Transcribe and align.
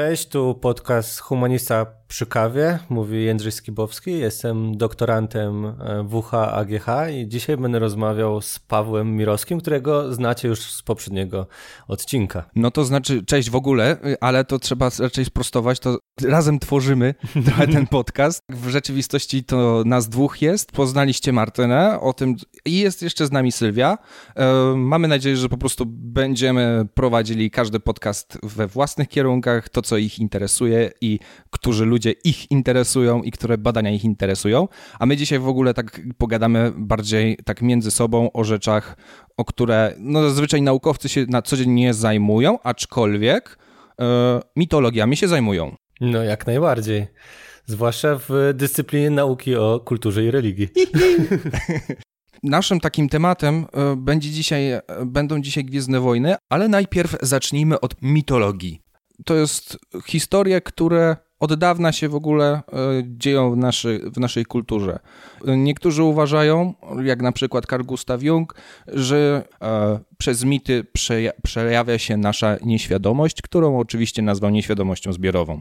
Cześć, 0.00 0.28
tu 0.28 0.54
podcast 0.54 1.20
Humanista 1.20 1.99
przy 2.10 2.26
kawie, 2.26 2.78
mówi 2.88 3.24
Jędrzej 3.24 3.52
Skibowski. 3.52 4.18
Jestem 4.18 4.76
doktorantem 4.76 5.64
e, 5.64 5.72
WH-AGH 6.08 7.12
i 7.12 7.28
dzisiaj 7.28 7.56
będę 7.56 7.78
rozmawiał 7.78 8.40
z 8.40 8.58
Pawłem 8.58 9.16
Mirowskim, 9.16 9.60
którego 9.60 10.14
znacie 10.14 10.48
już 10.48 10.60
z 10.60 10.82
poprzedniego 10.82 11.46
odcinka. 11.88 12.50
No 12.56 12.70
to 12.70 12.84
znaczy, 12.84 13.24
cześć 13.24 13.50
w 13.50 13.54
ogóle, 13.54 13.96
ale 14.20 14.44
to 14.44 14.58
trzeba 14.58 14.90
raczej 15.00 15.24
sprostować, 15.24 15.80
to 15.80 15.98
razem 16.22 16.58
tworzymy 16.58 17.14
trochę 17.46 17.68
ten 17.68 17.86
podcast. 17.86 18.40
W 18.48 18.68
rzeczywistości 18.68 19.44
to 19.44 19.82
nas 19.86 20.08
dwóch 20.08 20.42
jest, 20.42 20.72
poznaliście 20.72 21.32
Martynę, 21.32 22.00
o 22.00 22.12
tym 22.12 22.36
i 22.64 22.78
jest 22.78 23.02
jeszcze 23.02 23.26
z 23.26 23.32
nami 23.32 23.52
Sylwia. 23.52 23.98
E, 24.36 24.74
mamy 24.76 25.08
nadzieję, 25.08 25.36
że 25.36 25.48
po 25.48 25.58
prostu 25.58 25.84
będziemy 25.88 26.86
prowadzili 26.94 27.50
każdy 27.50 27.80
podcast 27.80 28.38
we 28.42 28.66
własnych 28.66 29.08
kierunkach, 29.08 29.68
to 29.68 29.82
co 29.82 29.96
ich 29.96 30.18
interesuje 30.18 30.90
i 31.00 31.18
którzy 31.50 31.84
ludzie 31.84 31.99
ludzie 32.00 32.14
ich 32.24 32.50
interesują 32.50 33.22
i 33.22 33.30
które 33.30 33.58
badania 33.58 33.90
ich 33.90 34.04
interesują, 34.04 34.68
a 34.98 35.06
my 35.06 35.16
dzisiaj 35.16 35.38
w 35.38 35.48
ogóle 35.48 35.74
tak 35.74 36.00
pogadamy 36.18 36.72
bardziej 36.76 37.38
tak 37.44 37.62
między 37.62 37.90
sobą 37.90 38.32
o 38.32 38.44
rzeczach, 38.44 38.96
o 39.36 39.44
które 39.44 39.94
no 39.98 40.22
zazwyczaj 40.22 40.62
naukowcy 40.62 41.08
się 41.08 41.26
na 41.28 41.42
co 41.42 41.56
dzień 41.56 41.70
nie 41.70 41.94
zajmują, 41.94 42.58
aczkolwiek 42.62 43.58
e, 44.00 44.40
mitologiami 44.56 45.16
się 45.16 45.28
zajmują. 45.28 45.76
No 46.00 46.22
jak 46.22 46.46
najbardziej. 46.46 47.06
Zwłaszcza 47.66 48.18
w 48.28 48.52
dyscyplinie 48.54 49.10
nauki 49.10 49.56
o 49.56 49.80
kulturze 49.80 50.24
i 50.24 50.30
religii. 50.30 50.68
Naszym 52.42 52.80
takim 52.80 53.08
tematem 53.08 53.66
e, 53.72 53.96
będzie 53.96 54.30
dzisiaj, 54.30 54.70
e, 54.72 54.82
będą 55.06 55.40
dzisiaj 55.40 55.64
Gwiezdne 55.64 56.00
Wojny, 56.00 56.34
ale 56.48 56.68
najpierw 56.68 57.16
zacznijmy 57.22 57.80
od 57.80 58.02
mitologii. 58.02 58.80
To 59.24 59.34
jest 59.34 59.78
historie, 60.06 60.60
które 60.60 61.16
od 61.40 61.54
dawna 61.54 61.92
się 61.92 62.08
w 62.08 62.14
ogóle 62.14 62.52
e, 62.52 62.62
dzieją 63.04 63.50
w, 63.50 63.56
naszy, 63.56 64.00
w 64.14 64.20
naszej 64.20 64.44
kulturze. 64.44 64.98
Niektórzy 65.46 66.02
uważają, 66.02 66.74
jak 67.02 67.22
na 67.22 67.32
przykład 67.32 67.66
Carl 67.66 67.84
Gustav 67.84 68.18
Jung, 68.22 68.54
że 68.86 69.44
e, 69.62 70.00
przez 70.18 70.44
mity 70.44 70.86
przejawia 71.42 71.98
się 71.98 72.16
nasza 72.16 72.56
nieświadomość, 72.62 73.42
którą 73.42 73.78
oczywiście 73.78 74.22
nazwał 74.22 74.50
nieświadomością 74.50 75.12
zbiorową. 75.12 75.60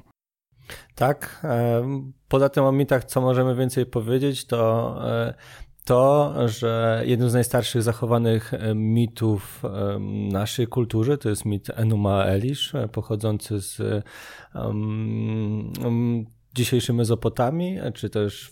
Tak. 0.96 1.42
E, 1.44 1.84
poza 2.28 2.50
tym 2.50 2.64
o 2.64 2.72
mitach, 2.72 3.04
co 3.04 3.22
możemy 3.22 3.56
więcej 3.56 3.86
powiedzieć, 3.86 4.46
to 4.46 4.96
to, 5.90 6.34
że 6.48 7.04
jednym 7.06 7.30
z 7.30 7.34
najstarszych 7.34 7.84
zachowanych 7.84 8.52
mitów 8.76 9.64
naszej 10.32 10.68
kultury 10.68 11.18
to 11.18 11.30
jest 11.30 11.46
mit 11.46 11.70
Enuma 11.76 12.24
Elish, 12.24 12.74
pochodzący 12.92 13.62
z 13.62 13.82
um, 14.56 16.26
dzisiejszej 16.56 16.96
Mezopotamii, 16.96 17.80
czy 17.94 18.10
też 18.10 18.52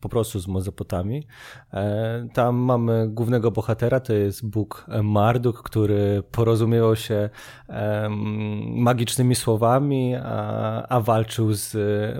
po 0.00 0.08
prostu 0.08 0.40
z 0.40 0.48
Mezopotamii. 0.48 1.26
E, 1.72 2.28
tam 2.32 2.56
mamy 2.56 3.08
głównego 3.08 3.50
bohatera, 3.50 4.00
to 4.00 4.12
jest 4.12 4.46
Bóg 4.46 4.86
Marduk, 5.02 5.62
który 5.62 6.22
porozumiewał 6.32 6.96
się 6.96 7.30
magicznymi 8.64 9.34
słowami, 9.34 10.14
a, 10.22 10.86
a 10.88 11.00
walczył 11.00 11.52
z 11.52 11.76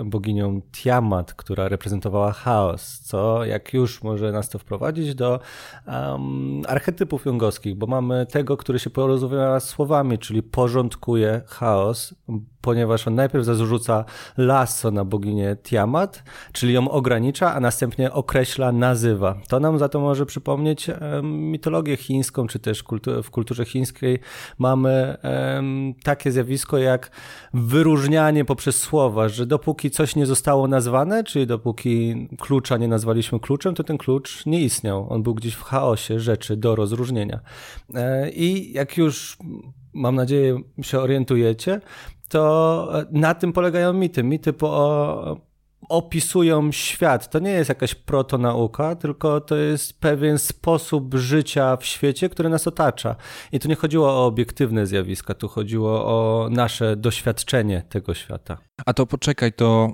boginią 0.07 0.61
Tiamat, 0.71 1.33
która 1.33 1.67
reprezentowała 1.67 2.31
chaos, 2.31 2.99
co 2.99 3.45
jak 3.45 3.73
już 3.73 4.03
może 4.03 4.31
nas 4.31 4.49
to 4.49 4.59
wprowadzić 4.59 5.15
do 5.15 5.39
um, 5.87 6.61
archetypów 6.67 7.25
jungowskich, 7.25 7.75
bo 7.75 7.87
mamy 7.87 8.25
tego, 8.25 8.57
który 8.57 8.79
się 8.79 8.89
porozumiewa 8.89 9.59
słowami, 9.59 10.17
czyli 10.17 10.43
porządkuje 10.43 11.41
chaos, 11.47 12.15
ponieważ 12.61 13.07
on 13.07 13.15
najpierw 13.15 13.45
zarzuca 13.45 14.05
lasso 14.37 14.91
na 14.91 15.05
boginię 15.05 15.57
Tiamat, 15.63 16.23
czyli 16.51 16.73
ją 16.73 16.91
ogranicza, 16.91 17.53
a 17.53 17.59
następnie 17.59 18.11
określa, 18.11 18.71
nazywa. 18.71 19.35
To 19.47 19.59
nam 19.59 19.79
za 19.79 19.89
to 19.89 19.99
może 19.99 20.25
przypomnieć 20.25 20.87
mitologię 21.23 21.97
chińską, 21.97 22.47
czy 22.47 22.59
też 22.59 22.83
w 23.23 23.29
kulturze 23.29 23.65
chińskiej 23.65 24.19
mamy 24.57 25.17
takie 26.03 26.31
zjawisko 26.31 26.77
jak 26.77 27.11
wyróżnianie 27.53 28.45
poprzez 28.45 28.75
słowa, 28.75 29.29
że 29.29 29.45
dopóki 29.45 29.91
coś 29.91 30.15
nie 30.15 30.25
zostało 30.25 30.67
nazwane, 30.67 31.23
czyli 31.23 31.47
dopóki 31.47 32.27
klucza 32.39 32.77
nie 32.77 32.87
nazwaliśmy 32.87 33.39
kluczem, 33.39 33.75
to 33.75 33.83
ten 33.83 33.97
klucz 33.97 34.45
nie 34.45 34.61
istniał. 34.61 35.07
On 35.09 35.23
był 35.23 35.35
gdzieś 35.35 35.53
w 35.53 35.63
chaosie 35.63 36.19
rzeczy 36.19 36.57
do 36.57 36.75
rozróżnienia. 36.75 37.39
E, 37.95 38.29
I 38.29 38.73
jak 38.73 38.97
już 38.97 39.37
mam 39.93 40.15
nadzieję, 40.15 40.59
się 40.81 40.99
orientujecie, 40.99 41.81
to 42.29 42.91
na 43.11 43.35
tym 43.35 43.53
polegają 43.53 43.93
mity. 43.93 44.23
Mity 44.23 44.53
po, 44.53 45.37
opisują 45.89 46.71
świat. 46.71 47.29
To 47.29 47.39
nie 47.39 47.51
jest 47.51 47.69
jakaś 47.69 47.95
protonauka, 47.95 48.95
tylko 48.95 49.41
to 49.41 49.55
jest 49.55 49.99
pewien 49.99 50.37
sposób 50.37 51.15
życia 51.15 51.77
w 51.77 51.85
świecie, 51.85 52.29
który 52.29 52.49
nas 52.49 52.67
otacza. 52.67 53.15
I 53.51 53.59
tu 53.59 53.67
nie 53.67 53.75
chodziło 53.75 54.09
o 54.09 54.25
obiektywne 54.25 54.87
zjawiska, 54.87 55.33
tu 55.33 55.47
chodziło 55.47 56.05
o 56.05 56.49
nasze 56.51 56.95
doświadczenie 56.95 57.83
tego 57.89 58.13
świata. 58.13 58.57
A 58.85 58.93
to 58.93 59.05
poczekaj, 59.05 59.53
to 59.53 59.93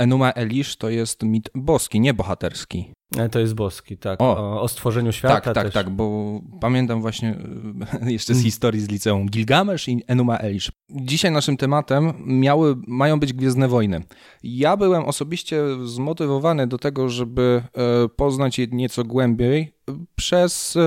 Enuma 0.00 0.30
Elish 0.30 0.76
to 0.76 0.88
jest 0.88 1.22
mit 1.22 1.50
boski, 1.54 2.00
nie 2.00 2.14
bohaterski. 2.14 2.92
E, 3.16 3.28
to 3.28 3.40
jest 3.40 3.54
boski, 3.54 3.96
tak. 3.96 4.22
O, 4.22 4.60
o 4.62 4.68
stworzeniu 4.68 5.12
świata. 5.12 5.40
Tak, 5.40 5.54
tak, 5.54 5.64
też. 5.64 5.74
tak, 5.74 5.90
bo 5.90 6.40
pamiętam 6.60 7.00
właśnie 7.00 7.36
e, 8.02 8.12
jeszcze 8.12 8.34
z 8.34 8.36
mm. 8.36 8.44
historii 8.44 8.80
z 8.80 8.88
liceum 8.88 9.26
Gilgamesz 9.26 9.88
i 9.88 10.02
Enuma 10.06 10.36
Elish. 10.36 10.72
Dzisiaj 10.90 11.30
naszym 11.30 11.56
tematem 11.56 12.12
miały, 12.26 12.76
mają 12.86 13.20
być 13.20 13.32
Gwiezdne 13.32 13.68
Wojny. 13.68 14.02
Ja 14.42 14.76
byłem 14.76 15.04
osobiście 15.04 15.62
zmotywowany 15.84 16.66
do 16.66 16.78
tego, 16.78 17.08
żeby 17.08 17.62
e, 17.74 18.08
poznać 18.08 18.58
je 18.58 18.66
nieco 18.66 19.04
głębiej 19.04 19.72
przez 20.16 20.78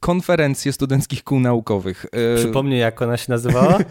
konferencję 0.00 0.72
studenckich 0.72 1.24
kół 1.24 1.40
naukowych. 1.40 2.06
E, 2.12 2.36
Przypomnij, 2.36 2.78
jak 2.78 3.02
ona 3.02 3.16
się 3.16 3.26
nazywała? 3.28 3.78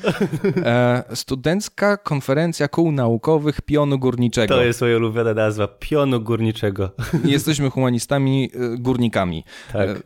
E, 0.66 1.04
studencka 1.14 1.98
konferencja 1.98 2.68
kół 2.68 2.92
naukowych 2.92 3.62
pionu 3.62 4.00
górniczego. 4.00 4.56
To 4.56 4.64
jest 4.64 4.82
moja 4.82 4.98
ulubiona 4.98 5.34
nazwa, 5.34 5.68
pionu 5.68 6.22
górniczego. 6.22 6.90
Jesteśmy 7.26 7.70
humanistami, 7.70 8.52
e, 8.54 8.78
górnikami. 8.78 9.44
Tak. 9.74 9.90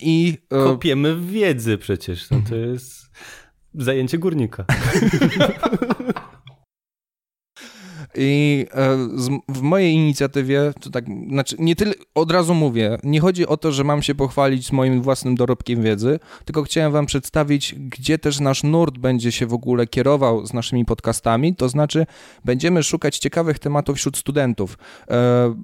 I... 0.00 0.38
Kopiemy 0.48 1.16
wiedzy 1.20 1.78
przecież, 1.78 2.30
no 2.30 2.40
to 2.48 2.56
jest 2.56 3.10
zajęcie 3.74 4.18
górnika. 4.18 4.64
I 8.14 8.66
e, 8.74 8.96
w 9.48 9.60
mojej 9.60 9.94
inicjatywie, 9.94 10.72
to 10.80 10.90
tak, 10.90 11.04
znaczy 11.28 11.56
nie 11.58 11.76
tyle, 11.76 11.94
od 12.14 12.30
razu 12.30 12.54
mówię, 12.54 12.98
nie 13.02 13.20
chodzi 13.20 13.46
o 13.46 13.56
to, 13.56 13.72
że 13.72 13.84
mam 13.84 14.02
się 14.02 14.14
pochwalić 14.14 14.72
moim 14.72 15.02
własnym 15.02 15.34
dorobkiem 15.34 15.82
wiedzy, 15.82 16.18
tylko 16.44 16.62
chciałem 16.62 16.92
wam 16.92 17.06
przedstawić, 17.06 17.74
gdzie 17.78 18.18
też 18.18 18.40
nasz 18.40 18.62
nurt 18.62 18.98
będzie 18.98 19.32
się 19.32 19.46
w 19.46 19.54
ogóle 19.54 19.86
kierował 19.86 20.46
z 20.46 20.52
naszymi 20.52 20.84
podcastami, 20.84 21.56
to 21.56 21.68
znaczy 21.68 22.06
będziemy 22.44 22.82
szukać 22.82 23.18
ciekawych 23.18 23.58
tematów 23.58 23.96
wśród 23.96 24.16
studentów. 24.16 24.78
E, 25.10 25.54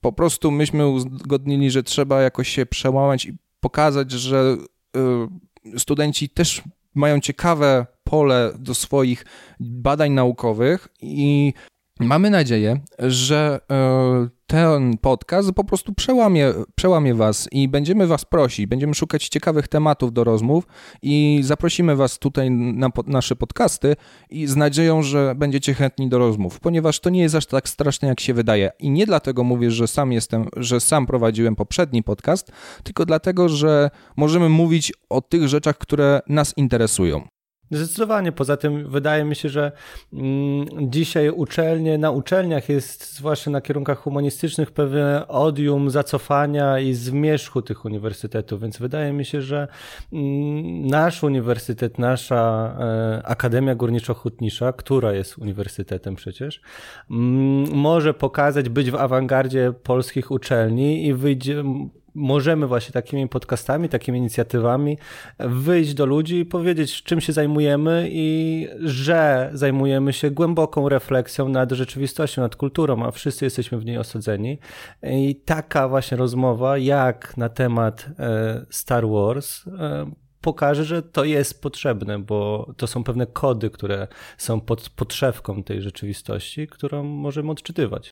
po 0.00 0.12
prostu 0.12 0.50
myśmy 0.50 0.88
uzgodnili, 0.88 1.70
że 1.70 1.82
trzeba 1.82 2.22
jakoś 2.22 2.48
się 2.48 2.66
przełamać 2.66 3.24
i 3.24 3.36
pokazać, 3.60 4.10
że 4.10 4.56
e, 4.96 5.78
studenci 5.78 6.28
też 6.28 6.62
mają 6.94 7.20
ciekawe 7.20 7.86
pole 8.04 8.52
do 8.58 8.74
swoich 8.74 9.24
badań 9.60 10.12
naukowych 10.12 10.88
i 11.00 11.52
Mamy 12.00 12.30
nadzieję, 12.30 12.80
że 12.98 13.60
e, 13.70 14.28
ten 14.46 14.98
podcast 14.98 15.52
po 15.52 15.64
prostu 15.64 15.92
przełamie, 15.94 16.52
przełamie 16.74 17.14
Was 17.14 17.48
i 17.52 17.68
będziemy 17.68 18.06
Was 18.06 18.24
prosić, 18.24 18.66
będziemy 18.66 18.94
szukać 18.94 19.28
ciekawych 19.28 19.68
tematów 19.68 20.12
do 20.12 20.24
rozmów 20.24 20.66
i 21.02 21.40
zaprosimy 21.44 21.96
Was 21.96 22.18
tutaj 22.18 22.50
na 22.50 22.88
nasze 23.06 23.36
podcasty 23.36 23.96
i 24.30 24.46
z 24.46 24.56
nadzieją, 24.56 25.02
że 25.02 25.34
będziecie 25.36 25.74
chętni 25.74 26.08
do 26.08 26.18
rozmów, 26.18 26.60
ponieważ 26.60 27.00
to 27.00 27.10
nie 27.10 27.20
jest 27.20 27.34
aż 27.34 27.46
tak 27.46 27.68
straszne, 27.68 28.08
jak 28.08 28.20
się 28.20 28.34
wydaje. 28.34 28.70
I 28.78 28.90
nie 28.90 29.06
dlatego 29.06 29.44
mówię, 29.44 29.70
że 29.70 29.88
sam 29.88 30.12
jestem, 30.12 30.48
że 30.56 30.80
sam 30.80 31.06
prowadziłem 31.06 31.56
poprzedni 31.56 32.02
podcast, 32.02 32.52
tylko 32.82 33.06
dlatego, 33.06 33.48
że 33.48 33.90
możemy 34.16 34.48
mówić 34.48 34.92
o 35.10 35.20
tych 35.20 35.48
rzeczach, 35.48 35.78
które 35.78 36.20
nas 36.28 36.54
interesują. 36.56 37.35
Zdecydowanie. 37.70 38.32
Poza 38.32 38.56
tym 38.56 38.88
wydaje 38.88 39.24
mi 39.24 39.36
się, 39.36 39.48
że 39.48 39.72
mm, 40.12 40.66
dzisiaj 40.90 41.30
uczelnie, 41.30 41.98
na 41.98 42.10
uczelniach 42.10 42.68
jest, 42.68 43.14
zwłaszcza 43.14 43.50
na 43.50 43.60
kierunkach 43.60 43.98
humanistycznych, 43.98 44.70
pewne 44.70 45.28
odium 45.28 45.90
zacofania 45.90 46.78
i 46.78 46.94
zmierzchu 46.94 47.62
tych 47.62 47.84
uniwersytetów, 47.84 48.60
więc 48.60 48.78
wydaje 48.78 49.12
mi 49.12 49.24
się, 49.24 49.42
że 49.42 49.68
mm, 50.12 50.86
nasz 50.86 51.22
uniwersytet, 51.22 51.98
nasza 51.98 52.76
e, 52.80 53.26
Akademia 53.26 53.74
Górniczo-Hutnicza, 53.74 54.72
która 54.72 55.12
jest 55.12 55.38
uniwersytetem 55.38 56.14
przecież, 56.14 56.60
mm, 57.10 57.74
może 57.74 58.14
pokazać, 58.14 58.68
być 58.68 58.90
w 58.90 58.94
awangardzie 58.94 59.72
polskich 59.82 60.30
uczelni 60.30 61.06
i 61.06 61.14
wyjdzie 61.14 61.64
możemy 62.16 62.66
właśnie 62.66 62.92
takimi 62.92 63.28
podcastami, 63.28 63.88
takimi 63.88 64.18
inicjatywami 64.18 64.98
wyjść 65.38 65.94
do 65.94 66.06
ludzi 66.06 66.38
i 66.38 66.44
powiedzieć, 66.44 67.02
czym 67.02 67.20
się 67.20 67.32
zajmujemy 67.32 68.08
i 68.10 68.68
że 68.80 69.50
zajmujemy 69.52 70.12
się 70.12 70.30
głęboką 70.30 70.88
refleksją 70.88 71.48
nad 71.48 71.72
rzeczywistością, 71.72 72.42
nad 72.42 72.56
kulturą, 72.56 73.06
a 73.06 73.10
wszyscy 73.10 73.44
jesteśmy 73.44 73.78
w 73.78 73.84
niej 73.84 73.98
osadzeni. 73.98 74.58
I 75.02 75.36
taka 75.44 75.88
właśnie 75.88 76.16
rozmowa, 76.16 76.78
jak 76.78 77.36
na 77.36 77.48
temat 77.48 78.08
e, 78.18 78.66
Star 78.70 79.08
Wars, 79.08 79.66
e, 79.66 80.10
pokaże, 80.40 80.84
że 80.84 81.02
to 81.02 81.24
jest 81.24 81.62
potrzebne, 81.62 82.18
bo 82.18 82.70
to 82.76 82.86
są 82.86 83.04
pewne 83.04 83.26
kody, 83.26 83.70
które 83.70 84.08
są 84.38 84.60
pod 84.60 84.90
podszewką 84.90 85.62
tej 85.62 85.82
rzeczywistości, 85.82 86.66
którą 86.66 87.02
możemy 87.02 87.50
odczytywać. 87.50 88.10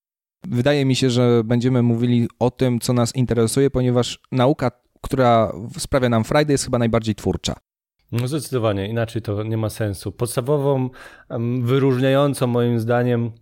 Wydaje 0.48 0.84
mi 0.84 0.96
się, 0.96 1.10
że 1.10 1.42
będziemy 1.44 1.82
mówili 1.82 2.28
o 2.38 2.50
tym, 2.50 2.80
co 2.80 2.92
nas 2.92 3.14
interesuje, 3.14 3.70
ponieważ 3.70 4.18
nauka, 4.32 4.70
która 5.00 5.52
sprawia 5.78 6.08
nam 6.08 6.24
frajdę, 6.24 6.52
jest 6.52 6.64
chyba 6.64 6.78
najbardziej 6.78 7.14
twórcza. 7.14 7.54
No 8.12 8.28
zdecydowanie, 8.28 8.88
inaczej 8.88 9.22
to 9.22 9.42
nie 9.42 9.56
ma 9.56 9.70
sensu. 9.70 10.12
Podstawową, 10.12 10.90
wyróżniającą 11.60 12.46
moim 12.46 12.80
zdaniem 12.80 13.32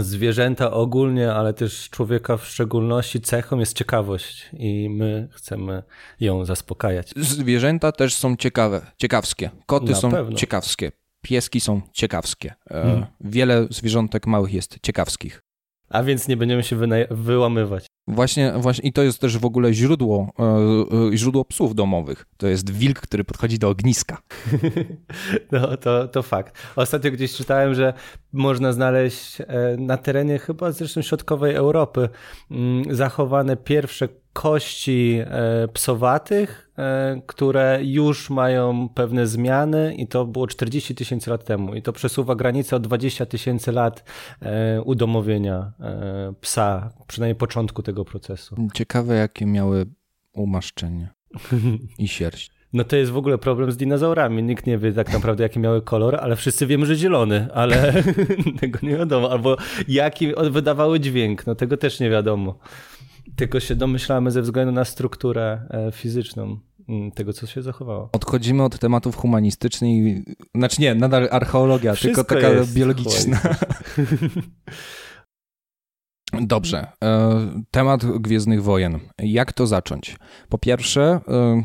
zwierzęta 0.00 0.70
ogólnie, 0.70 1.32
ale 1.32 1.54
też 1.54 1.90
człowieka 1.90 2.36
w 2.36 2.46
szczególności 2.46 3.20
cechą 3.20 3.58
jest 3.58 3.76
ciekawość 3.76 4.50
i 4.52 4.90
my 4.90 5.28
chcemy 5.32 5.82
ją 6.20 6.44
zaspokajać. 6.44 7.12
Zwierzęta 7.16 7.92
też 7.92 8.14
są 8.14 8.36
ciekawe, 8.36 8.86
ciekawskie. 8.98 9.50
Koty 9.66 9.90
Na 9.90 9.96
są 9.96 10.10
pewno. 10.10 10.36
ciekawskie, 10.36 10.92
pieski 11.22 11.60
są 11.60 11.80
ciekawskie. 11.92 12.54
Hmm. 12.68 13.06
Wiele 13.20 13.66
zwierzątek 13.70 14.26
małych 14.26 14.52
jest 14.52 14.78
ciekawskich. 14.82 15.42
A 15.90 16.02
więc 16.02 16.28
nie 16.28 16.36
będziemy 16.36 16.62
się 16.62 16.76
wyłamywać. 17.10 17.86
Właśnie, 18.08 18.52
właśnie, 18.56 18.88
i 18.88 18.92
to 18.92 19.02
jest 19.02 19.20
też 19.20 19.38
w 19.38 19.44
ogóle 19.44 19.74
źródło, 19.74 20.32
e, 21.12 21.16
źródło 21.16 21.44
psów 21.44 21.74
domowych. 21.74 22.26
To 22.36 22.46
jest 22.46 22.70
wilk, 22.70 23.00
który 23.00 23.24
podchodzi 23.24 23.58
do 23.58 23.68
ogniska. 23.68 24.18
No, 25.52 25.76
to, 25.76 26.08
to 26.08 26.22
fakt. 26.22 26.58
Ostatnio 26.76 27.10
gdzieś 27.10 27.34
czytałem, 27.34 27.74
że 27.74 27.94
można 28.32 28.72
znaleźć 28.72 29.40
e, 29.40 29.46
na 29.78 29.96
terenie 29.96 30.38
chyba 30.38 30.72
zresztą 30.72 31.02
środkowej 31.02 31.54
Europy 31.54 32.08
mm, 32.50 32.94
zachowane 32.96 33.56
pierwsze 33.56 34.08
kości 34.32 35.18
e, 35.24 35.68
psowatych, 35.68 36.70
e, 36.78 37.22
które 37.26 37.80
już 37.82 38.30
mają 38.30 38.88
pewne 38.88 39.26
zmiany 39.26 39.94
i 39.94 40.06
to 40.06 40.26
było 40.26 40.46
40 40.46 40.94
tysięcy 40.94 41.30
lat 41.30 41.44
temu 41.44 41.74
i 41.74 41.82
to 41.82 41.92
przesuwa 41.92 42.34
granicę 42.34 42.76
o 42.76 42.80
20 42.80 43.26
tysięcy 43.26 43.72
lat 43.72 44.04
e, 44.42 44.82
udomowienia 44.82 45.72
psa, 46.40 46.92
przynajmniej 47.06 47.36
początku 47.36 47.82
tego 47.82 48.04
procesu. 48.04 48.56
Ciekawe 48.74 49.14
jakie 49.14 49.46
miały 49.46 49.86
umaszczenie 50.32 51.08
i 51.98 52.08
sierść. 52.08 52.50
No 52.72 52.84
to 52.84 52.96
jest 52.96 53.12
w 53.12 53.16
ogóle 53.16 53.38
problem 53.38 53.72
z 53.72 53.76
dinozaurami. 53.76 54.42
Nikt 54.42 54.66
nie 54.66 54.78
wie 54.78 54.92
tak 54.92 55.12
naprawdę, 55.12 55.42
jaki 55.42 55.58
miały 55.58 55.82
kolor, 55.82 56.16
ale 56.20 56.36
wszyscy 56.36 56.66
wiemy, 56.66 56.86
że 56.86 56.96
zielony, 56.96 57.48
ale 57.54 58.02
tego 58.60 58.78
nie 58.82 58.96
wiadomo. 58.96 59.30
Albo 59.30 59.56
jaki 59.88 60.32
wydawały 60.50 61.00
dźwięk, 61.00 61.46
no 61.46 61.54
tego 61.54 61.76
też 61.76 62.00
nie 62.00 62.10
wiadomo. 62.10 62.58
Tylko 63.36 63.60
się 63.60 63.76
domyślamy 63.76 64.30
ze 64.30 64.42
względu 64.42 64.72
na 64.72 64.84
strukturę 64.84 65.66
e, 65.70 65.92
fizyczną 65.92 66.60
mm, 66.88 67.12
tego, 67.12 67.32
co 67.32 67.46
się 67.46 67.62
zachowało. 67.62 68.08
Odchodzimy 68.12 68.62
od 68.62 68.78
tematów 68.78 69.16
humanistycznych, 69.16 70.22
znaczy 70.54 70.80
nie, 70.82 70.94
nadal 70.94 71.28
archeologia, 71.30 71.94
Wszystko 71.94 72.24
tylko 72.24 72.48
taka 72.48 72.64
biologiczna. 72.74 73.40
Dobrze. 76.40 76.86
E, 77.04 77.62
temat 77.70 78.06
Gwiezdnych 78.06 78.62
Wojen. 78.62 78.98
Jak 79.18 79.52
to 79.52 79.66
zacząć? 79.66 80.16
Po 80.48 80.58
pierwsze, 80.58 81.20
e, 81.28 81.62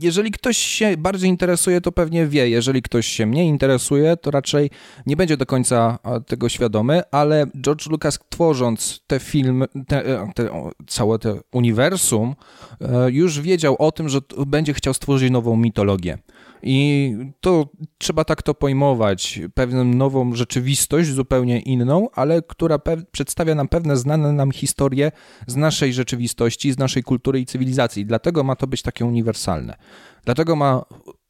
jeżeli 0.00 0.30
ktoś 0.30 0.56
się 0.56 0.96
bardziej 0.96 1.30
interesuje, 1.30 1.80
to 1.80 1.92
pewnie 1.92 2.26
wie. 2.26 2.48
Jeżeli 2.48 2.82
ktoś 2.82 3.06
się 3.06 3.26
mniej 3.26 3.46
interesuje, 3.46 4.16
to 4.16 4.30
raczej 4.30 4.70
nie 5.06 5.16
będzie 5.16 5.36
do 5.36 5.46
końca 5.46 5.98
tego 6.26 6.48
świadomy, 6.48 7.02
ale 7.10 7.46
George 7.60 7.86
Lucas 7.86 8.18
tworząc 8.28 9.00
te 9.06 9.20
filmy, 9.20 9.66
te, 9.88 10.06
e, 10.06 10.32
te, 10.34 10.70
całe 10.86 11.18
te 11.18 11.40
uniwersum, 11.52 12.34
e, 12.80 13.10
już 13.10 13.40
wiedział 13.40 13.76
o 13.78 13.92
tym, 13.92 14.08
że 14.08 14.18
będzie 14.46 14.74
chciał 14.74 14.94
stworzyć 14.94 15.30
nową 15.30 15.56
mitologię. 15.56 16.18
I 16.62 17.16
to 17.40 17.68
trzeba 17.98 18.24
tak 18.24 18.42
to 18.42 18.54
pojmować, 18.54 19.40
pewną 19.54 19.84
nową 19.84 20.34
rzeczywistość, 20.34 21.08
zupełnie 21.08 21.60
inną, 21.60 22.08
ale 22.14 22.42
która 22.42 22.78
przedstawia 23.12 23.54
nam 23.54 23.68
pewne 23.68 23.96
znane 23.96 24.32
nam 24.32 24.50
historie 24.50 25.12
z 25.46 25.56
naszej 25.56 25.92
rzeczywistości, 25.92 26.72
z 26.72 26.78
naszej 26.78 27.02
kultury 27.02 27.40
i 27.40 27.46
cywilizacji. 27.46 28.06
Dlatego 28.06 28.44
ma 28.44 28.56
to 28.56 28.66
być 28.66 28.82
takie 28.82 29.04
uniwersalne. 29.04 29.76
Dlatego 30.24 30.56
ma 30.56 30.84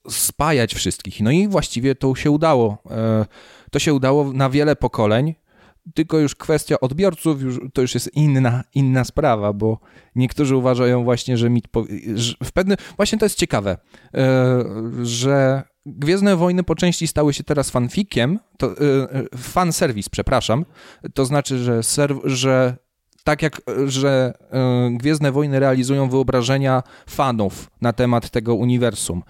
spajać 0.09 0.75
wszystkich. 0.75 1.21
No 1.21 1.31
i 1.31 1.49
właściwie 1.49 1.95
to 1.95 2.15
się 2.15 2.31
udało. 2.31 2.79
E, 2.91 3.27
to 3.71 3.79
się 3.79 3.95
udało 3.95 4.33
na 4.33 4.51
wiele 4.51 4.77
pokoleń 4.77 5.35
tylko 5.95 6.19
już 6.19 6.35
kwestia 6.35 6.81
odbiorców 6.81 7.43
już, 7.43 7.61
to 7.73 7.83
już 7.83 7.95
jest 7.95 8.15
inna, 8.15 8.65
inna 8.75 9.05
sprawa, 9.05 9.53
bo 9.53 9.79
niektórzy 10.15 10.57
uważają 10.57 11.05
właśnie, 11.05 11.37
że 11.37 11.51
mit 11.51 11.65
że 12.15 12.35
w 12.45 12.53
pewnym, 12.53 12.77
właśnie 12.97 13.19
to 13.19 13.25
jest 13.25 13.39
ciekawe, 13.39 13.77
e, 14.15 14.65
że 15.03 15.63
Gwiezdne 15.87 16.37
Wojny 16.37 16.63
po 16.63 16.75
części 16.75 17.07
stały 17.07 17.35
się 17.35 17.45
teraz 17.45 17.71
fanfikiem, 17.71 18.39
to, 18.59 18.67
e, 18.67 18.77
fan 19.37 19.73
serwis, 19.73 20.09
przepraszam, 20.09 20.65
to 21.15 21.25
znaczy, 21.25 21.59
że, 21.59 21.83
serw, 21.83 22.19
że 22.25 22.77
tak 23.25 23.43
jak, 23.43 23.61
że 23.87 24.35
e, 24.51 24.91
Gwiezdne 24.93 25.33
Wojny 25.33 25.61
realizują 25.61 26.09
wyobrażenia 26.09 26.83
fanów 27.07 27.71
na 27.81 27.93
temat 27.93 28.31
tego 28.31 28.55
uniwersum 28.55 29.23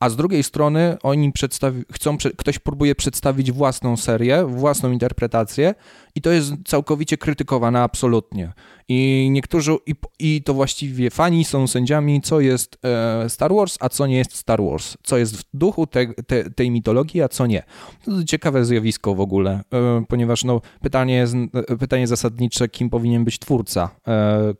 a 0.00 0.10
z 0.10 0.16
drugiej 0.16 0.42
strony 0.42 0.96
oni 1.02 1.32
przedstawi- 1.32 1.84
chcą, 1.92 2.16
ktoś 2.36 2.58
próbuje 2.58 2.94
przedstawić 2.94 3.52
własną 3.52 3.96
serię, 3.96 4.44
własną 4.46 4.92
interpretację 4.92 5.74
i 6.14 6.20
to 6.20 6.30
jest 6.30 6.52
całkowicie 6.64 7.16
krytykowane 7.18 7.82
absolutnie. 7.82 8.52
I 8.88 9.28
niektórzy, 9.30 9.76
i, 9.86 9.94
i 10.18 10.42
to 10.42 10.54
właściwie 10.54 11.10
fani 11.10 11.44
są 11.44 11.66
sędziami, 11.66 12.20
co 12.20 12.40
jest 12.40 12.78
e, 12.84 13.30
Star 13.30 13.54
Wars, 13.54 13.76
a 13.80 13.88
co 13.88 14.06
nie 14.06 14.16
jest 14.16 14.36
Star 14.36 14.62
Wars, 14.62 14.96
co 15.02 15.18
jest 15.18 15.36
w 15.36 15.44
duchu 15.54 15.86
te, 15.86 16.06
te, 16.06 16.50
tej 16.50 16.70
mitologii, 16.70 17.22
a 17.22 17.28
co 17.28 17.46
nie. 17.46 17.62
To 18.04 18.24
ciekawe 18.24 18.64
zjawisko 18.64 19.14
w 19.14 19.20
ogóle, 19.20 19.64
e, 19.72 20.04
ponieważ 20.08 20.44
no, 20.44 20.60
pytanie, 20.82 21.14
jest, 21.14 21.34
pytanie 21.78 22.06
zasadnicze, 22.06 22.68
kim 22.68 22.90
powinien 22.90 23.24
być 23.24 23.38
twórca 23.38 23.90
e, 24.08 24.54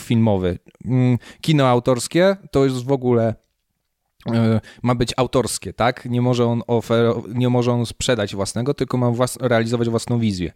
filmowy. 0.00 0.58
Mm, 0.84 1.18
kino 1.40 1.66
autorskie 1.66 2.36
to 2.50 2.64
jest 2.64 2.84
w 2.84 2.92
ogóle 2.92 3.34
ma 4.82 4.94
być 4.94 5.14
autorskie, 5.16 5.72
tak? 5.72 6.04
Nie 6.04 6.22
może 6.22 6.44
on, 6.46 6.60
ofer- 6.60 7.34
nie 7.34 7.48
może 7.48 7.72
on 7.72 7.86
sprzedać 7.86 8.34
własnego, 8.34 8.74
tylko 8.74 8.96
ma 8.96 9.06
włas- 9.06 9.36
realizować 9.40 9.88
własną 9.88 10.18
wizję. 10.18 10.52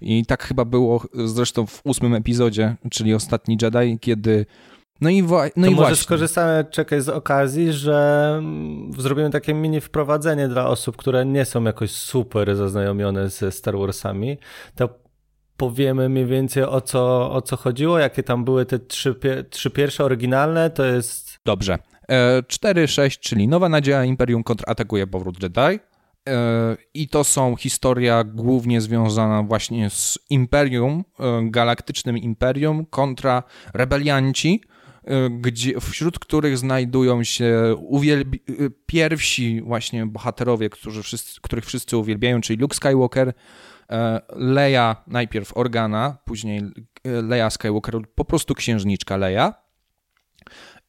I 0.00 0.26
tak 0.26 0.44
chyba 0.44 0.64
było 0.64 1.02
zresztą 1.14 1.66
w 1.66 1.80
ósmym 1.84 2.14
epizodzie, 2.14 2.76
czyli 2.90 3.14
Ostatni 3.14 3.58
Jedi, 3.62 3.98
kiedy 4.00 4.46
no 5.00 5.10
i, 5.10 5.22
wa- 5.22 5.44
no 5.56 5.66
to 5.66 5.70
i 5.70 5.74
może 5.74 5.76
właśnie. 5.76 5.96
skorzystamy, 5.96 6.64
czekaj, 6.70 7.00
z 7.00 7.08
okazji, 7.08 7.72
że 7.72 8.34
mm, 8.38 8.92
zrobimy 8.98 9.30
takie 9.30 9.54
mini 9.54 9.80
wprowadzenie 9.80 10.48
dla 10.48 10.68
osób, 10.68 10.96
które 10.96 11.26
nie 11.26 11.44
są 11.44 11.64
jakoś 11.64 11.90
super 11.90 12.56
zaznajomione 12.56 13.28
ze 13.28 13.52
Star 13.52 13.78
Warsami. 13.78 14.38
To 14.74 14.88
powiemy 15.56 16.08
mniej 16.08 16.26
więcej 16.26 16.62
o 16.62 16.80
co, 16.80 17.32
o 17.32 17.42
co 17.42 17.56
chodziło, 17.56 17.98
jakie 17.98 18.22
tam 18.22 18.44
były 18.44 18.66
te 18.66 18.78
trzy, 18.78 19.14
trzy 19.50 19.70
pierwsze 19.70 20.04
oryginalne, 20.04 20.70
to 20.70 20.84
jest... 20.84 21.36
Dobrze. 21.44 21.78
4-6, 22.08 23.02
e, 23.06 23.10
czyli 23.10 23.48
Nowa 23.48 23.68
Nadzieja 23.68 24.04
Imperium 24.04 24.42
kontratakuje 24.42 25.06
powrót 25.06 25.42
Jedi. 25.42 25.60
E, 25.60 25.80
I 26.94 27.08
to 27.08 27.24
są 27.24 27.56
historia 27.56 28.24
głównie 28.24 28.80
związana 28.80 29.42
właśnie 29.42 29.90
z 29.90 30.18
Imperium, 30.30 31.04
e, 31.20 31.50
galaktycznym 31.50 32.18
Imperium 32.18 32.86
kontra 32.86 33.42
rebelianci, 33.74 34.62
gdzie, 35.30 35.80
wśród 35.80 36.18
których 36.18 36.58
znajdują 36.58 37.24
się 37.24 37.76
uwielbi- 37.90 38.70
pierwsi 38.86 39.62
właśnie 39.62 40.06
bohaterowie, 40.06 40.70
którzy 40.70 41.02
wszyscy, 41.02 41.40
których 41.40 41.64
wszyscy 41.64 41.96
uwielbiają, 41.96 42.40
czyli 42.40 42.58
Luke 42.60 42.76
Skywalker, 42.76 43.32
Leia, 44.36 44.96
najpierw 45.06 45.56
Organa, 45.56 46.18
później 46.24 46.62
Leia 47.04 47.50
Skywalker, 47.50 48.00
po 48.14 48.24
prostu 48.24 48.54
księżniczka 48.54 49.16
Leia 49.16 49.65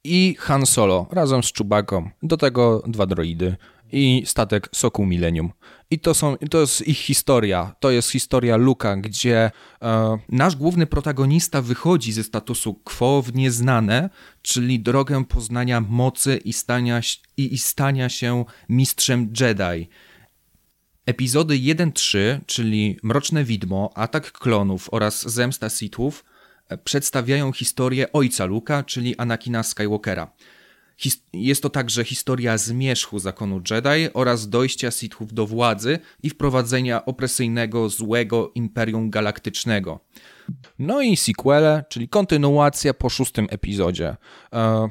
i 0.07 0.35
Han 0.39 0.65
Solo 0.65 1.07
razem 1.11 1.43
z 1.43 1.51
Czubaką. 1.51 2.09
Do 2.23 2.37
tego 2.37 2.83
dwa 2.87 3.05
droidy 3.05 3.55
i 3.91 4.23
statek 4.25 4.69
Sokół 4.75 5.05
Millennium. 5.05 5.51
I 5.91 5.99
to, 5.99 6.13
są, 6.13 6.35
to 6.51 6.61
jest 6.61 6.87
ich 6.87 6.97
historia. 6.97 7.75
To 7.79 7.91
jest 7.91 8.11
historia 8.11 8.57
Luka, 8.57 8.97
gdzie 8.97 9.51
e, 9.81 10.17
nasz 10.29 10.55
główny 10.55 10.87
protagonista 10.87 11.61
wychodzi 11.61 12.13
ze 12.13 12.23
statusu 12.23 12.73
quo 12.73 13.21
w 13.21 13.35
nieznane, 13.35 14.09
czyli 14.41 14.79
drogę 14.79 15.25
poznania 15.25 15.81
mocy 15.81 16.37
i 16.37 16.53
stania, 16.53 17.01
i, 17.37 17.53
i 17.53 17.57
stania 17.57 18.09
się 18.09 18.45
mistrzem 18.69 19.33
Jedi. 19.39 19.89
Epizody 21.05 21.55
1-3, 21.55 22.17
czyli 22.45 22.99
Mroczne 23.03 23.43
Widmo, 23.43 23.89
Atak 23.95 24.31
Klonów 24.31 24.89
oraz 24.91 25.29
Zemsta 25.29 25.69
Sithów 25.69 26.25
przedstawiają 26.83 27.51
historię 27.51 28.11
ojca 28.11 28.45
Luka, 28.45 28.83
czyli 28.83 29.17
Anakina 29.17 29.63
Skywalkera. 29.63 30.31
Jest 31.33 31.63
to 31.63 31.69
także 31.69 32.03
historia 32.03 32.57
zmierzchu 32.57 33.19
zakonu 33.19 33.61
Jedi 33.71 34.13
oraz 34.13 34.49
dojścia 34.49 34.91
Sithów 34.91 35.33
do 35.33 35.47
władzy 35.47 35.99
i 36.23 36.29
wprowadzenia 36.29 37.05
opresyjnego, 37.05 37.89
złego 37.89 38.51
Imperium 38.55 39.09
Galaktycznego. 39.09 39.99
No 40.79 41.01
i 41.01 41.17
sequele, 41.17 41.83
czyli 41.89 42.09
kontynuacja 42.09 42.93
po 42.93 43.09
szóstym 43.09 43.47
epizodzie. 43.49 44.15
E, 44.53 44.89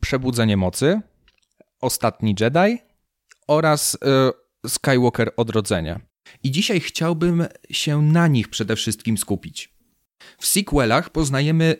Przebudzenie 0.00 0.56
Mocy, 0.56 1.00
Ostatni 1.80 2.34
Jedi 2.40 2.78
oraz 3.46 3.98
e, 4.04 4.30
Skywalker 4.68 5.32
Odrodzenie. 5.36 6.00
I 6.42 6.50
dzisiaj 6.50 6.80
chciałbym 6.80 7.46
się 7.70 8.02
na 8.02 8.28
nich 8.28 8.48
przede 8.48 8.76
wszystkim 8.76 9.18
skupić. 9.18 9.77
W 10.38 10.46
sequelach 10.46 11.10
poznajemy 11.10 11.76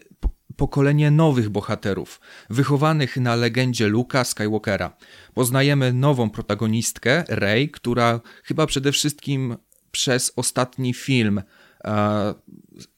pokolenie 0.57 1.11
nowych 1.11 1.49
bohaterów, 1.49 2.21
wychowanych 2.50 3.16
na 3.16 3.37
legendzie 3.37 3.88
Luka 3.88 4.25
Skywalkera. 4.25 4.97
Poznajemy 5.35 5.92
nową 5.92 6.30
protagonistkę, 6.30 7.25
Rey, 7.28 7.71
która 7.71 8.21
chyba 8.45 8.66
przede 8.66 8.92
wszystkim 8.92 9.57
przez 9.90 10.33
ostatni 10.37 10.95
film 10.95 11.42
e, 11.85 12.35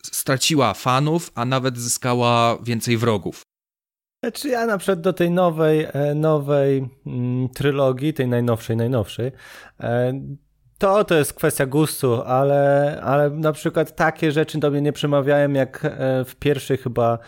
straciła 0.03 0.75
fanów, 0.75 1.33
a 1.35 1.45
nawet 1.45 1.79
zyskała 1.79 2.59
więcej 2.63 2.97
wrogów. 2.97 3.43
Czy 4.35 4.49
ja 4.49 4.67
na 4.67 4.79
przykład 4.79 5.01
do 5.01 5.13
tej 5.13 5.31
nowej, 5.31 5.87
e, 5.93 6.15
nowej 6.15 6.89
mm, 7.07 7.49
trylogii, 7.49 8.15
tej 8.15 8.29
najnowszej, 8.29 8.77
najnowszej, 8.77 9.33
e, 9.81 10.21
to 10.81 11.05
to 11.05 11.15
jest 11.15 11.35
kwestia 11.35 11.67
gustu, 11.67 12.23
ale, 12.23 13.01
ale 13.03 13.31
na 13.31 13.53
przykład 13.53 13.97
takie 13.97 14.33
rzeczy 14.33 14.59
do 14.59 14.71
mnie 14.71 14.81
nie 14.81 14.93
przemawiają 14.93 15.53
jak 15.53 15.85
e, 15.85 16.25
w 16.25 16.37
pierwszej 16.37 16.77
chyba 16.77 17.19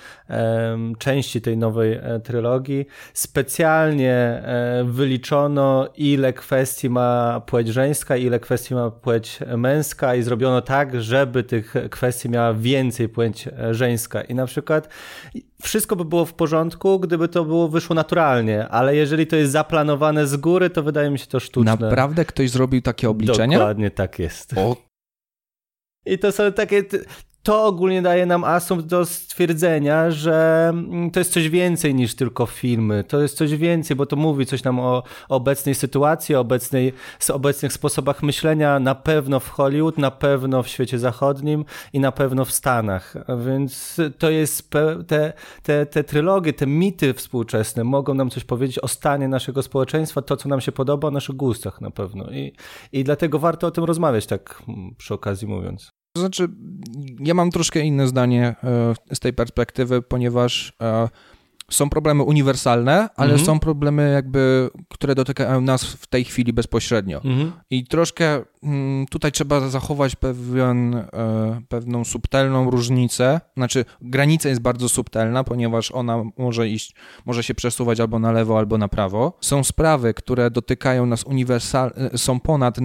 części 0.98 1.40
tej 1.40 1.56
nowej 1.56 1.92
e, 1.92 2.20
trylogii. 2.20 2.86
Specjalnie 3.12 4.14
e, 4.14 4.84
wyliczono 4.86 5.88
ile 5.96 6.32
kwestii 6.32 6.90
ma 6.90 7.40
płeć 7.46 7.68
żeńska, 7.68 8.16
ile 8.16 8.40
kwestii 8.40 8.74
ma 8.74 8.90
płeć 8.90 9.38
męska 9.56 10.14
i 10.14 10.22
zrobiono 10.22 10.62
tak, 10.62 11.02
żeby 11.02 11.42
tych 11.42 11.74
kwestii 11.90 12.28
miała 12.28 12.54
więcej 12.54 13.08
płeć 13.08 13.48
żeńska. 13.70 14.22
I 14.22 14.34
na 14.34 14.46
przykład 14.46 14.88
wszystko 15.62 15.96
by 15.96 16.04
było 16.04 16.24
w 16.24 16.34
porządku, 16.34 17.00
gdyby 17.00 17.28
to 17.28 17.44
było 17.44 17.68
wyszło 17.68 17.94
naturalnie, 17.94 18.68
ale 18.68 18.96
jeżeli 18.96 19.26
to 19.26 19.36
jest 19.36 19.52
zaplanowane 19.52 20.26
z 20.26 20.36
góry, 20.36 20.70
to 20.70 20.82
wydaje 20.82 21.10
mi 21.10 21.18
się 21.18 21.26
to 21.26 21.40
sztuczne. 21.40 21.76
Naprawdę 21.80 22.24
ktoś 22.24 22.50
zrobił 22.50 22.82
takie 22.82 23.10
obliczenia? 23.10 23.58
Dokładnie 23.58 23.90
tak 23.90 24.18
jest. 24.18 24.58
O. 24.58 24.76
I 26.06 26.18
to 26.18 26.32
są 26.32 26.52
takie 26.52 26.82
to 27.42 27.64
ogólnie 27.64 28.02
daje 28.02 28.26
nam 28.26 28.44
asumpt 28.44 28.86
do 28.86 29.06
stwierdzenia, 29.06 30.10
że 30.10 30.68
mm, 30.68 31.10
to 31.10 31.20
jest 31.20 31.32
coś 31.32 31.48
więcej 31.48 31.94
niż 31.94 32.14
tylko 32.14 32.46
filmy. 32.46 33.04
To 33.04 33.22
jest 33.22 33.36
coś 33.36 33.56
więcej, 33.56 33.96
bo 33.96 34.06
to 34.06 34.16
mówi 34.16 34.46
coś 34.46 34.64
nam 34.64 34.80
o 34.80 35.02
obecnej 35.28 35.74
sytuacji, 35.74 36.34
obecnej, 36.34 36.92
obecnych 37.32 37.72
sposobach 37.72 38.22
myślenia, 38.22 38.80
na 38.80 38.94
pewno 38.94 39.40
w 39.40 39.48
Hollywood, 39.48 39.98
na 39.98 40.10
pewno 40.10 40.62
w 40.62 40.68
świecie 40.68 40.98
zachodnim 40.98 41.64
i 41.92 42.00
na 42.00 42.12
pewno 42.12 42.44
w 42.44 42.52
Stanach. 42.52 43.14
Więc 43.46 44.00
to 44.18 44.30
jest 44.30 44.70
te, 45.06 45.32
te, 45.62 45.86
te 45.86 46.04
trylogie, 46.04 46.52
te 46.52 46.66
mity 46.66 47.14
współczesne 47.14 47.84
mogą 47.84 48.14
nam 48.14 48.30
coś 48.30 48.44
powiedzieć 48.44 48.78
o 48.78 48.88
stanie 48.88 49.28
naszego 49.28 49.62
społeczeństwa, 49.62 50.22
to 50.22 50.36
co 50.36 50.48
nam 50.48 50.60
się 50.60 50.72
podoba, 50.72 51.08
o 51.08 51.10
naszych 51.10 51.36
gustach 51.36 51.80
na 51.80 51.90
pewno. 51.90 52.30
I, 52.30 52.52
i 52.92 53.04
dlatego 53.04 53.38
warto 53.38 53.66
o 53.66 53.70
tym 53.70 53.84
rozmawiać, 53.84 54.26
tak 54.26 54.62
mm, 54.68 54.94
przy 54.98 55.14
okazji 55.14 55.48
mówiąc. 55.48 56.01
To 56.12 56.20
znaczy, 56.20 56.48
ja 57.20 57.34
mam 57.34 57.50
troszkę 57.50 57.80
inne 57.80 58.06
zdanie 58.06 58.54
e, 58.64 59.14
z 59.14 59.20
tej 59.20 59.32
perspektywy, 59.32 60.02
ponieważ 60.02 60.72
e, 60.82 61.08
są 61.72 61.90
problemy 61.90 62.22
uniwersalne, 62.22 63.08
ale 63.16 63.30
mhm. 63.30 63.46
są 63.46 63.60
problemy 63.60 64.12
jakby, 64.12 64.70
które 64.88 65.14
dotykają 65.14 65.60
nas 65.60 65.84
w 65.84 66.06
tej 66.06 66.24
chwili 66.24 66.52
bezpośrednio. 66.52 67.20
Mhm. 67.24 67.52
I 67.70 67.84
troszkę 67.84 68.42
mm, 68.62 69.06
tutaj 69.06 69.32
trzeba 69.32 69.68
zachować 69.68 70.16
pewien, 70.16 70.94
e, 70.94 71.60
pewną 71.68 72.04
subtelną 72.04 72.70
różnicę. 72.70 73.40
Znaczy, 73.56 73.84
granica 74.00 74.48
jest 74.48 74.60
bardzo 74.60 74.88
subtelna, 74.88 75.44
ponieważ 75.44 75.92
ona 75.92 76.24
może 76.38 76.68
iść, 76.68 76.94
może 77.26 77.42
się 77.42 77.54
przesuwać 77.54 78.00
albo 78.00 78.18
na 78.18 78.32
lewo, 78.32 78.58
albo 78.58 78.78
na 78.78 78.88
prawo. 78.88 79.38
Są 79.40 79.64
sprawy, 79.64 80.14
które 80.14 80.50
dotykają 80.50 81.06
nas 81.06 81.24
uniwersalnie, 81.24 82.10
są 82.16 82.40
ponad, 82.40 82.76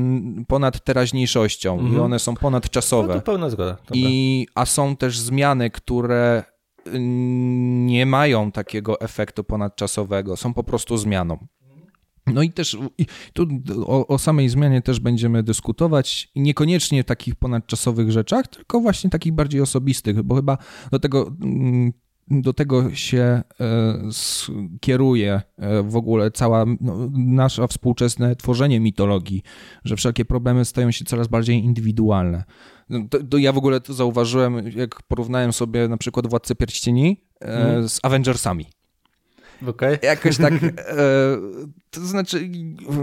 ponad 0.48 0.84
teraźniejszością 0.84 1.74
mhm. 1.74 1.96
i 1.96 2.00
one 2.00 2.20
są 2.20 2.36
ponadczasowe. 2.36 3.08
No 3.08 3.14
to 3.14 3.22
pełna 3.22 3.50
zgoda. 3.50 3.78
I, 3.94 4.48
a 4.56 4.66
są 4.66 4.96
też 4.96 5.20
zmiany, 5.20 5.70
które 5.70 6.44
nie 7.86 8.06
mają 8.06 8.52
takiego 8.52 9.02
efektu 9.02 9.44
ponadczasowego, 9.44 10.38
są 10.38 10.54
po 10.54 10.64
prostu 10.64 10.98
zmianą. 10.98 11.48
No 12.28 12.44
i 12.44 12.52
też 12.52 12.78
i 12.98 13.06
tu 13.34 13.48
o, 13.86 14.08
o, 14.08 14.18
samej 14.18 14.50
zmianie 14.50 14.82
też 14.82 15.00
będziemy 15.00 15.44
dyskutować, 15.44 16.32
niekoniecznie 16.36 17.04
takich 17.04 17.36
ponadczasowych 17.36 18.12
rzeczach, 18.12 18.48
tylko 18.48 18.80
właśnie 18.80 19.10
takich 19.10 19.34
bardziej 19.34 19.62
osobistych, 19.62 20.24
bo 20.24 20.36
chyba 20.36 20.58
do 20.92 21.00
tego 21.00 21.32
mm, 21.42 21.94
do 22.32 22.54
tego 22.54 22.96
się 22.96 23.20
e, 23.20 23.44
kieruje 24.80 25.42
e, 25.58 25.84
w 25.84 25.96
ogóle 25.96 26.32
cała 26.32 26.66
no, 26.82 27.10
nasze 27.14 27.68
współczesne 27.68 28.36
tworzenie 28.36 28.80
mitologii, 28.80 29.44
że 29.84 29.96
wszelkie 29.96 30.26
problemy 30.26 30.66
stają 30.66 30.92
się 30.92 31.06
coraz 31.06 31.28
bardziej 31.28 31.64
indywidualne. 31.64 32.44
No, 32.90 33.00
to, 33.10 33.24
to 33.24 33.38
ja 33.38 33.52
w 33.52 33.58
ogóle 33.58 33.82
to 33.82 33.94
zauważyłem, 33.94 34.72
jak 34.76 35.04
porównałem 35.04 35.54
sobie 35.54 35.88
na 35.88 35.98
przykład 35.98 36.28
Władcę 36.28 36.56
Pierścieni 36.56 37.24
mm. 37.40 37.90
z 37.90 38.00
Avengersami. 38.04 38.66
Okay. 39.68 40.00
Jakoś 40.02 40.38
tak, 40.38 40.54
e, 40.54 40.68
to 41.90 42.02
znaczy 42.02 42.50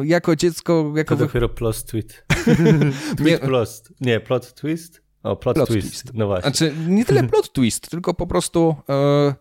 jako 0.05 0.37
dziecko... 0.37 0.93
Jako 0.97 1.17
to 1.17 1.27
dopiero 1.27 1.49
plot 1.49 1.85
tweet. 1.85 2.25
tweet 3.17 3.21
nie, 3.21 3.39
plot. 3.39 3.89
Nie, 4.01 4.21
plot 4.21 4.55
twist? 4.55 5.04
O, 5.25 5.37
plot, 5.37 5.55
plot 5.55 5.69
twist. 5.69 5.89
twist. 5.89 6.15
No 6.15 6.27
właśnie. 6.27 6.51
Znaczy, 6.51 6.75
nie 6.89 7.05
tyle 7.05 7.25
plot 7.31 7.53
twist, 7.53 7.91
tylko 7.91 8.15
po 8.15 8.27
prostu 8.27 8.77
e, 8.89 9.35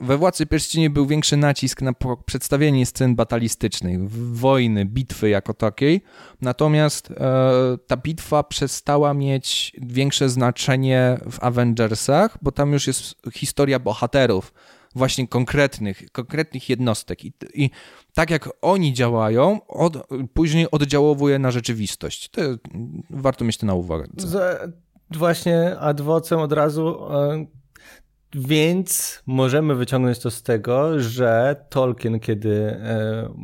we 0.00 0.18
Władcy 0.18 0.46
Pierścieni 0.46 0.90
był 0.90 1.06
większy 1.06 1.36
nacisk 1.36 1.82
na 1.82 1.92
przedstawienie 2.26 2.86
scen 2.86 3.14
batalistycznych, 3.14 4.10
wojny, 4.34 4.84
bitwy 4.84 5.28
jako 5.28 5.54
takiej, 5.54 6.02
natomiast 6.40 7.10
e, 7.10 7.78
ta 7.86 7.96
bitwa 7.96 8.42
przestała 8.42 9.14
mieć 9.14 9.72
większe 9.82 10.28
znaczenie 10.28 11.18
w 11.30 11.42
Avengersach, 11.42 12.38
bo 12.42 12.52
tam 12.52 12.72
już 12.72 12.86
jest 12.86 13.14
historia 13.32 13.78
bohaterów, 13.78 14.52
właśnie 14.94 15.28
konkretnych, 15.28 16.10
konkretnych 16.12 16.68
jednostek 16.68 17.24
I, 17.24 17.32
i 17.54 17.70
tak 18.14 18.30
jak 18.30 18.48
oni 18.62 18.92
działają, 18.92 19.66
od, 19.66 20.06
później 20.34 20.70
oddziałowuje 20.70 21.38
na 21.38 21.50
rzeczywistość. 21.50 22.28
To, 22.28 22.42
warto 23.10 23.44
mieć 23.44 23.56
to 23.56 23.66
na 23.66 23.74
uwadze. 23.74 24.06
Właśnie 25.10 25.78
adwocem 25.78 26.38
od 26.38 26.52
razu 26.52 27.12
e, 27.14 27.46
więc 28.34 29.22
możemy 29.26 29.74
wyciągnąć 29.74 30.18
to 30.18 30.30
z 30.30 30.42
tego, 30.42 31.00
że 31.00 31.56
Tolkien, 31.68 32.20
kiedy 32.20 32.70
e, 32.70 33.34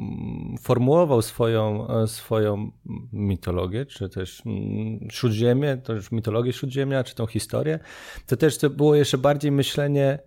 formułował 0.60 1.22
swoją, 1.22 1.88
e, 1.88 2.06
swoją 2.06 2.70
mitologię, 3.12 3.86
czy 3.86 4.08
też 4.08 4.42
mm, 4.46 5.10
Śródziemie, 5.10 5.76
to 5.76 5.92
już 5.92 6.12
mitologię 6.12 6.52
Śródziemia, 6.52 7.04
czy 7.04 7.14
tą 7.14 7.26
historię, 7.26 7.78
to 8.26 8.36
też 8.36 8.58
to 8.58 8.70
było 8.70 8.94
jeszcze 8.94 9.18
bardziej 9.18 9.52
myślenie 9.52 10.18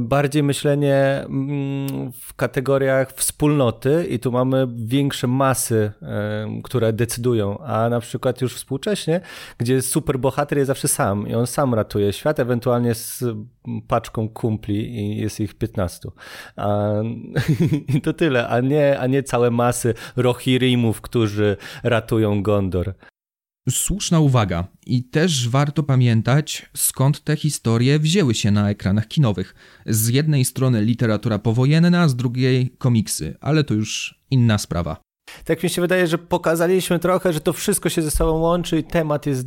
bardziej 0.00 0.42
myślenie 0.42 1.24
mm, 1.24 2.12
w 2.12 2.34
kategoriach 2.34 3.12
wspólnoty 3.12 4.06
i 4.10 4.18
tu 4.18 4.32
mamy 4.32 4.66
większe 4.76 5.26
masy, 5.26 5.92
e, 6.02 6.60
które 6.64 6.92
decydują, 6.92 7.58
a 7.58 7.88
na 7.88 8.00
przykład 8.00 8.40
już 8.40 8.54
współcześnie, 8.54 9.20
gdzie 9.58 9.82
superbohater 9.82 10.58
jest 10.58 10.66
zawsze 10.66 10.88
sam 10.88 11.28
i 11.28 11.34
on 11.34 11.46
sam 11.46 11.74
ratuje 11.74 12.12
świat, 12.12 12.40
ewentualnie 12.40 12.94
z 12.94 13.24
paczką 13.88 14.28
kumpli 14.28 14.98
i 14.98 15.16
jest 15.16 15.40
ich 15.40 15.54
15. 15.54 16.08
A, 16.56 16.92
I 17.96 18.00
to 18.00 18.12
tyle, 18.12 18.48
a 18.48 18.60
nie, 18.60 18.98
a 18.98 19.06
nie 19.06 19.22
całe 19.22 19.50
masy 19.50 19.94
Rohirrimów, 20.16 21.00
którzy 21.00 21.56
ratują 21.82 22.42
Gondor. 22.42 22.94
Słuszna 23.70 24.20
uwaga. 24.20 24.68
I 24.86 25.04
też 25.04 25.48
warto 25.48 25.82
pamiętać, 25.82 26.70
skąd 26.74 27.24
te 27.24 27.36
historie 27.36 27.98
wzięły 27.98 28.34
się 28.34 28.50
na 28.50 28.70
ekranach 28.70 29.08
kinowych. 29.08 29.54
Z 29.86 30.08
jednej 30.08 30.44
strony 30.44 30.82
literatura 30.82 31.38
powojenna, 31.38 32.08
z 32.08 32.16
drugiej 32.16 32.74
komiksy, 32.78 33.36
ale 33.40 33.64
to 33.64 33.74
już 33.74 34.20
inna 34.30 34.58
sprawa. 34.58 34.96
Tak 35.44 35.62
mi 35.62 35.70
się 35.70 35.82
wydaje, 35.82 36.06
że 36.06 36.18
pokazaliśmy 36.18 36.98
trochę, 36.98 37.32
że 37.32 37.40
to 37.40 37.52
wszystko 37.52 37.88
się 37.88 38.02
ze 38.02 38.10
sobą 38.10 38.38
łączy 38.38 38.78
i 38.78 38.84
temat 38.84 39.26
jest 39.26 39.46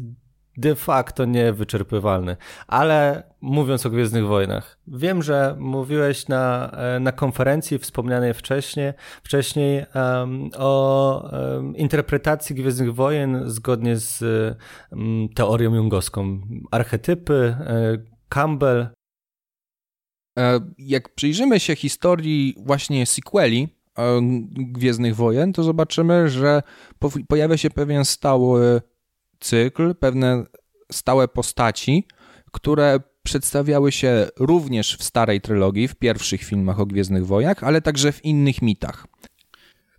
de 0.57 0.75
facto 0.75 1.25
niewyczerpywalny. 1.25 2.37
Ale 2.67 3.23
mówiąc 3.41 3.85
o 3.85 3.89
Gwiezdnych 3.89 4.27
Wojnach, 4.27 4.77
wiem, 4.87 5.23
że 5.23 5.55
mówiłeś 5.59 6.27
na, 6.27 6.71
e, 6.71 6.99
na 6.99 7.11
konferencji 7.11 7.79
wspomnianej 7.79 8.33
wcześniej, 8.33 8.93
wcześniej 9.23 9.85
um, 9.95 10.49
o 10.57 11.29
um, 11.31 11.75
interpretacji 11.75 12.55
Gwiezdnych 12.55 12.95
Wojen 12.95 13.49
zgodnie 13.49 13.97
z 13.97 14.23
um, 14.91 15.29
teorią 15.35 15.73
jungowską. 15.73 16.41
Archetypy, 16.71 17.55
e, 17.59 17.97
Campbell 18.29 18.87
E, 20.39 20.59
jak 20.77 21.15
przyjrzymy 21.15 21.59
się 21.59 21.75
historii 21.75 22.55
właśnie 22.57 23.05
sequeli 23.05 23.67
Gwiezdnych 24.51 25.15
Wojen, 25.15 25.53
to 25.53 25.63
zobaczymy, 25.63 26.29
że 26.29 26.61
pojawia 27.27 27.57
się 27.57 27.69
pewien 27.69 28.05
stały 28.05 28.81
cykl, 29.39 29.95
pewne 29.95 30.45
stałe 30.91 31.27
postaci, 31.27 32.07
które 32.51 32.99
przedstawiały 33.23 33.91
się 33.91 34.27
również 34.39 34.97
w 34.97 35.03
starej 35.03 35.41
trylogii, 35.41 35.87
w 35.87 35.95
pierwszych 35.95 36.43
filmach 36.43 36.79
o 36.79 36.85
Gwiezdnych 36.85 37.25
Wojach, 37.27 37.63
ale 37.63 37.81
także 37.81 38.11
w 38.11 38.25
innych 38.25 38.61
mitach. 38.61 39.07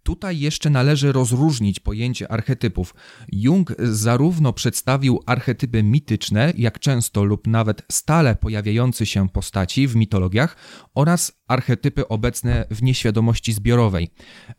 Tutaj 0.03 0.39
jeszcze 0.39 0.71
należy 0.71 1.13
rozróżnić 1.13 1.81
pojęcie 1.81 2.33
archetypów. 2.33 2.95
Jung 3.33 3.75
zarówno 3.79 4.53
przedstawił 4.53 5.23
archetypy 5.27 5.83
mityczne, 5.83 6.53
jak 6.57 6.79
często 6.79 7.25
lub 7.25 7.47
nawet 7.47 7.83
stale 7.93 8.37
pojawiające 8.37 9.07
się 9.07 9.29
postaci 9.29 9.89
w 9.89 9.97
mitologiach, 9.97 10.57
oraz 10.95 11.33
archetypy 11.49 12.09
obecne 12.09 12.67
w 12.71 12.83
nieświadomości 12.83 13.53
zbiorowej. 13.53 14.11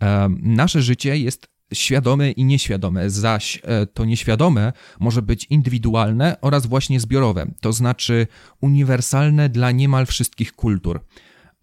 E, 0.01 0.29
nasze 0.41 0.81
życie 0.81 1.17
jest 1.17 1.47
świadome 1.73 2.31
i 2.31 2.45
nieświadome, 2.45 3.09
zaś 3.09 3.61
e, 3.63 3.85
to 3.85 4.05
nieświadome 4.05 4.73
może 4.99 5.21
być 5.21 5.45
indywidualne 5.49 6.37
oraz 6.41 6.65
właśnie 6.65 6.99
zbiorowe, 6.99 7.51
to 7.61 7.73
znaczy 7.73 8.27
uniwersalne 8.61 9.49
dla 9.49 9.71
niemal 9.71 10.05
wszystkich 10.05 10.53
kultur. 10.53 10.99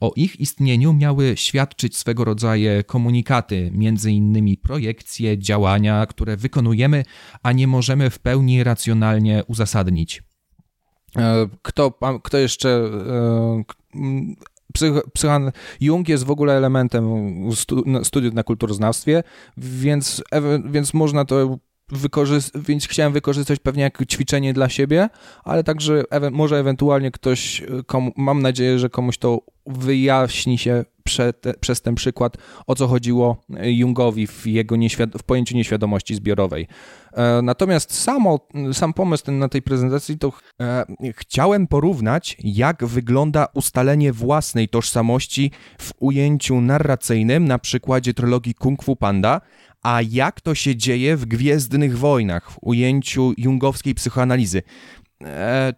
O 0.01 0.13
ich 0.17 0.41
istnieniu 0.41 0.93
miały 0.93 1.37
świadczyć 1.37 1.97
swego 1.97 2.25
rodzaju 2.25 2.71
komunikaty, 2.87 3.71
między 3.75 4.13
innymi 4.13 4.57
projekcje, 4.57 5.39
działania, 5.39 6.07
które 6.07 6.37
wykonujemy, 6.37 7.05
a 7.43 7.53
nie 7.53 7.67
możemy 7.67 8.11
w 8.11 8.19
pełni 8.19 8.65
racjonalnie 8.65 9.45
uzasadnić. 9.47 10.23
E, 11.17 11.49
kto, 11.63 11.99
kto 12.23 12.39
jeszcze 12.39 12.69
e, 12.69 13.65
psych, 14.75 14.95
psychan, 15.13 15.53
Jung 15.81 16.09
jest 16.09 16.25
w 16.25 16.31
ogóle 16.31 16.53
elementem 16.53 17.05
studiów 18.03 18.35
na 18.35 18.43
kulturoznawstwie, 18.43 19.23
więc, 19.57 20.23
więc 20.65 20.95
można 20.95 21.25
to 21.25 21.59
wykorzystać, 21.89 22.63
więc 22.63 22.89
chciałem 22.89 23.13
wykorzystać 23.13 23.59
pewnie 23.59 23.83
jako 23.83 24.05
ćwiczenie 24.05 24.53
dla 24.53 24.69
siebie, 24.69 25.09
ale 25.45 25.65
także 25.65 26.03
ewe 26.11 26.31
może 26.31 26.59
ewentualnie 26.59 27.11
ktoś, 27.11 27.63
komu, 27.87 28.13
mam 28.17 28.43
nadzieję, 28.43 28.79
że 28.79 28.91
komuś 28.91 29.19
to 29.19 29.41
wyjaśni 29.67 30.59
się 30.59 30.85
przez 31.61 31.83
ten 31.83 31.95
przykład, 31.95 32.37
o 32.67 32.75
co 32.75 32.89
chodziło 32.89 33.37
Jungowi 33.63 34.27
w 34.27 34.47
jego 34.47 34.77
w 35.19 35.23
pojęciu 35.23 35.57
nieświadomości 35.57 36.15
zbiorowej. 36.15 36.69
E, 37.13 37.43
natomiast 37.43 37.95
samo, 37.95 38.49
sam 38.73 38.93
pomysł 38.93 39.25
ten 39.25 39.39
na 39.39 39.49
tej 39.49 39.63
prezentacji 39.63 40.19
to 40.19 40.33
e, 40.61 40.85
chciałem 41.13 41.67
porównać, 41.67 42.37
jak 42.45 42.85
wygląda 42.85 43.47
ustalenie 43.55 44.13
własnej 44.13 44.69
tożsamości 44.69 45.51
w 45.79 45.93
ujęciu 45.99 46.61
narracyjnym 46.61 47.45
na 47.45 47.59
przykładzie 47.59 48.15
trylogii 48.15 48.55
Kung 48.55 48.85
Fu 48.85 48.97
Panda, 48.97 49.41
a 49.83 50.03
jak 50.11 50.41
to 50.41 50.55
się 50.55 50.77
dzieje 50.77 51.17
w 51.17 51.27
Gwiezdnych 51.27 51.99
Wojnach 51.99 52.51
w 52.51 52.59
ujęciu 52.61 53.33
jungowskiej 53.37 53.95
psychoanalizy, 53.95 54.59
e, 54.59 55.04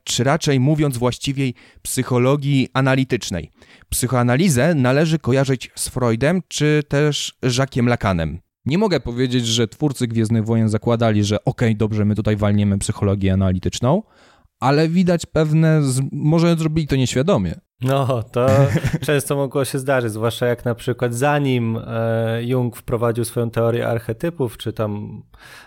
czy 0.05 0.25
raczej 0.25 0.61
mówiąc 0.61 0.99
właściwie 0.99 1.53
psychologii 1.83 2.69
analitycznej. 2.73 3.51
Psychoanalizę 3.89 4.75
należy 4.75 5.19
kojarzyć 5.19 5.71
z 5.75 5.89
Freudem 5.89 6.43
czy 6.49 6.83
też 6.89 7.39
Jacques'em 7.43 7.87
Lacanem. 7.87 8.39
Nie 8.67 8.79
mogę 8.79 9.01
powiedzieć, 9.01 9.47
że 9.47 9.69
twórcy 9.69 10.07
Gwiezdnych 10.07 10.45
Wojen 10.45 10.69
zakładali, 10.69 11.25
że 11.25 11.45
okej, 11.45 11.69
okay, 11.69 11.75
dobrze, 11.75 12.05
my 12.05 12.15
tutaj 12.15 12.37
walniemy 12.37 12.79
psychologię 12.79 13.33
analityczną, 13.33 14.03
ale 14.61 14.89
widać 14.89 15.27
pewne, 15.27 15.83
może 16.13 16.57
zrobili 16.57 16.87
to 16.87 16.97
nieświadomie. 16.97 17.55
No, 17.81 18.23
to 18.23 18.47
często 19.07 19.37
mogło 19.37 19.65
się 19.65 19.79
zdarzyć, 19.79 20.13
zwłaszcza 20.13 20.47
jak 20.47 20.65
na 20.65 20.75
przykład 20.75 21.15
zanim 21.15 21.79
e, 21.87 22.45
Jung 22.45 22.77
wprowadził 22.77 23.25
swoją 23.25 23.51
teorię 23.51 23.89
archetypów, 23.89 24.57
czy 24.57 24.73
tam 24.73 25.23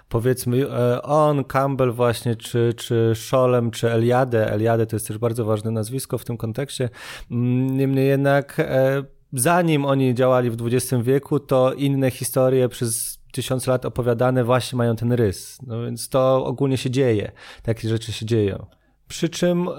powiedzmy 0.09 0.69
e, 0.69 1.01
on, 1.01 1.43
Campbell 1.43 1.91
właśnie, 1.91 2.35
czy, 2.35 2.73
czy 2.77 3.11
Scholem, 3.15 3.71
czy 3.71 3.91
Eliade, 3.91 4.51
Eliade 4.51 4.85
to 4.85 4.95
jest 4.95 5.07
też 5.07 5.17
bardzo 5.17 5.45
ważne 5.45 5.71
nazwisko 5.71 6.17
w 6.17 6.25
tym 6.25 6.37
kontekście, 6.37 6.89
mm, 7.31 7.77
niemniej 7.77 8.07
jednak 8.07 8.59
e, 8.59 9.03
zanim 9.33 9.85
oni 9.85 10.15
działali 10.15 10.51
w 10.51 10.57
XX 10.61 11.03
wieku, 11.03 11.39
to 11.39 11.73
inne 11.73 12.11
historie 12.11 12.69
przez 12.69 13.19
tysiące 13.31 13.71
lat 13.71 13.85
opowiadane 13.85 14.43
właśnie 14.43 14.77
mają 14.77 14.95
ten 14.95 15.11
rys, 15.11 15.57
no 15.67 15.81
więc 15.81 16.09
to 16.09 16.45
ogólnie 16.45 16.77
się 16.77 16.89
dzieje, 16.89 17.31
takie 17.63 17.89
rzeczy 17.89 18.11
się 18.11 18.25
dzieją. 18.25 18.65
Przy 19.07 19.29
czym 19.29 19.69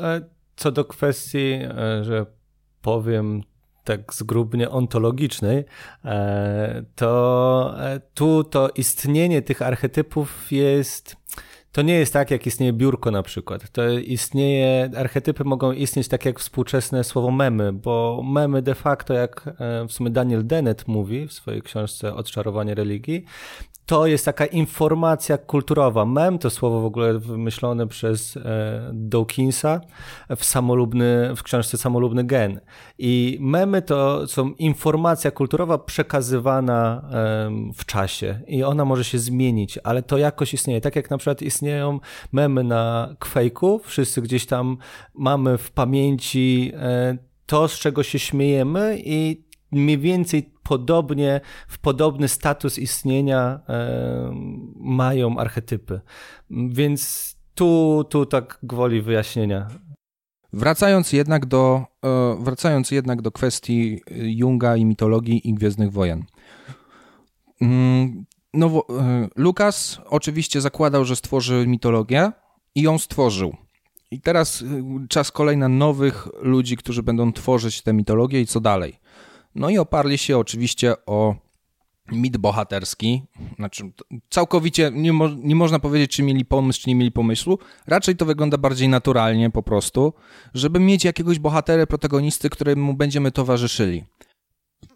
co 0.60 0.72
do 0.72 0.84
kwestii, 0.84 1.52
e, 1.52 2.04
że 2.04 2.26
powiem 2.82 3.42
tak 3.84 4.14
zgrubnie 4.14 4.70
ontologicznej, 4.70 5.64
e, 6.04 6.84
to 6.94 7.74
tu 8.14 8.44
to 8.44 8.70
istnienie 8.74 9.42
tych 9.42 9.62
archetypów 9.62 10.52
jest 10.52 11.16
to 11.72 11.82
nie 11.82 11.94
jest 11.94 12.12
tak, 12.12 12.30
jak 12.30 12.46
istnieje 12.46 12.72
biurko 12.72 13.10
na 13.10 13.22
przykład. 13.22 13.70
To 13.70 13.88
istnieje, 13.90 14.90
archetypy 14.96 15.44
mogą 15.44 15.72
istnieć 15.72 16.08
tak 16.08 16.24
jak 16.24 16.40
współczesne 16.40 17.04
słowo 17.04 17.30
memy, 17.30 17.72
bo 17.72 18.22
memy 18.24 18.62
de 18.62 18.74
facto, 18.74 19.14
jak 19.14 19.50
w 19.88 19.92
sumie 19.92 20.10
Daniel 20.10 20.46
Dennett 20.46 20.88
mówi 20.88 21.28
w 21.28 21.32
swojej 21.32 21.62
książce 21.62 22.14
Odczarowanie 22.14 22.74
religii, 22.74 23.24
to 23.90 24.06
jest 24.06 24.24
taka 24.24 24.46
informacja 24.46 25.38
kulturowa. 25.38 26.04
Mem 26.04 26.38
to 26.38 26.50
słowo 26.50 26.80
w 26.80 26.84
ogóle 26.84 27.18
wymyślone 27.18 27.86
przez 27.86 28.36
e, 28.36 28.90
Dawkinsa 28.92 29.80
w, 30.36 30.44
samolubny, 30.44 31.34
w 31.36 31.42
książce 31.42 31.78
Samolubny 31.78 32.24
Gen. 32.24 32.60
I 32.98 33.38
memy 33.40 33.82
to 33.82 34.28
są 34.28 34.50
informacja 34.50 35.30
kulturowa 35.30 35.78
przekazywana 35.78 37.02
w 37.74 37.84
czasie 37.84 38.40
i 38.46 38.64
ona 38.64 38.84
może 38.84 39.04
się 39.04 39.18
zmienić, 39.18 39.78
ale 39.84 40.02
to 40.02 40.18
jakoś 40.18 40.54
istnieje. 40.54 40.80
Tak 40.80 40.96
jak 40.96 41.10
na 41.10 41.18
przykład 41.18 41.42
istnieją 41.42 42.00
memy 42.32 42.64
na 42.64 43.14
Quake'u, 43.20 43.80
wszyscy 43.84 44.22
gdzieś 44.22 44.46
tam 44.46 44.76
mamy 45.14 45.58
w 45.58 45.70
pamięci 45.70 46.72
e, 46.74 47.18
to, 47.46 47.68
z 47.68 47.78
czego 47.78 48.02
się 48.02 48.18
śmiejemy 48.18 48.98
i 49.04 49.49
mniej 49.72 49.98
więcej 49.98 50.50
podobnie, 50.62 51.40
w 51.68 51.78
podobny 51.78 52.28
status 52.28 52.78
istnienia 52.78 53.60
e, 53.68 54.32
mają 54.76 55.38
archetypy. 55.38 56.00
Więc 56.50 57.30
tu, 57.54 58.04
tu 58.10 58.26
tak 58.26 58.58
gwoli 58.62 59.02
wyjaśnienia. 59.02 59.68
Wracając 60.52 61.12
jednak 61.12 61.46
do, 61.46 61.84
e, 62.04 62.36
wracając 62.40 62.90
jednak 62.90 63.22
do 63.22 63.32
kwestii 63.32 64.00
Junga 64.10 64.76
i 64.76 64.84
mitologii 64.84 65.48
i 65.48 65.54
Gwiezdnych 65.54 65.92
Wojen. 65.92 66.24
Mm, 67.60 68.24
no, 68.54 68.66
e, 68.66 69.28
Lukas 69.36 70.00
oczywiście 70.06 70.60
zakładał, 70.60 71.04
że 71.04 71.16
stworzy 71.16 71.64
mitologię 71.66 72.32
i 72.74 72.82
ją 72.82 72.98
stworzył. 72.98 73.56
I 74.10 74.20
teraz 74.20 74.64
czas 75.08 75.32
kolej 75.32 75.56
na 75.56 75.68
nowych 75.68 76.28
ludzi, 76.42 76.76
którzy 76.76 77.02
będą 77.02 77.32
tworzyć 77.32 77.82
tę 77.82 77.92
mitologię 77.92 78.40
i 78.40 78.46
co 78.46 78.60
dalej. 78.60 78.98
No 79.54 79.70
i 79.70 79.78
oparli 79.78 80.18
się 80.18 80.38
oczywiście 80.38 80.94
o 81.06 81.34
mit 82.12 82.36
bohaterski. 82.36 83.22
Znaczy, 83.56 83.92
całkowicie 84.30 84.90
nie, 84.94 85.12
mo 85.12 85.28
nie 85.28 85.54
można 85.54 85.78
powiedzieć, 85.78 86.10
czy 86.10 86.22
mieli 86.22 86.44
pomysł, 86.44 86.80
czy 86.80 86.88
nie 86.88 86.94
mieli 86.94 87.12
pomysłu. 87.12 87.58
Raczej 87.86 88.16
to 88.16 88.26
wygląda 88.26 88.58
bardziej 88.58 88.88
naturalnie 88.88 89.50
po 89.50 89.62
prostu, 89.62 90.12
żeby 90.54 90.80
mieć 90.80 91.04
jakiegoś 91.04 91.38
bohatera, 91.38 91.86
protagonisty, 91.86 92.50
któremu 92.50 92.94
będziemy 92.94 93.32
towarzyszyli. 93.32 94.04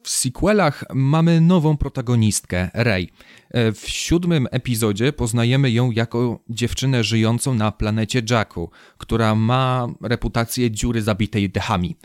W 0.03 0.11
sequelach 0.11 0.85
mamy 0.95 1.40
nową 1.40 1.77
protagonistkę, 1.77 2.71
Rey. 2.75 3.11
E, 3.51 3.73
w 3.73 3.88
siódmym 3.88 4.47
epizodzie 4.51 5.12
poznajemy 5.12 5.71
ją 5.71 5.90
jako 5.90 6.40
dziewczynę 6.49 7.05
żyjącą 7.05 7.55
na 7.55 7.73
planecie 7.73 8.23
Jacku, 8.31 8.71
która 8.99 9.35
ma 9.35 9.87
reputację 10.03 10.71
dziury 10.71 11.03
zabitej 11.03 11.51
dechami. 11.51 11.97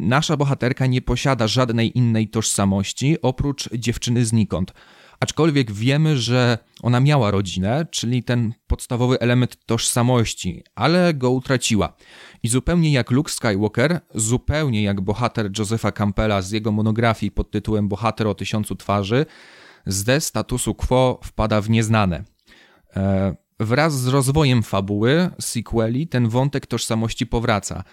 Nasza 0.00 0.36
bohaterka 0.36 0.86
nie 0.86 1.02
posiada 1.02 1.48
żadnej 1.48 1.98
innej 1.98 2.28
tożsamości 2.28 3.16
oprócz 3.22 3.68
dziewczyny 3.74 4.24
znikąd. 4.24 4.72
Aczkolwiek 5.20 5.72
wiemy, 5.72 6.16
że 6.16 6.58
ona 6.82 7.00
miała 7.00 7.30
rodzinę, 7.30 7.86
czyli 7.90 8.22
ten 8.22 8.52
podstawowy 8.66 9.20
element 9.20 9.66
tożsamości, 9.66 10.64
ale 10.74 11.14
go 11.14 11.30
utraciła. 11.30 11.96
I 12.42 12.48
zupełnie 12.48 12.92
jak 12.92 13.10
Luke 13.10 13.32
Skywalker, 13.32 14.00
zupełnie 14.14 14.82
jak 14.82 15.00
bohater 15.00 15.50
Josepha 15.58 15.92
Campbella 15.92 16.42
z 16.42 16.50
jego 16.50 16.72
monografii 16.72 17.32
pod 17.32 17.50
tytułem 17.50 17.88
Bohater 17.88 18.26
o 18.26 18.34
tysiącu 18.34 18.76
twarzy, 18.76 19.26
ze 19.86 20.20
statusu 20.20 20.74
quo 20.74 21.20
wpada 21.24 21.60
w 21.60 21.70
nieznane. 21.70 22.24
E, 22.96 23.34
wraz 23.60 24.00
z 24.00 24.06
rozwojem 24.06 24.62
fabuły, 24.62 25.30
sequeli, 25.40 26.06
ten 26.08 26.28
wątek 26.28 26.66
tożsamości 26.66 27.26
powraca. 27.26 27.84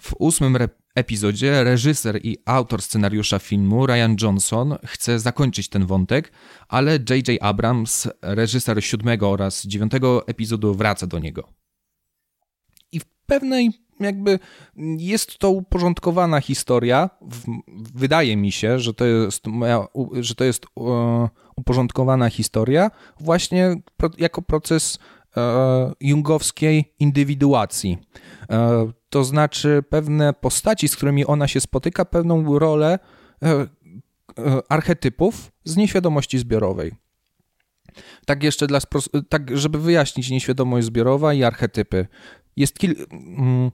W 0.00 0.14
ósmym 0.18 0.58
epizodzie 0.94 1.64
reżyser 1.64 2.20
i 2.22 2.38
autor 2.44 2.82
scenariusza 2.82 3.38
filmu 3.38 3.86
Ryan 3.86 4.16
Johnson 4.22 4.76
chce 4.86 5.18
zakończyć 5.18 5.68
ten 5.68 5.86
wątek, 5.86 6.32
ale 6.68 6.92
J.J. 6.92 7.28
Abrams, 7.40 8.08
reżyser 8.22 8.84
siódmego 8.84 9.30
oraz 9.30 9.66
dziewiątego 9.66 10.26
epizodu, 10.26 10.74
wraca 10.74 11.06
do 11.06 11.18
niego. 11.18 11.48
i 12.92 13.00
w 13.00 13.04
pewnej 13.26 13.70
jakby 14.00 14.38
jest 14.98 15.38
to 15.38 15.50
uporządkowana 15.50 16.40
historia. 16.40 17.10
Wydaje 17.94 18.36
mi 18.36 18.52
się, 18.52 18.78
że 18.78 18.94
to 18.94 19.04
jest, 19.04 19.46
moja, 19.46 19.86
że 20.20 20.34
to 20.34 20.44
jest 20.44 20.66
uporządkowana 21.56 22.30
historia 22.30 22.90
właśnie 23.20 23.76
jako 24.18 24.42
proces 24.42 24.98
e, 24.98 24.98
jungowskiej 26.00 26.94
indywiduacji. 26.98 27.98
E, 28.50 28.92
to 29.08 29.24
znaczy 29.24 29.84
pewne 29.88 30.32
postaci, 30.32 30.88
z 30.88 30.96
którymi 30.96 31.26
ona 31.26 31.48
się 31.48 31.60
spotyka, 31.60 32.04
pewną 32.04 32.58
rolę 32.58 32.98
e, 33.42 33.66
archetypów 34.68 35.52
z 35.64 35.76
nieświadomości 35.76 36.38
zbiorowej. 36.38 36.92
Tak 38.26 38.42
jeszcze 38.42 38.66
dla 38.66 38.80
tak, 39.28 39.56
żeby 39.58 39.78
wyjaśnić 39.78 40.30
nieświadomość 40.30 40.86
zbiorowa 40.86 41.34
i 41.34 41.44
archetypy. 41.44 42.06
Jest 42.56 42.78
kil... 42.78 43.06
Mm, 43.10 43.70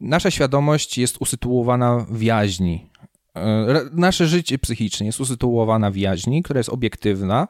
nasza 0.00 0.30
świadomość 0.30 0.98
jest 0.98 1.16
usytuowana 1.20 2.06
w 2.10 2.22
jaźni. 2.22 2.90
E, 3.36 3.80
nasze 3.92 4.26
życie 4.26 4.58
psychiczne 4.58 5.06
jest 5.06 5.20
usytuowane 5.20 5.90
w 5.90 5.96
jaźni, 5.96 6.42
która 6.42 6.58
jest 6.58 6.70
obiektywna, 6.70 7.48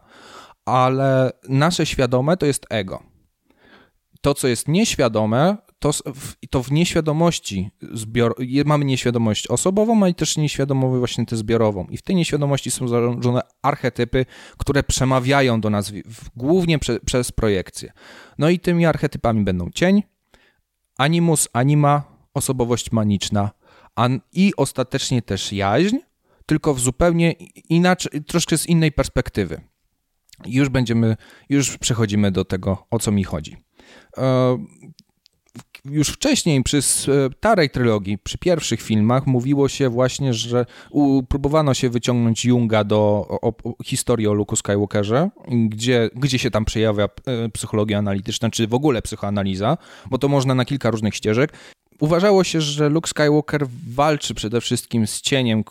ale 0.65 1.33
nasze 1.49 1.87
świadome 1.87 2.37
to 2.37 2.47
jest 2.47 2.67
ego. 2.71 3.14
To, 4.25 4.35
co 4.35 4.49
jest 4.49 4.69
nieświadome, 4.69 5.57
to, 5.79 5.91
to 6.51 6.63
w 6.63 6.73
nieświadomości 6.73 7.71
zbior, 7.93 8.35
mamy 8.65 8.85
nieświadomość 8.85 9.47
osobową, 9.47 10.03
ale 10.03 10.15
też 10.15 10.37
nieświadomość 10.37 10.99
właśnie 10.99 11.27
tę 11.27 11.37
zbiorową. 11.37 11.87
I 11.91 11.97
w 11.97 12.03
tej 12.03 12.17
nieświadomości 12.17 12.71
są 12.71 12.89
założone 12.89 13.41
archetypy, 13.63 14.27
które 14.59 14.83
przemawiają 14.83 15.61
do 15.61 15.71
nas 15.71 15.91
w, 15.91 16.31
głównie 16.37 16.79
prze, 16.79 17.01
przez 17.01 17.33
projekcję. 17.33 17.93
No 18.39 18.49
i 18.49 18.59
tymi 18.59 18.87
archetypami 18.87 19.45
będą 19.45 19.71
cień, 19.71 20.03
animus, 20.99 21.49
anima, 21.53 22.03
osobowość 22.35 22.93
maniczna 22.93 23.51
i 24.33 24.53
ostatecznie 24.57 25.23
też 25.23 25.53
jaźń, 25.53 25.97
tylko 26.47 26.75
w 26.75 26.81
zupełnie 26.81 27.33
inaczej, 27.69 28.25
troszkę 28.25 28.59
z 28.59 28.67
innej 28.67 28.93
perspektywy. 28.93 29.61
Już 30.47 30.69
będziemy, 30.69 31.17
już 31.49 31.79
przechodzimy 31.79 32.31
do 32.31 32.45
tego, 32.45 32.87
o 32.91 32.99
co 32.99 33.13
mi 33.13 33.25
chodzi. 33.25 33.65
E, 34.17 34.59
już 35.85 36.09
wcześniej 36.09 36.63
przy 36.63 36.83
starej 36.83 37.71
trylogii, 37.71 38.19
przy 38.19 38.39
pierwszych 38.39 38.83
filmach 38.83 39.27
mówiło 39.27 39.69
się 39.69 39.89
właśnie, 39.89 40.35
że 40.35 40.67
próbowano 41.29 41.75
się 41.75 41.91
wyciągnąć 41.91 42.45
Junga 42.45 42.85
do 42.85 43.27
o, 43.29 43.49
o, 43.49 43.75
historii 43.85 44.27
o 44.27 44.33
Luke 44.33 44.57
Skywalkerze, 44.57 45.31
gdzie, 45.49 46.11
gdzie 46.15 46.39
się 46.39 46.51
tam 46.51 46.65
przejawia 46.65 47.05
e, 47.05 47.49
psychologia 47.49 47.99
analityczna, 47.99 48.51
czy 48.51 48.67
w 48.67 48.75
ogóle 48.75 49.03
psychoanaliza, 49.03 49.79
bo 50.11 50.19
to 50.19 50.29
można 50.29 50.55
na 50.55 50.65
kilka 50.65 50.91
różnych 50.91 51.15
ścieżek. 51.15 51.53
Uważało 52.01 52.45
się, 52.45 52.61
że 52.61 52.89
Luke 52.89 53.09
Skywalker 53.09 53.67
walczy 53.89 54.35
przede 54.35 54.61
wszystkim 54.61 55.07
z 55.07 55.21
cieniem 55.21 55.65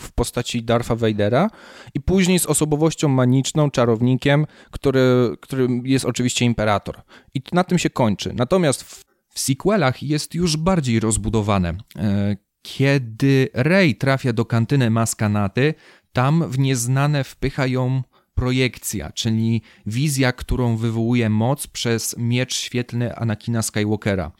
w 0.00 0.12
postaci 0.12 0.62
Dartha 0.62 0.96
Vadera 0.96 1.50
i 1.94 2.00
później 2.00 2.38
z 2.38 2.46
osobowością 2.46 3.08
maniczną, 3.08 3.70
czarownikiem, 3.70 4.46
który, 4.70 5.36
którym 5.40 5.86
jest 5.86 6.04
oczywiście 6.04 6.44
imperator. 6.44 7.02
I 7.34 7.42
na 7.52 7.64
tym 7.64 7.78
się 7.78 7.90
kończy. 7.90 8.32
Natomiast 8.34 8.82
w, 8.82 9.04
w 9.28 9.40
sequelach 9.40 10.02
jest 10.02 10.34
już 10.34 10.56
bardziej 10.56 11.00
rozbudowane. 11.00 11.74
E, 11.96 12.36
kiedy 12.62 13.48
Rey 13.54 13.94
trafia 13.94 14.32
do 14.32 14.44
kantyny 14.44 14.90
Maskanaty, 14.90 15.74
tam 16.12 16.44
w 16.48 16.58
nieznane 16.58 17.24
wpycha 17.24 17.66
ją 17.66 18.02
projekcja, 18.34 19.12
czyli 19.12 19.62
wizja, 19.86 20.32
którą 20.32 20.76
wywołuje 20.76 21.30
moc 21.30 21.66
przez 21.66 22.14
miecz 22.18 22.54
świetlny 22.54 23.16
Anakina 23.16 23.62
Skywalkera. 23.62 24.32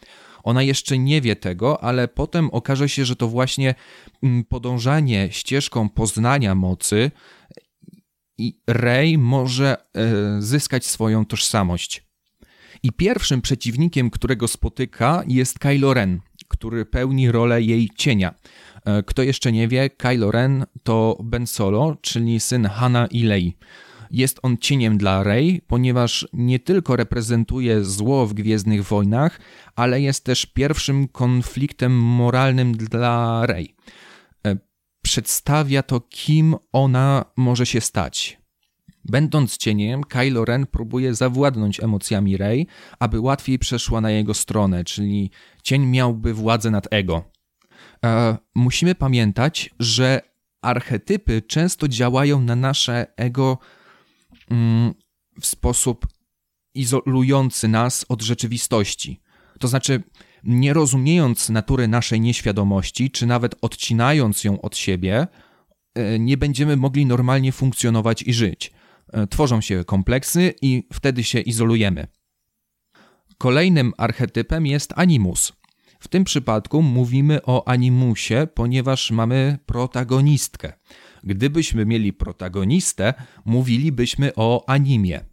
Ona 0.47 0.63
jeszcze 0.63 0.97
nie 0.97 1.21
wie 1.21 1.35
tego, 1.35 1.83
ale 1.83 2.07
potem 2.07 2.49
okaże 2.49 2.89
się, 2.89 3.05
że 3.05 3.15
to 3.15 3.27
właśnie 3.27 3.75
mm, 4.23 4.43
podążanie 4.43 5.27
ścieżką 5.31 5.89
poznania 5.89 6.55
mocy 6.55 7.11
i 8.37 8.61
Rey 8.67 9.17
może 9.17 9.77
e, 9.77 9.81
zyskać 10.41 10.85
swoją 10.85 11.25
tożsamość. 11.25 12.07
I 12.83 12.91
pierwszym 12.91 13.41
przeciwnikiem, 13.41 14.09
którego 14.09 14.47
spotyka, 14.47 15.23
jest 15.27 15.59
Kylo 15.59 15.93
Ren, 15.93 16.19
który 16.47 16.85
pełni 16.85 17.31
rolę 17.31 17.61
jej 17.61 17.89
cienia. 17.97 18.33
E, 18.85 19.03
kto 19.03 19.23
jeszcze 19.23 19.51
nie 19.51 19.67
wie, 19.67 19.89
Kylo 19.89 20.31
Ren 20.31 20.65
to 20.83 21.17
Ben 21.23 21.47
Solo, 21.47 21.97
czyli 22.01 22.39
syn 22.39 22.65
Hana 22.65 23.07
i 23.07 23.23
Lei. 23.23 23.57
Jest 24.11 24.39
on 24.43 24.57
cieniem 24.57 24.97
dla 24.97 25.23
Rey, 25.23 25.61
ponieważ 25.67 26.27
nie 26.33 26.59
tylko 26.59 26.95
reprezentuje 26.95 27.83
zło 27.83 28.27
w 28.27 28.33
Gwiezdnych 28.33 28.83
Wojnach, 28.83 29.39
ale 29.75 30.01
jest 30.01 30.23
też 30.23 30.45
pierwszym 30.45 31.07
konfliktem 31.07 31.99
moralnym 31.99 32.77
dla 32.77 33.45
Rey. 33.45 33.75
E, 34.47 34.57
przedstawia 35.01 35.83
to, 35.83 35.99
kim 35.99 36.55
ona 36.71 37.25
może 37.37 37.65
się 37.65 37.81
stać. 37.81 38.37
Będąc 39.05 39.57
cieniem, 39.57 40.03
Kylo 40.03 40.45
Ren 40.45 40.65
próbuje 40.65 41.15
zawładnąć 41.15 41.83
emocjami 41.83 42.37
Rey, 42.37 42.67
aby 42.99 43.19
łatwiej 43.19 43.59
przeszła 43.59 44.01
na 44.01 44.11
jego 44.11 44.33
stronę, 44.33 44.83
czyli 44.83 45.31
cień 45.63 45.85
miałby 45.85 46.33
władzę 46.33 46.71
nad 46.71 46.87
ego. 46.91 47.23
E, 48.05 48.37
musimy 48.55 48.95
pamiętać, 48.95 49.69
że 49.79 50.21
archetypy 50.61 51.41
często 51.41 51.87
działają 51.87 52.41
na 52.41 52.55
nasze 52.55 53.07
ego 53.17 53.57
w 55.41 55.45
sposób 55.45 56.07
izolujący 56.73 57.67
nas 57.67 58.05
od 58.09 58.21
rzeczywistości. 58.21 59.21
To 59.59 59.67
znaczy, 59.67 60.03
nie 60.43 60.73
rozumiejąc 60.73 61.49
natury 61.49 61.87
naszej 61.87 62.21
nieświadomości, 62.21 63.11
czy 63.11 63.25
nawet 63.25 63.55
odcinając 63.61 64.43
ją 64.43 64.61
od 64.61 64.77
siebie, 64.77 65.27
e, 65.95 66.19
nie 66.19 66.37
będziemy 66.37 66.77
mogli 66.77 67.05
normalnie 67.05 67.51
funkcjonować 67.51 68.21
i 68.21 68.33
żyć. 68.33 68.71
E, 69.13 69.27
tworzą 69.27 69.61
się 69.61 69.83
kompleksy 69.85 70.53
i 70.61 70.87
wtedy 70.93 71.23
się 71.23 71.39
izolujemy. 71.39 72.07
Kolejnym 73.37 73.93
archetypem 73.97 74.65
jest 74.65 74.93
animus. 74.95 75.53
W 75.99 76.07
tym 76.07 76.23
przypadku 76.23 76.81
mówimy 76.81 77.39
o 77.45 77.67
animusie, 77.67 78.47
ponieważ 78.53 79.11
mamy 79.11 79.57
protagonistkę. 79.65 80.73
Gdybyśmy 81.27 81.85
mieli 81.85 82.13
protagonistę, 82.13 83.13
mówilibyśmy 83.45 84.31
o 84.35 84.63
animie. 84.67 85.25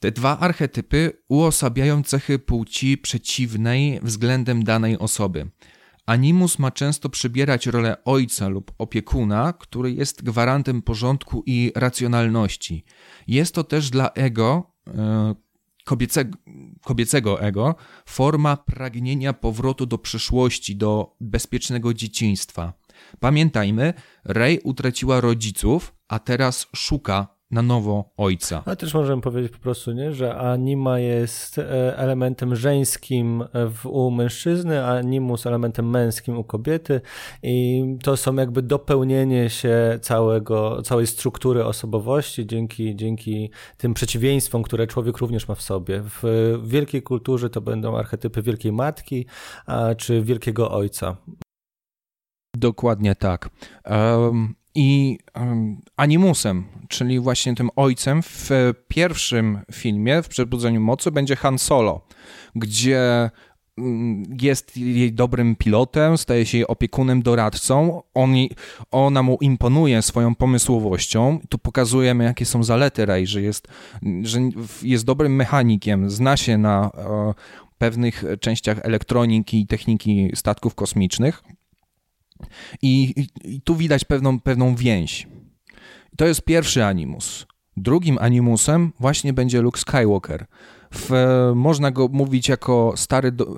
Te 0.00 0.10
dwa 0.12 0.38
archetypy 0.38 1.22
uosabiają 1.28 2.02
cechy 2.02 2.38
płci 2.38 2.98
przeciwnej 2.98 4.00
względem 4.02 4.64
danej 4.64 4.98
osoby. 4.98 5.50
Animus 6.06 6.58
ma 6.58 6.70
często 6.70 7.08
przybierać 7.08 7.66
rolę 7.66 8.04
ojca 8.04 8.48
lub 8.48 8.72
opiekuna, 8.78 9.52
który 9.52 9.92
jest 9.92 10.22
gwarantem 10.24 10.82
porządku 10.82 11.42
i 11.46 11.72
racjonalności. 11.74 12.84
Jest 13.26 13.54
to 13.54 13.64
też 13.64 13.90
dla 13.90 14.10
ego, 14.10 14.72
e, 14.86 15.34
kobiecego, 15.84 16.38
kobiecego 16.84 17.40
ego, 17.40 17.74
forma 18.06 18.56
pragnienia 18.56 19.32
powrotu 19.32 19.86
do 19.86 19.98
przyszłości, 19.98 20.76
do 20.76 21.16
bezpiecznego 21.20 21.94
dzieciństwa. 21.94 22.72
Pamiętajmy, 23.20 23.94
Rey 24.24 24.60
utraciła 24.64 25.20
rodziców, 25.20 25.94
a 26.08 26.18
teraz 26.18 26.66
szuka 26.76 27.42
na 27.52 27.62
nowo 27.62 28.12
ojca. 28.16 28.62
Ale 28.66 28.76
też 28.76 28.94
możemy 28.94 29.22
powiedzieć 29.22 29.52
po 29.52 29.58
prostu, 29.58 29.92
nie, 29.92 30.12
że 30.12 30.36
anima 30.36 30.98
jest 30.98 31.58
e, 31.58 31.98
elementem 31.98 32.56
żeńskim 32.56 33.44
w, 33.70 33.86
u 33.86 34.10
mężczyzny, 34.10 34.84
a 34.84 34.88
animus 34.88 35.46
elementem 35.46 35.90
męskim 35.90 36.38
u 36.38 36.44
kobiety 36.44 37.00
i 37.42 37.84
to 38.02 38.16
są 38.16 38.34
jakby 38.34 38.62
dopełnienie 38.62 39.50
się 39.50 39.98
całego, 40.02 40.82
całej 40.82 41.06
struktury 41.06 41.64
osobowości 41.64 42.46
dzięki, 42.46 42.96
dzięki 42.96 43.50
tym 43.76 43.94
przeciwieństwom, 43.94 44.62
które 44.62 44.86
człowiek 44.86 45.18
również 45.18 45.48
ma 45.48 45.54
w 45.54 45.62
sobie. 45.62 46.02
W 46.04 46.22
wielkiej 46.64 47.02
kulturze 47.02 47.50
to 47.50 47.60
będą 47.60 47.96
archetypy 47.96 48.42
wielkiej 48.42 48.72
matki 48.72 49.26
a, 49.66 49.94
czy 49.94 50.22
wielkiego 50.22 50.70
ojca. 50.70 51.16
Dokładnie 52.56 53.14
tak. 53.14 53.50
Um, 53.90 54.54
I 54.74 55.18
um, 55.34 55.80
animusem, 55.96 56.64
czyli 56.88 57.20
właśnie 57.20 57.54
tym 57.54 57.70
ojcem 57.76 58.22
w 58.22 58.50
pierwszym 58.88 59.58
filmie, 59.72 60.22
w 60.22 60.28
Przebudzeniu 60.28 60.80
Mocy, 60.80 61.10
będzie 61.10 61.36
Han 61.36 61.58
Solo, 61.58 62.06
gdzie 62.54 63.30
mm, 63.78 64.22
jest 64.40 64.76
jej 64.76 65.12
dobrym 65.12 65.56
pilotem, 65.56 66.18
staje 66.18 66.46
się 66.46 66.58
jej 66.58 66.66
opiekunem, 66.66 67.22
doradcą. 67.22 68.02
On, 68.14 68.34
ona 68.90 69.22
mu 69.22 69.38
imponuje 69.40 70.02
swoją 70.02 70.34
pomysłowością. 70.34 71.38
Tu 71.48 71.58
pokazujemy, 71.58 72.24
jakie 72.24 72.46
są 72.46 72.64
zalety 72.64 73.06
Rey, 73.06 73.26
że 73.26 73.42
jest, 73.42 73.68
że 74.22 74.40
jest 74.82 75.04
dobrym 75.04 75.36
mechanikiem, 75.36 76.10
zna 76.10 76.36
się 76.36 76.58
na 76.58 76.90
e, 76.94 77.34
pewnych 77.78 78.24
częściach 78.40 78.78
elektroniki 78.82 79.60
i 79.60 79.66
techniki 79.66 80.30
statków 80.34 80.74
kosmicznych. 80.74 81.42
I, 82.82 83.14
i, 83.44 83.60
tu 83.60 83.76
widać 83.76 84.04
pewną, 84.04 84.40
pewną 84.40 84.74
więź. 84.74 85.28
To 86.16 86.26
jest 86.26 86.42
pierwszy 86.42 86.84
animus. 86.84 87.46
Drugim 87.76 88.18
animusem 88.20 88.92
właśnie 89.00 89.32
będzie 89.32 89.62
Luke 89.62 89.80
Skywalker. 89.80 90.46
w, 90.94 91.12
można 91.54 91.90
go 91.90 92.08
mówić 92.08 92.48
jako 92.48 92.92
stary, 92.96 93.32
do, 93.32 93.56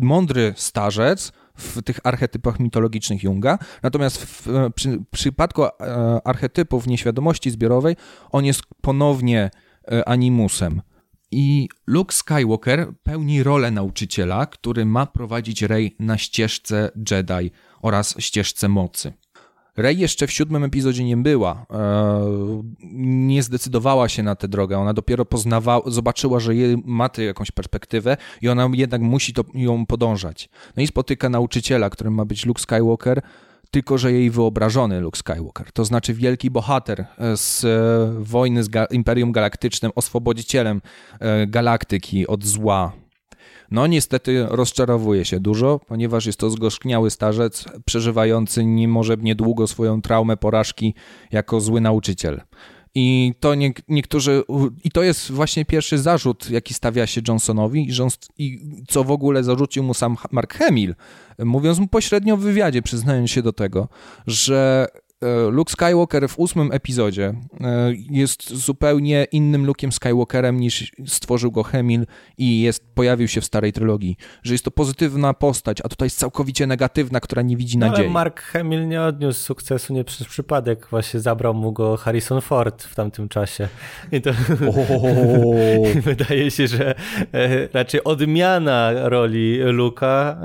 mądry 0.00 0.54
starzec, 0.56 1.32
w 1.54 1.82
tych 1.82 2.00
archetypach 2.04 2.60
mitologicznych 2.60 3.22
Junga. 3.22 3.58
Natomiast 3.82 4.18
w, 4.18 4.48
przy, 4.74 4.98
w 4.98 5.06
przypadku 5.10 5.62
archetypów 6.24 6.86
nieświadomości 6.86 7.50
zbiorowej 7.50 7.96
on 8.32 8.44
jest 8.44 8.62
ponownie 8.80 9.50
animusem. 10.06 10.82
I 11.30 11.68
Luke 11.86 12.14
Skywalker 12.14 12.92
pełni 13.02 13.42
rolę 13.42 13.70
nauczyciela, 13.70 14.46
który 14.46 14.84
ma 14.84 15.06
prowadzić 15.06 15.62
Rey 15.62 15.96
na 15.98 16.18
ścieżce 16.18 16.90
Jedi 17.10 17.50
oraz 17.82 18.14
ścieżce 18.18 18.68
mocy. 18.68 19.12
Rey 19.76 19.98
jeszcze 19.98 20.26
w 20.26 20.32
siódmym 20.32 20.64
epizodzie 20.64 21.04
nie 21.04 21.16
była. 21.16 21.66
E, 21.70 22.62
nie 23.02 23.42
zdecydowała 23.42 24.08
się 24.08 24.22
na 24.22 24.34
tę 24.34 24.48
drogę. 24.48 24.78
Ona 24.78 24.94
dopiero 24.94 25.24
poznawała, 25.24 25.82
zobaczyła, 25.90 26.40
że 26.40 26.52
ma 26.84 27.08
tę 27.08 27.22
jakąś 27.24 27.50
perspektywę 27.50 28.16
i 28.42 28.48
ona 28.48 28.68
jednak 28.72 29.00
musi 29.00 29.32
to, 29.32 29.44
ją 29.54 29.86
podążać. 29.86 30.48
No 30.76 30.82
i 30.82 30.86
spotyka 30.86 31.28
nauczyciela, 31.28 31.90
którym 31.90 32.14
ma 32.14 32.24
być 32.24 32.46
Luke 32.46 32.62
Skywalker, 32.62 33.22
tylko 33.70 33.98
że 33.98 34.12
jej 34.12 34.30
wyobrażony 34.30 35.00
Luke 35.00 35.18
Skywalker, 35.18 35.72
to 35.72 35.84
znaczy 35.84 36.14
wielki 36.14 36.50
bohater 36.50 37.06
e, 37.18 37.36
z 37.36 37.64
e, 37.64 38.24
wojny 38.24 38.64
z 38.64 38.70
Imperium 38.90 39.32
Galaktycznym, 39.32 39.92
oswobodzicielem 39.94 40.80
e, 41.20 41.46
galaktyki 41.46 42.26
od 42.26 42.44
zła. 42.44 42.92
No 43.70 43.86
niestety 43.86 44.46
rozczarowuje 44.48 45.24
się 45.24 45.40
dużo, 45.40 45.80
ponieważ 45.86 46.26
jest 46.26 46.38
to 46.38 46.50
zgorzkniały 46.50 47.10
starzec, 47.10 47.64
przeżywający 47.84 48.64
nie 48.64 48.88
może 48.88 49.16
niedługo 49.16 49.66
swoją 49.66 50.02
traumę 50.02 50.36
porażki 50.36 50.94
jako 51.32 51.60
zły 51.60 51.80
nauczyciel. 51.80 52.40
I 52.98 53.34
to 53.40 53.54
nie, 53.54 53.72
niektórzy, 53.88 54.42
i 54.84 54.90
to 54.90 55.02
jest 55.02 55.32
właśnie 55.32 55.64
pierwszy 55.64 55.98
zarzut, 55.98 56.50
jaki 56.50 56.74
stawia 56.74 57.06
się 57.06 57.20
Johnsonowi, 57.28 57.88
i 58.38 58.60
co 58.88 59.04
w 59.04 59.10
ogóle 59.10 59.44
zarzucił 59.44 59.82
mu 59.82 59.94
sam 59.94 60.16
Mark 60.30 60.54
Hamill, 60.54 60.94
mówiąc 61.38 61.78
mu 61.78 61.88
pośrednio 61.88 62.36
w 62.36 62.40
wywiadzie, 62.40 62.82
przyznając 62.82 63.30
się 63.30 63.42
do 63.42 63.52
tego, 63.52 63.88
że 64.26 64.86
Luke 65.50 65.72
Skywalker 65.72 66.28
w 66.28 66.38
ósmym 66.38 66.72
epizodzie 66.72 67.34
e, 67.60 67.92
jest 68.10 68.54
zupełnie 68.54 69.26
innym 69.32 69.66
Luke'em 69.66 69.90
Skywalkerem 69.90 70.60
niż 70.60 70.92
stworzył 71.06 71.52
go 71.52 71.62
Hemil 71.62 72.06
i 72.38 72.60
jest, 72.60 72.94
pojawił 72.94 73.28
się 73.28 73.40
w 73.40 73.44
starej 73.44 73.72
trylogii. 73.72 74.16
Że 74.42 74.54
jest 74.54 74.64
to 74.64 74.70
pozytywna 74.70 75.34
postać, 75.34 75.78
a 75.84 75.88
tutaj 75.88 76.06
jest 76.06 76.18
całkowicie 76.18 76.66
negatywna, 76.66 77.20
która 77.20 77.42
nie 77.42 77.56
widzi 77.56 77.78
no, 77.78 77.86
nadziei. 77.86 78.04
Ale 78.04 78.12
Mark 78.12 78.40
Hemil 78.40 78.88
nie 78.88 79.02
odniósł 79.02 79.40
sukcesu 79.40 79.94
nie 79.94 80.04
przez 80.04 80.26
przypadek. 80.26 80.86
Właśnie 80.90 81.20
zabrał 81.20 81.54
mu 81.54 81.72
go 81.72 81.96
Harrison 81.96 82.40
Ford 82.40 82.82
w 82.82 82.94
tamtym 82.94 83.28
czasie. 83.28 83.68
I 84.12 84.20
to 84.20 84.30
wydaje 86.10 86.50
się, 86.50 86.66
że 86.66 86.94
e, 87.32 87.68
raczej 87.72 88.04
odmiana 88.04 89.08
roli 89.08 89.58
Luka 89.58 90.38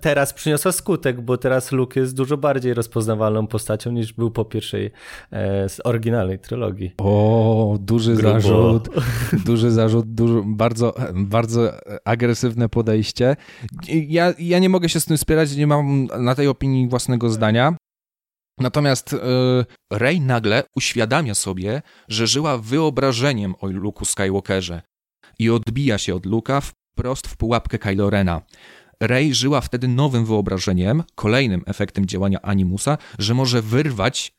teraz 0.00 0.32
przyniosła 0.32 0.72
skutek, 0.72 1.20
bo 1.20 1.36
teraz 1.36 1.72
Luke 1.72 2.00
jest 2.00 2.16
dużo 2.16 2.36
bardziej 2.36 2.74
rozpoznawalną 2.74 3.46
postacią 3.46 3.92
niż 3.92 4.05
był 4.12 4.30
po 4.30 4.44
pierwszej 4.44 4.90
e, 5.30 5.68
z 5.68 5.80
oryginalnej 5.84 6.38
trylogii. 6.38 6.94
O, 6.98 7.76
duży 7.80 8.14
Grubo. 8.14 8.40
zarzut, 8.40 8.88
duży 9.46 9.70
zarzut, 9.70 10.14
duży, 10.14 10.42
bardzo, 10.46 10.94
bardzo 11.14 11.72
agresywne 12.04 12.68
podejście. 12.68 13.36
Ja, 13.88 14.34
ja 14.38 14.58
nie 14.58 14.68
mogę 14.68 14.88
się 14.88 15.00
z 15.00 15.04
tym 15.04 15.18
spierać, 15.18 15.56
nie 15.56 15.66
mam 15.66 16.06
na 16.18 16.34
tej 16.34 16.48
opinii 16.48 16.88
własnego 16.88 17.30
zdania. 17.30 17.76
Natomiast 18.60 19.12
yy, 19.12 19.18
Rey 19.92 20.20
nagle 20.20 20.62
uświadamia 20.76 21.34
sobie, 21.34 21.82
że 22.08 22.26
żyła 22.26 22.58
wyobrażeniem 22.58 23.54
o 23.60 23.66
Luke'u 23.66 24.04
Skywalkerze 24.04 24.82
i 25.38 25.50
odbija 25.50 25.98
się 25.98 26.14
od 26.14 26.26
Luka 26.26 26.60
wprost 26.60 27.26
w 27.26 27.36
pułapkę 27.36 27.78
Kylo 27.78 28.10
Rena. 28.10 28.42
Rey 29.00 29.34
żyła 29.34 29.60
wtedy 29.60 29.88
nowym 29.88 30.24
wyobrażeniem, 30.24 31.02
kolejnym 31.14 31.62
efektem 31.66 32.06
działania 32.06 32.42
Animusa, 32.42 32.98
że 33.18 33.34
może 33.34 33.62
wyrwać 33.62 34.34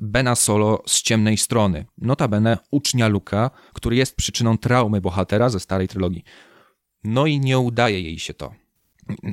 Bena 0.00 0.34
Solo 0.34 0.82
z 0.86 1.02
ciemnej 1.02 1.36
strony. 1.36 1.84
Notabene 1.98 2.58
ucznia 2.70 3.08
Luka, 3.08 3.50
który 3.72 3.96
jest 3.96 4.16
przyczyną 4.16 4.58
traumy 4.58 5.00
bohatera 5.00 5.48
ze 5.48 5.60
starej 5.60 5.88
trylogii. 5.88 6.24
No 7.04 7.26
i 7.26 7.40
nie 7.40 7.58
udaje 7.58 8.00
jej 8.00 8.18
się 8.18 8.34
to. 8.34 8.52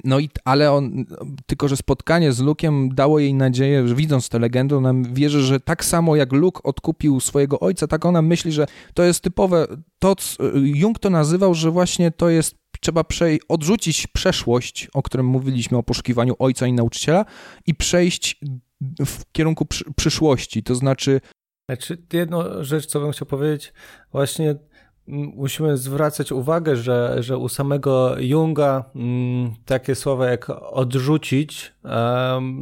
No 0.04 0.20
i, 0.20 0.30
ale 0.46 0.72
on, 0.72 1.06
tylko 1.46 1.68
że 1.68 1.78
spotkanie 1.78 2.32
z 2.32 2.39
Lukiem 2.39 2.96
dało 2.96 3.20
jej 3.20 3.34
nadzieję, 3.34 3.88
że 3.88 3.96
widząc 3.96 4.30
tę 4.30 4.39
legendę, 4.39 4.78
ona 4.78 4.94
wierzy, 5.13 5.42
że 5.42 5.60
tak 5.60 5.86
samo 5.86 6.15
jak 6.15 6.34
Luke 6.34 6.63
odkupił 6.63 7.20
swojego 7.20 7.60
ojca, 7.60 7.88
tak 7.88 8.06
ona 8.06 8.22
myśli, 8.22 8.52
że 8.52 8.68
to 8.94 9.04
jest 9.04 9.24
typowe, 9.24 9.68
to 10.00 10.15
Jung 10.54 11.00
to 11.00 11.10
nazywał, 11.10 11.54
że 11.54 11.72
właśnie 11.72 12.12
to 12.12 12.30
jest 12.30 12.56
trzeba 12.80 13.04
przej- 13.04 13.39
odrzucić 13.50 14.08
przeszłość, 14.08 14.88
o 14.94 15.02
którym 15.04 15.26
mówiliśmy, 15.26 15.78
o 15.78 15.84
poszukiwaniu 15.84 16.36
ojca 16.39 16.68
i 16.68 16.74
nauczyciela 16.74 17.26
i 17.65 17.76
przejść 17.76 18.39
w 19.06 19.32
kierunku 19.32 19.65
przy- 19.65 19.94
przyszłości, 19.96 20.63
to 20.63 20.76
znaczy... 20.76 21.22
Znaczy, 21.70 21.98
jedną 22.13 22.63
rzecz, 22.63 22.86
co 22.86 23.00
bym 23.00 23.12
chciał 23.12 23.26
powiedzieć, 23.28 23.74
właśnie 24.12 24.56
musimy 25.36 25.78
zwracać 25.78 26.32
uwagę, 26.32 26.76
że, 26.76 27.15
że 27.20 27.38
u 27.38 27.50
samego 27.50 28.15
Junga 28.20 28.92
m, 28.96 29.54
takie 29.65 29.96
słowa 29.96 30.30
jak 30.30 30.50
odrzucić 30.50 31.74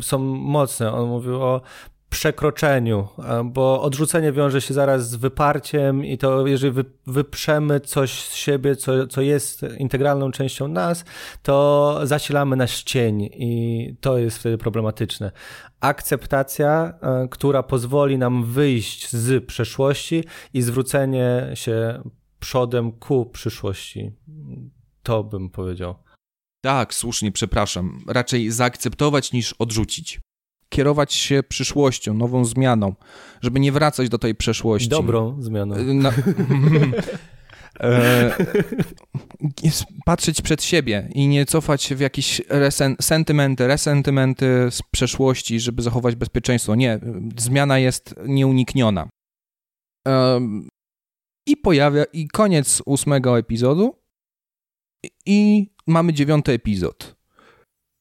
są 0.01 0.19
mocne. 0.35 0.93
On 0.93 1.09
mówił 1.09 1.35
o 1.35 1.61
przekroczeniu, 2.09 3.07
bo 3.45 3.81
odrzucenie 3.81 4.31
wiąże 4.31 4.61
się 4.61 4.73
zaraz 4.73 5.09
z 5.09 5.15
wyparciem 5.15 6.05
i 6.05 6.17
to 6.17 6.47
jeżeli 6.47 6.83
wyprzemy 7.07 7.79
coś 7.79 8.21
z 8.21 8.33
siebie, 8.35 8.75
co, 8.75 9.07
co 9.07 9.21
jest 9.21 9.65
integralną 9.77 10.31
częścią 10.31 10.67
nas, 10.67 11.05
to 11.41 11.99
zasilamy 12.03 12.55
nasz 12.55 12.83
cień 12.83 13.21
i 13.23 13.95
to 14.01 14.17
jest 14.17 14.37
wtedy 14.37 14.57
problematyczne. 14.57 15.31
Akceptacja, 15.79 16.99
która 17.31 17.63
pozwoli 17.63 18.17
nam 18.17 18.45
wyjść 18.45 19.11
z 19.11 19.45
przeszłości 19.45 20.23
i 20.53 20.61
zwrócenie 20.61 21.51
się 21.53 22.03
przodem 22.39 22.91
ku 22.91 23.25
przyszłości. 23.25 24.11
To 25.03 25.23
bym 25.23 25.49
powiedział. 25.49 25.95
Tak, 26.61 26.93
słusznie, 26.93 27.31
przepraszam. 27.31 28.03
Raczej 28.07 28.51
zaakceptować 28.51 29.31
niż 29.31 29.53
odrzucić 29.53 30.19
kierować 30.69 31.13
się 31.13 31.43
przyszłością, 31.43 32.13
nową 32.13 32.45
zmianą, 32.45 32.95
żeby 33.41 33.59
nie 33.59 33.71
wracać 33.71 34.09
do 34.09 34.17
tej 34.17 34.35
przeszłości. 34.35 34.89
Dobrą 34.89 35.41
zmianą. 35.41 35.75
E, 37.79 37.83
na, 37.83 37.89
e, 37.89 38.31
patrzeć 40.05 40.41
przed 40.41 40.63
siebie 40.63 41.09
i 41.13 41.27
nie 41.27 41.45
cofać 41.45 41.83
się 41.83 41.95
w 41.95 41.99
jakieś 41.99 42.41
resen, 42.49 42.95
sentymenty, 43.01 43.67
resentymenty 43.67 44.45
z 44.69 44.81
przeszłości, 44.91 45.59
żeby 45.59 45.81
zachować 45.81 46.15
bezpieczeństwo. 46.15 46.75
Nie, 46.75 46.99
zmiana 47.37 47.79
jest 47.79 48.15
nieunikniona. 48.25 49.09
E, 50.07 50.41
I 51.47 51.57
pojawia, 51.57 52.03
i 52.13 52.27
koniec 52.27 52.81
ósmego 52.85 53.39
epizodu 53.39 53.95
i 55.25 55.69
mamy 55.87 56.13
dziewiąty 56.13 56.51
epizod. 56.51 57.16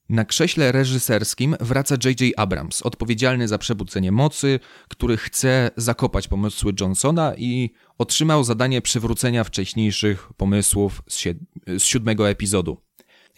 Na 0.09 0.25
krześle 0.25 0.73
reżyserskim 0.73 1.57
wraca 1.61 1.97
J.J. 2.05 2.33
Abrams, 2.37 2.83
odpowiedzialny 2.83 3.49
za 3.49 3.59
przebudzenie 3.59 4.12
mocy, 4.12 4.61
który 4.88 5.16
chce 5.16 5.71
zakopać 5.77 6.29
pomysły 6.29 6.73
Johnsona 6.81 7.35
i 7.37 7.71
otrzymał 7.99 8.45
zadanie 8.45 8.83
przywrócenia 8.83 9.45
wcześniejszych 9.45 10.29
pomysłów 10.37 11.03
z, 11.09 11.14
si 11.14 11.31
z 11.79 11.83
siódmego 11.83 12.29
epizodu. 12.31 12.77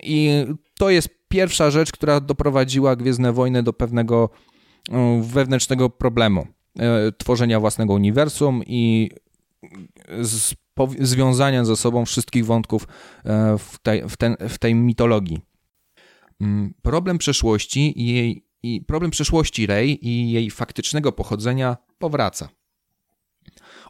I 0.03 0.45
to 0.79 0.91
jest 0.91 1.09
pierwsza 1.29 1.71
rzecz, 1.71 1.93
która 1.93 2.21
doprowadziła 2.21 2.97
Gwiezdne 2.97 3.33
Wojny 3.33 3.63
do 3.63 3.73
pewnego 3.73 4.31
wewnętrznego 5.23 5.91
problemu. 5.91 6.47
E, 6.79 7.13
tworzenia 7.13 7.61
własnego 7.61 7.93
uniwersum 7.93 8.63
i 8.67 9.11
związania 11.01 11.65
ze 11.65 11.77
sobą 11.77 12.05
wszystkich 12.05 12.47
wątków 12.47 12.89
e, 13.25 13.59
w 13.59 13.79
tej, 13.79 14.09
w 14.09 14.17
ten, 14.17 14.37
w 14.49 14.59
tej 14.59 14.75
mitologii. 14.75 15.48
Mm, 16.41 16.75
problem 16.83 17.19
przeszłości 17.19 18.03
i, 18.03 18.15
jej, 18.15 18.45
i 18.63 18.81
problem 18.81 19.11
przeszłości 19.11 19.67
Rey 19.67 20.09
i 20.09 20.31
jej 20.31 20.51
faktycznego 20.51 21.13
pochodzenia 21.13 21.77
powraca. 21.99 22.49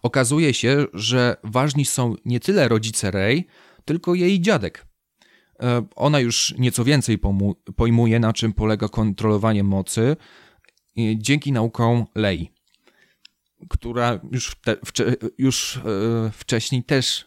Okazuje 0.02 0.54
się, 0.54 0.87
że 0.94 1.37
ważni 1.44 1.84
są 1.84 2.14
nie 2.24 2.40
tyle 2.40 2.68
rodzice 2.68 3.11
Rey, 3.11 3.46
tylko 3.84 4.14
jej 4.14 4.40
dziadek. 4.40 4.87
E, 5.61 5.87
ona 5.96 6.20
już 6.20 6.54
nieco 6.58 6.84
więcej 6.84 7.18
pojmuje, 7.76 8.20
na 8.20 8.32
czym 8.32 8.52
polega 8.52 8.88
kontrolowanie 8.88 9.64
mocy 9.64 10.16
dzięki 11.16 11.52
naukom 11.52 12.06
Lei, 12.14 12.50
która 13.68 14.20
już, 14.32 14.56
te, 14.64 14.76
wcze, 14.84 15.14
już 15.38 15.76
e, 15.76 15.80
wcześniej 16.32 16.84
też 16.84 17.26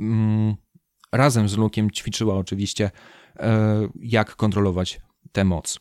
mm, 0.00 0.54
razem 1.12 1.48
z 1.48 1.56
Lukiem 1.56 1.90
ćwiczyła 1.90 2.36
oczywiście 2.36 2.90
jak 4.00 4.36
kontrolować 4.36 5.00
tę 5.32 5.44
moc. 5.44 5.80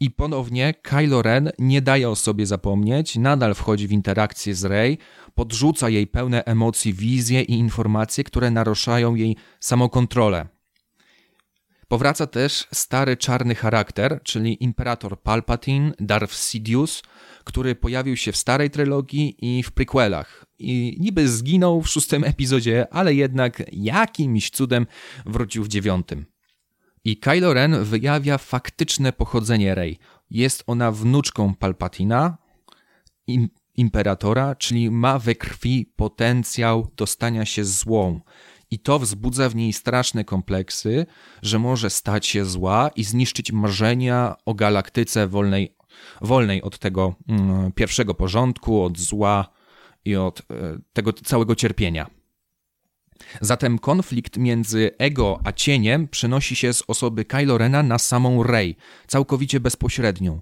I 0.00 0.10
ponownie 0.10 0.74
Kylo 0.82 1.22
Ren 1.22 1.50
nie 1.58 1.82
daje 1.82 2.10
o 2.10 2.16
sobie 2.16 2.46
zapomnieć, 2.46 3.16
nadal 3.16 3.54
wchodzi 3.54 3.88
w 3.88 3.92
interakcję 3.92 4.54
z 4.54 4.64
Rey, 4.64 4.98
podrzuca 5.34 5.88
jej 5.88 6.06
pełne 6.06 6.44
emocji 6.44 6.92
wizje 6.94 7.42
i 7.42 7.52
informacje, 7.52 8.24
które 8.24 8.50
naruszają 8.50 9.14
jej 9.14 9.36
samokontrolę. 9.60 10.48
Powraca 11.88 12.26
też 12.26 12.68
stary 12.72 13.16
czarny 13.16 13.54
charakter, 13.54 14.20
czyli 14.22 14.64
Imperator 14.64 15.22
Palpatine, 15.22 15.92
Darth 16.00 16.34
Sidious, 16.34 17.02
który 17.44 17.74
pojawił 17.74 18.16
się 18.16 18.32
w 18.32 18.36
starej 18.36 18.70
trylogii 18.70 19.36
i 19.38 19.62
w 19.62 19.72
prequelach. 19.72 20.46
I 20.58 20.96
niby 21.00 21.28
zginął 21.28 21.82
w 21.82 21.88
szóstym 21.88 22.24
epizodzie, 22.24 22.86
ale 22.90 23.14
jednak 23.14 23.62
jakimś 23.72 24.50
cudem 24.50 24.86
wrócił 25.26 25.64
w 25.64 25.68
dziewiątym. 25.68 26.31
I 27.04 27.16
Kylo 27.16 27.54
Ren 27.54 27.84
wyjawia 27.84 28.38
faktyczne 28.38 29.12
pochodzenie 29.12 29.74
Rey. 29.74 29.98
Jest 30.30 30.64
ona 30.66 30.92
wnuczką 30.92 31.54
Palpatina, 31.54 32.38
im, 33.26 33.48
imperatora, 33.74 34.54
czyli 34.54 34.90
ma 34.90 35.18
we 35.18 35.34
krwi 35.34 35.86
potencjał 35.96 36.88
do 36.96 37.06
stania 37.06 37.44
się 37.44 37.64
złą. 37.64 38.20
I 38.70 38.78
to 38.78 38.98
wzbudza 38.98 39.48
w 39.48 39.54
niej 39.54 39.72
straszne 39.72 40.24
kompleksy, 40.24 41.06
że 41.42 41.58
może 41.58 41.90
stać 41.90 42.26
się 42.26 42.44
zła 42.44 42.90
i 42.96 43.04
zniszczyć 43.04 43.52
marzenia 43.52 44.34
o 44.46 44.54
galaktyce 44.54 45.28
wolnej, 45.28 45.76
wolnej 46.20 46.62
od 46.62 46.78
tego 46.78 47.14
mm, 47.28 47.72
pierwszego 47.72 48.14
porządku, 48.14 48.82
od 48.82 48.98
zła 48.98 49.48
i 50.04 50.16
od 50.16 50.40
e, 50.40 50.44
tego 50.92 51.12
całego 51.12 51.54
cierpienia. 51.54 52.21
Zatem 53.40 53.78
konflikt 53.78 54.36
między 54.36 54.90
ego 54.98 55.40
a 55.44 55.52
cieniem 55.52 56.08
przenosi 56.08 56.56
się 56.56 56.72
z 56.72 56.82
osoby 56.86 57.24
Kylo 57.24 57.58
Rena 57.58 57.82
na 57.82 57.98
samą 57.98 58.42
Rey, 58.42 58.76
całkowicie 59.06 59.60
bezpośrednią. 59.60 60.40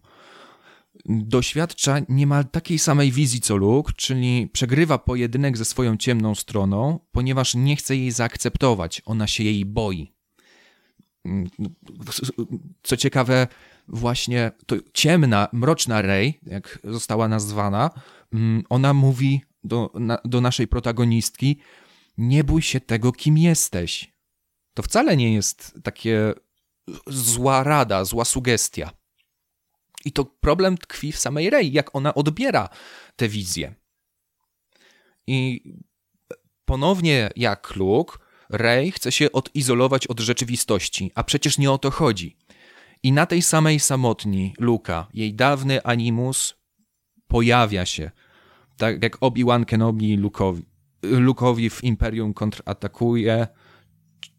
Doświadcza 1.06 1.96
niemal 2.08 2.44
takiej 2.44 2.78
samej 2.78 3.12
wizji 3.12 3.40
co 3.40 3.56
Luke, 3.56 3.92
czyli 3.96 4.48
przegrywa 4.52 4.98
pojedynek 4.98 5.56
ze 5.56 5.64
swoją 5.64 5.96
ciemną 5.96 6.34
stroną, 6.34 7.00
ponieważ 7.12 7.54
nie 7.54 7.76
chce 7.76 7.96
jej 7.96 8.10
zaakceptować, 8.10 9.02
ona 9.04 9.26
się 9.26 9.44
jej 9.44 9.64
boi. 9.64 10.12
Co 12.82 12.96
ciekawe, 12.96 13.46
właśnie 13.88 14.50
to 14.66 14.76
ciemna, 14.92 15.48
mroczna 15.52 16.02
Rey, 16.02 16.40
jak 16.46 16.78
została 16.84 17.28
nazwana, 17.28 17.90
mm, 18.32 18.62
ona 18.68 18.94
mówi 18.94 19.40
do, 19.64 19.92
do 20.24 20.40
naszej 20.40 20.68
protagonistki, 20.68 21.58
nie 22.20 22.44
bój 22.44 22.62
się 22.62 22.80
tego, 22.80 23.12
kim 23.12 23.38
jesteś. 23.38 24.12
To 24.74 24.82
wcale 24.82 25.16
nie 25.16 25.34
jest 25.34 25.74
takie 25.82 26.34
zła 27.06 27.62
rada, 27.62 28.04
zła 28.04 28.24
sugestia. 28.24 28.90
I 30.04 30.12
to 30.12 30.24
problem 30.24 30.78
tkwi 30.78 31.12
w 31.12 31.18
samej 31.18 31.50
Rey, 31.50 31.72
jak 31.72 31.94
ona 31.96 32.14
odbiera 32.14 32.68
tę 33.16 33.28
wizję. 33.28 33.74
I 35.26 35.62
ponownie 36.64 37.30
jak 37.36 37.76
Luke, 37.76 38.18
Rey 38.50 38.92
chce 38.92 39.12
się 39.12 39.32
odizolować 39.32 40.06
od 40.06 40.20
rzeczywistości, 40.20 41.12
a 41.14 41.24
przecież 41.24 41.58
nie 41.58 41.70
o 41.70 41.78
to 41.78 41.90
chodzi. 41.90 42.36
I 43.02 43.12
na 43.12 43.26
tej 43.26 43.42
samej 43.42 43.80
samotni 43.80 44.54
Luka, 44.58 45.08
jej 45.14 45.34
dawny 45.34 45.82
animus 45.82 46.54
pojawia 47.28 47.86
się, 47.86 48.10
tak 48.76 49.02
jak 49.02 49.16
Obi-Wan 49.16 49.64
Kenobi 49.64 50.18
Luke'owi. 50.18 50.69
Luke'owi 51.02 51.70
w 51.70 51.84
Imperium 51.84 52.34
kontratakuje, 52.34 53.46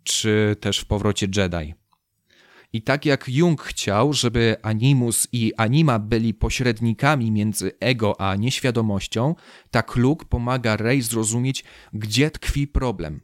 czy 0.03 0.55
też 0.59 0.79
w 0.79 0.85
powrocie 0.85 1.27
Jedi. 1.35 1.73
I 2.73 2.81
tak 2.81 3.05
jak 3.05 3.29
Jung 3.29 3.61
chciał, 3.61 4.13
żeby 4.13 4.55
Animus 4.61 5.27
i 5.31 5.53
Anima 5.57 5.99
byli 5.99 6.33
pośrednikami 6.33 7.31
między 7.31 7.71
ego 7.79 8.21
a 8.21 8.35
nieświadomością, 8.35 9.35
tak 9.71 9.95
Luke 9.95 10.25
pomaga 10.25 10.77
Rey 10.77 11.01
zrozumieć, 11.01 11.63
gdzie 11.93 12.31
tkwi 12.31 12.67
problem. 12.67 13.21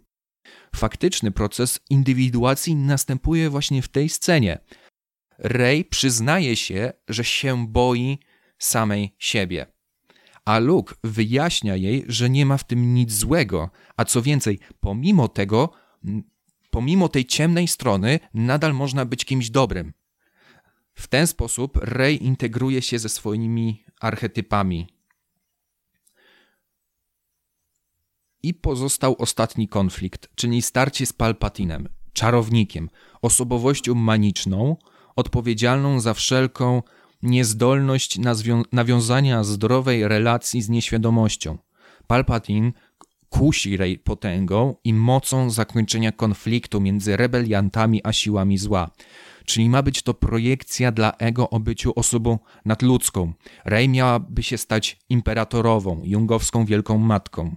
Faktyczny 0.76 1.32
proces 1.32 1.80
indywiduacji 1.90 2.76
następuje 2.76 3.50
właśnie 3.50 3.82
w 3.82 3.88
tej 3.88 4.10
scenie. 4.10 4.60
Rey 5.38 5.86
przyznaje 5.86 6.56
się, 6.56 6.94
że 7.08 7.24
się 7.24 7.68
boi 7.68 8.20
samej 8.60 9.16
siebie 9.20 9.77
a 10.48 10.60
Luke 10.60 10.96
wyjaśnia 11.04 11.76
jej, 11.76 12.06
że 12.08 12.30
nie 12.30 12.46
ma 12.46 12.58
w 12.58 12.64
tym 12.64 12.94
nic 12.94 13.14
złego, 13.14 13.70
a 13.98 14.06
co 14.06 14.22
więcej, 14.22 14.60
pomimo 14.80 15.28
tego, 15.28 15.70
pomimo 16.70 17.10
tej 17.10 17.26
ciemnej 17.26 17.68
strony, 17.68 18.20
nadal 18.34 18.74
można 18.74 19.06
być 19.06 19.26
kimś 19.26 19.50
dobrym. 19.50 19.94
W 20.94 21.08
ten 21.08 21.28
sposób 21.28 21.78
Rey 21.82 22.24
integruje 22.24 22.82
się 22.82 23.00
ze 23.00 23.10
swoimi 23.10 23.84
archetypami. 24.00 24.88
I 28.44 28.54
pozostał 28.54 29.16
ostatni 29.20 29.68
konflikt, 29.68 30.30
czyli 30.36 30.62
starcie 30.62 31.06
z 31.06 31.14
Palpatinem, 31.14 31.90
czarownikiem, 32.14 32.90
osobowością 33.22 33.96
maniczną, 33.96 34.78
odpowiedzialną 35.16 36.00
za 36.00 36.14
wszelką 36.14 36.84
niezdolność 37.24 38.20
nawiązania 38.72 39.44
zdrowej 39.44 40.08
relacji 40.08 40.62
z 40.62 40.70
nieświadomością. 40.70 41.58
Palpatine 42.08 42.72
kusi 43.30 43.78
Rey 43.78 44.00
potęgą 44.00 44.76
i 44.84 44.94
mocą 44.94 45.50
zakończenia 45.50 46.12
konfliktu 46.12 46.82
między 46.82 47.18
rebeliantami 47.18 48.02
a 48.04 48.14
siłami 48.14 48.58
zła. 48.58 48.92
Czyli 49.46 49.70
ma 49.70 49.84
być 49.84 50.02
to 50.02 50.14
projekcja 50.14 50.92
dla 50.92 51.12
ego 51.12 51.50
o 51.50 51.60
byciu 51.60 51.94
osobą 51.96 52.40
nadludzką. 52.66 53.34
Rey 53.66 53.90
miałaby 53.90 54.44
się 54.44 54.58
stać 54.58 55.00
imperatorową, 55.10 56.02
jungowską 56.04 56.66
wielką 56.66 56.98
matką. 56.98 57.56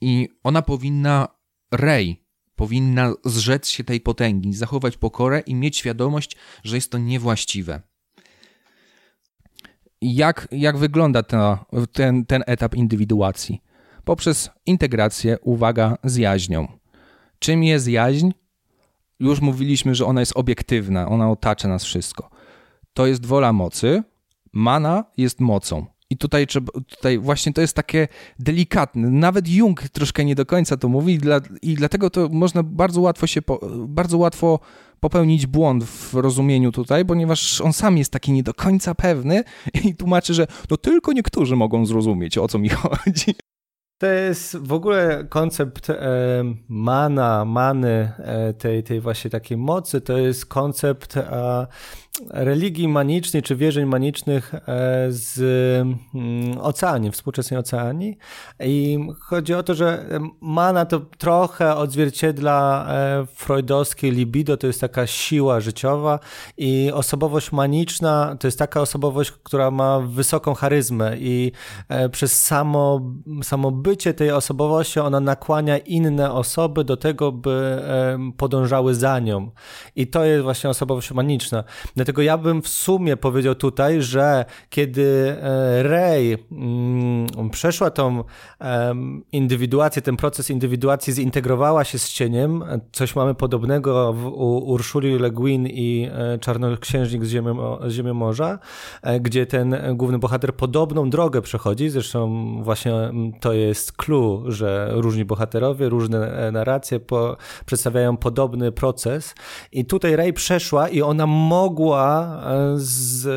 I 0.00 0.28
ona 0.42 0.62
powinna, 0.62 1.28
Rey 1.72 2.24
powinna 2.60 3.12
zrzec 3.24 3.68
się 3.68 3.84
tej 3.84 4.00
potęgi, 4.00 4.54
zachować 4.54 4.96
pokorę 4.96 5.40
i 5.40 5.54
mieć 5.54 5.76
świadomość, 5.76 6.36
że 6.64 6.76
jest 6.76 6.92
to 6.92 6.98
niewłaściwe. 6.98 7.82
Jak, 10.00 10.48
jak 10.52 10.78
wygląda 10.78 11.22
ten, 11.92 12.26
ten 12.26 12.42
etap 12.46 12.74
indywiduacji? 12.74 13.62
Poprzez 14.04 14.50
integrację, 14.66 15.38
uwaga, 15.40 15.96
z 16.04 16.16
jaźnią. 16.16 16.68
Czym 17.38 17.64
jest 17.64 17.88
jaźń? 17.88 18.30
Już 19.20 19.40
mówiliśmy, 19.40 19.94
że 19.94 20.06
ona 20.06 20.20
jest 20.20 20.36
obiektywna, 20.36 21.08
ona 21.08 21.30
otacza 21.30 21.68
nas 21.68 21.84
wszystko. 21.84 22.30
To 22.92 23.06
jest 23.06 23.26
wola 23.26 23.52
mocy, 23.52 24.02
mana 24.52 25.04
jest 25.16 25.40
mocą. 25.40 25.86
I 26.10 26.16
tutaj, 26.16 26.46
tutaj 26.88 27.18
właśnie 27.18 27.52
to 27.52 27.60
jest 27.60 27.76
takie 27.76 28.08
delikatne. 28.38 29.10
Nawet 29.10 29.48
Jung 29.48 29.88
troszkę 29.88 30.24
nie 30.24 30.34
do 30.34 30.46
końca 30.46 30.76
to 30.76 30.88
mówi 30.88 31.14
i, 31.14 31.18
dla, 31.18 31.40
i 31.62 31.74
dlatego 31.74 32.10
to 32.10 32.28
można 32.28 32.62
bardzo 32.62 33.00
łatwo 33.00 33.26
się, 33.26 33.40
bardzo 33.88 34.18
łatwo 34.18 34.60
popełnić 35.00 35.46
błąd 35.46 35.84
w 35.84 36.14
rozumieniu 36.14 36.72
tutaj, 36.72 37.04
ponieważ 37.04 37.60
on 37.60 37.72
sam 37.72 37.98
jest 37.98 38.12
taki 38.12 38.32
nie 38.32 38.42
do 38.42 38.54
końca 38.54 38.94
pewny 38.94 39.44
i 39.84 39.94
tłumaczy, 39.94 40.34
że 40.34 40.46
no 40.70 40.76
tylko 40.76 41.12
niektórzy 41.12 41.56
mogą 41.56 41.86
zrozumieć, 41.86 42.38
o 42.38 42.48
co 42.48 42.58
mi 42.58 42.68
chodzi. 42.68 43.34
To 43.98 44.06
jest 44.06 44.56
w 44.56 44.72
ogóle 44.72 45.26
koncept 45.28 45.90
e, 45.90 45.96
mana, 46.68 47.44
many, 47.44 48.12
e, 48.18 48.54
tej, 48.54 48.82
tej 48.82 49.00
właśnie 49.00 49.30
takiej 49.30 49.56
mocy, 49.56 50.00
to 50.00 50.18
jest 50.18 50.46
koncept 50.46 51.14
religii 52.30 52.88
manicznej 52.88 53.42
czy 53.42 53.56
wierzeń 53.56 53.86
manicznych 53.86 54.54
e, 54.54 54.60
z 55.08 55.40
mm, 56.14 56.58
Oceanii, 56.60 57.10
współczesnej 57.10 57.60
Oceanii. 57.60 58.18
I 58.60 58.98
chodzi 59.20 59.54
o 59.54 59.62
to, 59.62 59.74
że 59.74 60.04
mana 60.40 60.86
to 60.86 61.00
trochę 61.00 61.76
odzwierciedla 61.76 62.86
e, 62.88 63.26
freudowskie 63.34 64.10
libido, 64.10 64.56
to 64.56 64.66
jest 64.66 64.80
taka 64.80 65.06
siła 65.06 65.60
życiowa 65.60 66.18
i 66.56 66.90
osobowość 66.94 67.52
maniczna 67.52 68.36
to 68.40 68.46
jest 68.46 68.58
taka 68.58 68.80
osobowość, 68.80 69.30
która 69.30 69.70
ma 69.70 70.00
wysoką 70.00 70.54
charyzmę 70.54 71.16
i 71.18 71.52
e, 71.88 72.08
przez 72.08 72.42
samo, 72.42 73.00
samo 73.42 73.70
bycie 73.70 74.14
tej 74.14 74.30
osobowości 74.30 75.00
ona 75.00 75.20
nakłania 75.20 75.78
inne 75.78 76.32
osoby 76.32 76.84
do 76.84 76.96
tego, 76.96 77.32
by 77.32 77.80
podążały 78.36 78.94
za 78.94 79.18
nią. 79.18 79.50
I 79.96 80.06
to 80.06 80.24
jest 80.24 80.42
właśnie 80.42 80.70
osobowość 80.70 81.12
maniczna. 81.12 81.64
Dlatego 81.94 82.09
ja 82.18 82.38
bym 82.38 82.62
w 82.62 82.68
sumie 82.68 83.16
powiedział 83.16 83.54
tutaj, 83.54 84.02
że 84.02 84.44
kiedy 84.70 85.36
e, 85.42 85.82
Rey 85.82 86.38
mm, 86.52 87.50
przeszła 87.50 87.90
tą 87.90 88.24
indywiduację, 89.32 90.02
ten 90.02 90.16
proces 90.16 90.50
indywiduacji 90.50 91.12
zintegrowała 91.12 91.84
się 91.84 91.98
z 91.98 92.08
cieniem, 92.08 92.64
coś 92.92 93.16
mamy 93.16 93.34
podobnego 93.34 94.14
u 94.34 94.72
Urszuli 94.72 95.18
Le 95.18 95.30
Guin 95.30 95.66
i 95.66 96.08
e, 96.12 96.38
Czarnoksiężnik 96.38 97.24
z 97.24 97.28
Ziemi, 97.28 97.48
z 97.86 98.14
Morza, 98.14 98.58
e, 99.02 99.20
gdzie 99.20 99.46
ten 99.46 99.76
główny 99.94 100.18
bohater 100.18 100.54
podobną 100.54 101.10
drogę 101.10 101.42
przechodzi, 101.42 101.90
zresztą 101.90 102.28
właśnie 102.62 102.94
mm, 102.94 103.32
to 103.32 103.52
jest 103.52 103.92
clue, 103.92 104.44
że 104.46 104.90
różni 104.92 105.24
bohaterowie, 105.24 105.88
różne 105.88 106.50
narracje 106.52 107.00
po, 107.00 107.36
przedstawiają 107.66 108.16
podobny 108.16 108.72
proces. 108.72 109.34
I 109.72 109.84
tutaj 109.84 110.16
Rey 110.16 110.32
przeszła 110.32 110.88
i 110.88 111.02
ona 111.02 111.26
mogła 111.26 111.99
chciała 112.00 112.40
z 112.76 113.28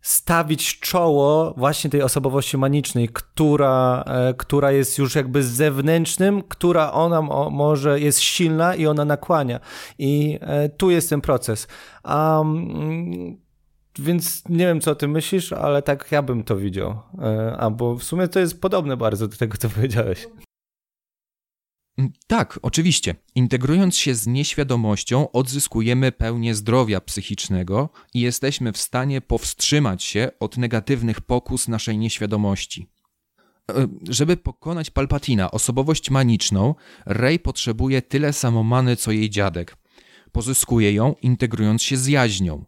stawić 0.00 0.80
czoło 0.80 1.54
właśnie 1.56 1.90
tej 1.90 2.02
osobowości 2.02 2.58
manicznej, 2.58 3.08
która, 3.08 4.04
e, 4.06 4.34
która 4.34 4.72
jest 4.72 4.98
już 4.98 5.14
jakby 5.14 5.42
zewnętrznym, 5.42 6.42
która 6.42 6.92
ona 6.92 7.22
może 7.50 8.00
jest 8.00 8.20
silna 8.20 8.74
i 8.74 8.86
ona 8.86 9.04
nakłania. 9.04 9.60
I 9.98 10.38
e, 10.40 10.68
tu 10.68 10.90
jest 10.90 11.10
ten 11.10 11.20
proces. 11.20 11.68
Um, 12.04 13.36
więc 13.98 14.48
nie 14.48 14.66
wiem, 14.66 14.80
co 14.80 14.94
ty 14.94 15.08
myślisz, 15.08 15.52
ale 15.52 15.82
tak 15.82 16.12
ja 16.12 16.22
bym 16.22 16.44
to 16.44 16.56
widział. 16.56 16.98
E, 17.22 17.56
a 17.58 17.70
bo 17.70 17.94
w 17.94 18.02
sumie 18.02 18.28
to 18.28 18.40
jest 18.40 18.60
podobne 18.60 18.96
bardzo 18.96 19.28
do 19.28 19.36
tego, 19.36 19.56
co 19.56 19.68
powiedziałeś. 19.68 20.26
Mm, 21.98 22.12
tak, 22.26 22.58
oczywiście. 22.62 23.14
Integrując 23.34 23.96
się 23.96 24.14
z 24.14 24.26
nieświadomością, 24.26 25.30
odzyskujemy 25.32 26.12
pełnię 26.12 26.54
zdrowia 26.54 27.00
psychicznego 27.00 27.88
i 28.14 28.20
jesteśmy 28.20 28.72
w 28.72 28.78
stanie 28.78 29.20
powstrzymać 29.20 30.02
się 30.04 30.30
od 30.40 30.56
negatywnych 30.56 31.20
pokus 31.20 31.68
naszej 31.68 31.98
nieświadomości. 31.98 32.86
E, 33.70 33.88
żeby 34.08 34.36
pokonać 34.36 34.90
Palpatina, 34.90 35.50
osobowość 35.50 36.10
maniczną, 36.10 36.74
Rey 37.06 37.38
potrzebuje 37.38 38.02
tyle 38.02 38.32
samo 38.32 38.62
many 38.62 38.96
co 38.96 39.12
jej 39.12 39.30
dziadek. 39.30 39.76
Pozyskuje 40.32 40.92
ją, 40.92 41.14
integrując 41.22 41.82
się 41.82 41.96
z 41.96 42.06
jaźnią. 42.06 42.64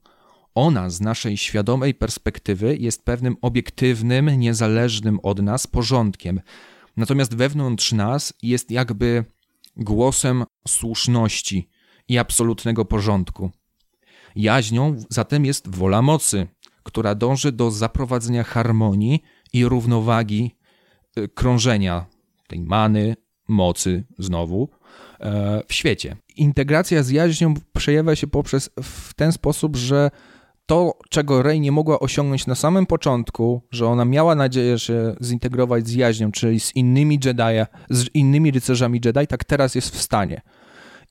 Ona 0.55 0.91
z 0.91 1.01
naszej 1.01 1.37
świadomej 1.37 1.95
perspektywy 1.95 2.76
jest 2.76 3.05
pewnym 3.05 3.37
obiektywnym, 3.43 4.31
niezależnym 4.41 5.20
od 5.22 5.43
nas 5.43 5.66
porządkiem, 5.66 6.41
Natomiast 7.01 7.34
wewnątrz 7.34 7.92
nas 7.92 8.32
jest 8.42 8.70
jakby 8.70 9.24
głosem 9.76 10.44
słuszności 10.68 11.68
i 12.09 12.18
absolutnego 12.18 12.84
porządku. 12.84 13.51
Jaźnią 14.36 14.96
zatem 15.09 15.44
jest 15.44 15.68
wola 15.76 16.03
mocy, 16.03 16.46
która 16.82 17.14
dąży 17.14 17.53
do 17.53 17.70
zaprowadzenia 17.70 18.42
harmonii 18.42 19.22
i 19.53 19.64
równowagi 19.64 20.57
y, 21.18 21.28
krążenia 21.28 22.07
tej 22.48 22.61
many, 22.61 23.16
mocy 23.48 24.05
znowu 24.18 24.68
e, 25.20 25.62
w 25.68 25.74
świecie. 25.74 26.16
Integracja 26.36 27.03
z 27.03 27.11
jaźnią 27.11 27.55
przejawia 27.72 28.16
się 28.16 28.26
poprzez 28.26 28.70
w 28.82 29.14
ten 29.14 29.32
sposób, 29.32 29.76
że 29.76 30.11
to, 30.71 30.95
czego 31.09 31.43
Rey 31.43 31.61
nie 31.61 31.73
mogła 31.73 32.01
osiągnąć 32.01 32.47
na 32.47 32.55
samym 32.55 32.87
początku, 32.87 33.62
że 33.71 33.87
ona 33.87 34.05
miała 34.05 34.35
nadzieję 34.35 34.79
się 34.79 35.14
zintegrować 35.23 35.89
z 35.89 35.95
jaźnią, 35.95 36.33
czyli 36.33 36.61
z 36.61 36.77
innymi 36.77 37.18
Jedi, 37.25 37.71
z 37.91 38.07
innymi 38.14 38.51
rycerzami 38.51 39.01
Jedi, 39.05 39.27
tak 39.27 39.45
teraz 39.45 39.75
jest 39.75 39.97
w 39.97 40.03
stanie. 40.03 40.41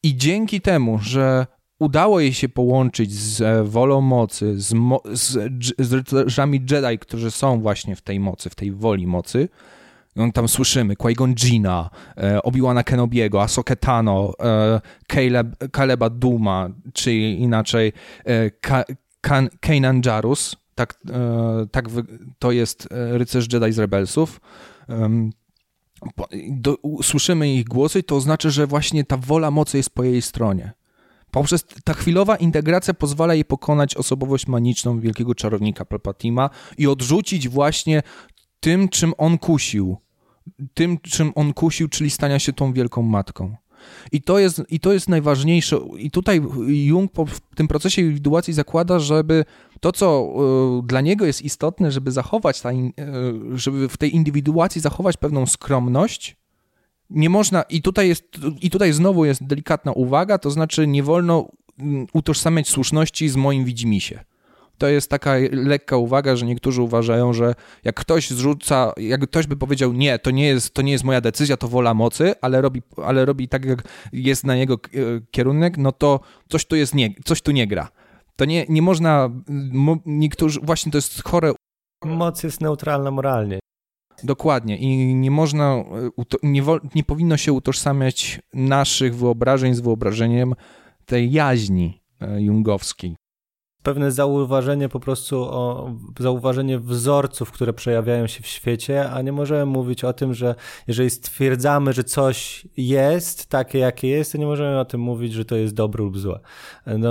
I 0.04 0.18
dzięki 0.18 0.62
temu, 0.62 1.00
że 1.02 1.48
udało 1.80 2.20
jej 2.20 2.34
się 2.34 2.50
połączyć 2.50 3.14
z 3.14 3.42
e, 3.42 3.64
wolą 3.64 4.02
mocy, 4.02 4.60
z, 4.60 4.74
mo 4.74 5.02
z, 5.14 5.52
z 5.80 5.94
rycerzami 5.94 6.62
Jedi, 6.72 7.00
którzy 7.00 7.32
są 7.32 7.62
właśnie 7.62 7.96
w 7.96 8.02
tej 8.02 8.20
mocy, 8.20 8.50
w 8.50 8.56
tej 8.56 8.72
woli 8.72 9.08
mocy, 9.08 9.50
on 10.16 10.32
tam 10.32 10.48
słyszymy 10.48 10.96
Qui-Gon 10.96 11.34
Jina, 11.36 11.90
e, 12.18 12.42
Obi-Wana 12.42 12.84
Kenobiego, 12.84 13.42
Ahsoka 13.42 13.76
Tano, 13.76 14.34
e, 14.44 14.82
Caleb, 15.08 15.48
Caleba 15.72 16.10
Duma, 16.10 16.70
czy 16.94 17.14
inaczej 17.14 17.94
kan 19.22 19.50
Kanan 19.60 20.02
Jarus, 20.06 20.56
tak, 20.76 21.00
e, 21.10 21.68
tak 21.72 21.86
to 22.40 22.52
jest 22.52 22.88
e, 22.92 23.18
rycerz 23.18 23.54
Jedi 23.54 23.74
z 23.74 23.80
Rebelsów. 23.80 24.42
Do, 26.50 26.78
słyszymy 27.04 27.54
ich 27.54 27.66
głosy, 27.66 28.04
to 28.04 28.16
oznacza, 28.16 28.50
że 28.50 28.68
właśnie 28.68 29.04
ta 29.04 29.18
wola 29.18 29.52
mocy 29.52 29.78
jest 29.78 29.90
po 29.90 30.04
jej 30.04 30.22
stronie. 30.22 30.72
Poprzez 31.32 31.66
ta 31.84 31.94
chwilowa 31.94 32.36
integracja 32.36 32.94
pozwala 32.94 33.34
jej 33.34 33.46
pokonać 33.46 33.96
osobowość 33.96 34.48
maniczną 34.48 35.00
wielkiego 35.00 35.36
czarownika 35.36 35.86
Palpatima 35.86 36.50
i 36.78 36.88
odrzucić 36.88 37.50
właśnie 37.50 38.04
tym, 38.60 38.90
czym 38.90 39.14
on 39.18 39.38
kusił. 39.38 39.98
Tym, 40.74 40.98
czym 41.00 41.32
on 41.36 41.54
kusił, 41.54 41.88
czyli 41.88 42.10
stania 42.10 42.40
się 42.40 42.54
tą 42.54 42.74
wielką 42.74 43.02
matką. 43.02 43.56
I 44.12 44.22
to 44.22 44.40
jest, 44.40 44.62
i 44.70 44.80
to 44.80 44.94
jest 44.94 45.10
najważniejsze. 45.10 45.80
I 45.98 46.12
tutaj 46.12 46.42
Jung 46.68 47.12
po, 47.12 47.26
w 47.26 47.40
tym 47.56 47.68
procesie 47.68 48.02
indywiduacji 48.02 48.54
zakłada, 48.54 49.00
żeby 49.00 49.46
to, 49.80 49.92
co 49.92 50.30
y, 50.80 50.88
dla 50.88 51.02
niego 51.02 51.26
jest 51.26 51.42
istotne, 51.42 51.92
żeby 51.92 52.12
zachować, 52.12 52.62
ta, 52.62 52.72
y, 52.72 52.84
żeby 53.54 53.90
w 53.90 53.98
tej 53.98 54.16
indywiduacji 54.16 54.82
zachować 54.82 55.18
pewną 55.18 55.46
skromność, 55.46 56.36
nie 57.10 57.30
można, 57.30 57.62
i 57.62 57.82
tutaj, 57.82 58.08
jest, 58.08 58.24
i 58.62 58.70
tutaj 58.70 58.94
znowu 58.94 59.26
jest 59.26 59.48
delikatna 59.48 59.92
uwaga, 59.92 60.38
to 60.38 60.52
znaczy 60.52 60.88
nie 60.88 61.04
wolno 61.04 61.50
mm, 61.80 62.08
utożsamiać 62.14 62.70
słuszności 62.70 63.30
z 63.30 63.36
moim 63.36 63.66
widzimisię 63.66 64.24
to 64.80 64.88
jest 64.88 65.10
taka 65.10 65.36
lekka 65.52 65.98
uwaga, 65.98 66.36
że 66.36 66.46
niektórzy 66.46 66.82
uważają, 66.82 67.34
że 67.34 67.56
jak 67.84 67.96
ktoś 67.96 68.30
zrzuca, 68.30 68.94
jak 68.98 69.22
ktoś 69.22 69.48
by 69.48 69.56
powiedział, 69.56 69.94
nie, 69.94 70.20
to 70.20 70.32
nie 70.32 70.48
jest, 70.48 70.74
to 70.74 70.82
nie 70.82 70.92
jest 70.92 71.04
moja 71.04 71.22
decyzja, 71.22 71.58
to 71.58 71.68
wola 71.68 71.94
mocy, 71.94 72.34
ale 72.42 72.62
robi, 72.62 72.82
ale 73.04 73.26
robi 73.26 73.48
tak, 73.48 73.66
jak 73.66 73.84
jest 74.14 74.44
na 74.44 74.56
jego 74.56 74.78
kierunek, 75.32 75.78
no 75.78 75.92
to 75.92 76.20
coś 76.50 76.66
tu 76.66 76.76
jest 76.76 76.96
nie, 76.96 77.14
coś 77.26 77.42
tu 77.42 77.52
nie 77.52 77.68
gra. 77.68 77.90
To 78.36 78.46
nie, 78.46 78.66
nie 78.70 78.82
można, 78.82 79.30
niektórzy, 80.06 80.60
właśnie 80.64 80.92
to 80.92 80.98
jest 80.98 81.24
chore. 81.24 81.54
Moc 82.06 82.44
jest 82.44 82.62
neutralna 82.62 83.12
moralnie. 83.12 83.60
Dokładnie 84.24 84.78
i 84.78 85.16
nie 85.16 85.32
można, 85.32 85.84
nie, 86.44 86.64
nie 86.96 87.04
powinno 87.04 87.38
się 87.38 87.54
utożsamiać 87.54 88.40
naszych 88.54 89.16
wyobrażeń 89.16 89.74
z 89.74 89.80
wyobrażeniem 89.80 90.56
tej 91.06 91.32
jaźni 91.32 92.02
e, 92.22 92.42
jungowskiej 92.42 93.16
pewne 93.84 94.12
zauważenie 94.12 94.90
po 94.90 95.00
prostu 95.00 95.42
o 95.42 95.94
zauważenie 96.20 96.80
wzorców, 96.80 97.52
które 97.52 97.74
przejawiają 97.74 98.28
się 98.28 98.44
w 98.44 98.48
świecie, 98.48 99.10
a 99.12 99.22
nie 99.22 99.32
możemy 99.32 99.66
mówić 99.66 100.04
o 100.04 100.14
tym, 100.14 100.34
że 100.34 100.56
jeżeli 100.88 101.10
stwierdzamy, 101.10 101.94
że 101.94 102.04
coś 102.04 102.68
jest 102.78 103.46
takie, 103.46 103.80
jakie 103.80 104.08
jest, 104.08 104.32
to 104.32 104.38
nie 104.38 104.46
możemy 104.46 104.80
o 104.80 104.86
tym 104.86 105.02
mówić, 105.02 105.34
że 105.34 105.46
to 105.46 105.56
jest 105.56 105.74
dobre 105.74 106.04
lub 106.04 106.18
złe. 106.18 106.40
No 106.86 107.10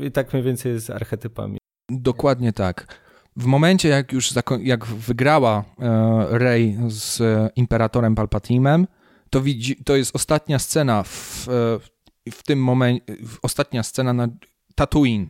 i 0.00 0.10
tak 0.12 0.32
mniej 0.32 0.44
więcej 0.44 0.72
jest 0.72 0.86
z 0.86 0.90
archetypami. 0.90 1.58
Dokładnie 1.90 2.52
tak. 2.52 3.00
W 3.36 3.44
momencie, 3.44 3.88
jak 3.88 4.12
już 4.12 4.32
jak 4.62 4.86
wygrała 4.86 5.64
e, 5.78 6.26
Rey 6.38 6.76
z 6.88 7.20
e, 7.20 7.50
Imperatorem 7.56 8.14
Palpatimem, 8.14 8.86
to, 9.30 9.40
widzi, 9.40 9.84
to 9.84 9.96
jest 9.96 10.16
ostatnia 10.16 10.58
scena 10.58 11.02
w, 11.02 11.48
e, 11.48 12.30
w 12.32 12.42
tym 12.42 12.62
momencie, 12.62 13.04
ostatnia 13.42 13.82
scena 13.82 14.12
na 14.12 14.28
Tatooine, 14.74 15.28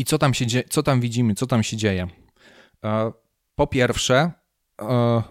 i 0.00 0.04
co 0.04 0.18
tam, 0.18 0.34
się 0.34 0.46
co 0.70 0.82
tam 0.82 1.00
widzimy, 1.00 1.34
co 1.34 1.46
tam 1.46 1.62
się 1.62 1.76
dzieje? 1.76 2.08
E, 2.84 3.12
po 3.54 3.66
pierwsze, 3.66 4.32
e, 4.82 5.22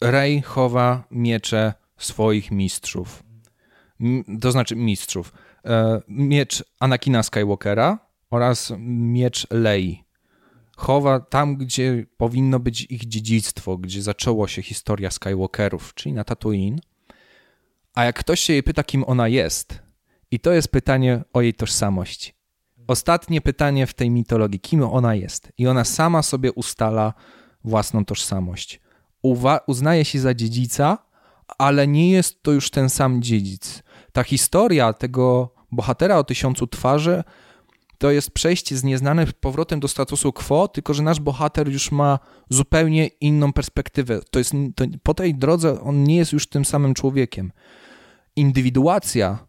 Rey 0.00 0.42
chowa 0.42 1.04
miecze 1.10 1.74
swoich 1.96 2.50
mistrzów. 2.50 3.22
To 4.40 4.52
znaczy 4.52 4.76
mistrzów. 4.76 5.32
E, 5.64 6.00
miecz 6.08 6.64
Anakina 6.80 7.22
Skywalkera 7.22 7.98
oraz 8.30 8.72
miecz 8.78 9.46
Lei. 9.50 10.04
Chowa 10.76 11.20
tam, 11.20 11.56
gdzie 11.56 12.06
powinno 12.16 12.60
być 12.60 12.86
ich 12.90 13.08
dziedzictwo, 13.08 13.78
gdzie 13.78 14.02
zaczęło 14.02 14.48
się 14.48 14.62
historia 14.62 15.10
Skywalkerów, 15.10 15.94
czyli 15.94 16.12
na 16.12 16.24
Tatooine. 16.24 16.78
A 17.94 18.04
jak 18.04 18.18
ktoś 18.18 18.40
się 18.40 18.52
jej 18.52 18.62
pyta, 18.62 18.84
kim 18.84 19.04
ona 19.06 19.28
jest, 19.28 19.82
i 20.30 20.40
to 20.40 20.52
jest 20.52 20.68
pytanie 20.68 21.22
o 21.32 21.40
jej 21.40 21.54
tożsamość 21.54 22.34
ostatnie 22.86 23.40
pytanie 23.40 23.86
w 23.86 23.94
tej 23.94 24.10
mitologii, 24.10 24.60
kim 24.60 24.82
ona 24.82 25.14
jest. 25.14 25.52
I 25.58 25.66
ona 25.66 25.84
sama 25.84 26.22
sobie 26.22 26.52
ustala 26.52 27.14
własną 27.64 28.04
tożsamość. 28.04 28.80
Uwa 29.22 29.60
uznaje 29.66 30.04
się 30.04 30.20
za 30.20 30.34
dziedzica, 30.34 30.98
ale 31.58 31.86
nie 31.86 32.10
jest 32.10 32.42
to 32.42 32.52
już 32.52 32.70
ten 32.70 32.90
sam 32.90 33.22
dziedzic. 33.22 33.82
Ta 34.12 34.22
historia 34.22 34.92
tego 34.92 35.54
bohatera 35.72 36.18
o 36.18 36.24
tysiącu 36.24 36.66
twarzy 36.66 37.24
to 37.98 38.10
jest 38.10 38.30
przejście 38.30 38.76
z 38.76 38.84
nieznanych 38.84 39.32
powrotem 39.32 39.80
do 39.80 39.88
statusu 39.88 40.32
quo, 40.32 40.68
tylko 40.68 40.94
że 40.94 41.02
nasz 41.02 41.20
bohater 41.20 41.68
już 41.68 41.92
ma 41.92 42.18
zupełnie 42.50 43.06
inną 43.06 43.52
perspektywę. 43.52 44.20
To 44.30 44.38
jest, 44.38 44.52
to, 44.76 44.84
po 45.02 45.14
tej 45.14 45.34
drodze 45.34 45.80
on 45.80 46.04
nie 46.04 46.16
jest 46.16 46.32
już 46.32 46.46
tym 46.46 46.64
samym 46.64 46.94
człowiekiem. 46.94 47.52
Indywiduacja 48.36 49.46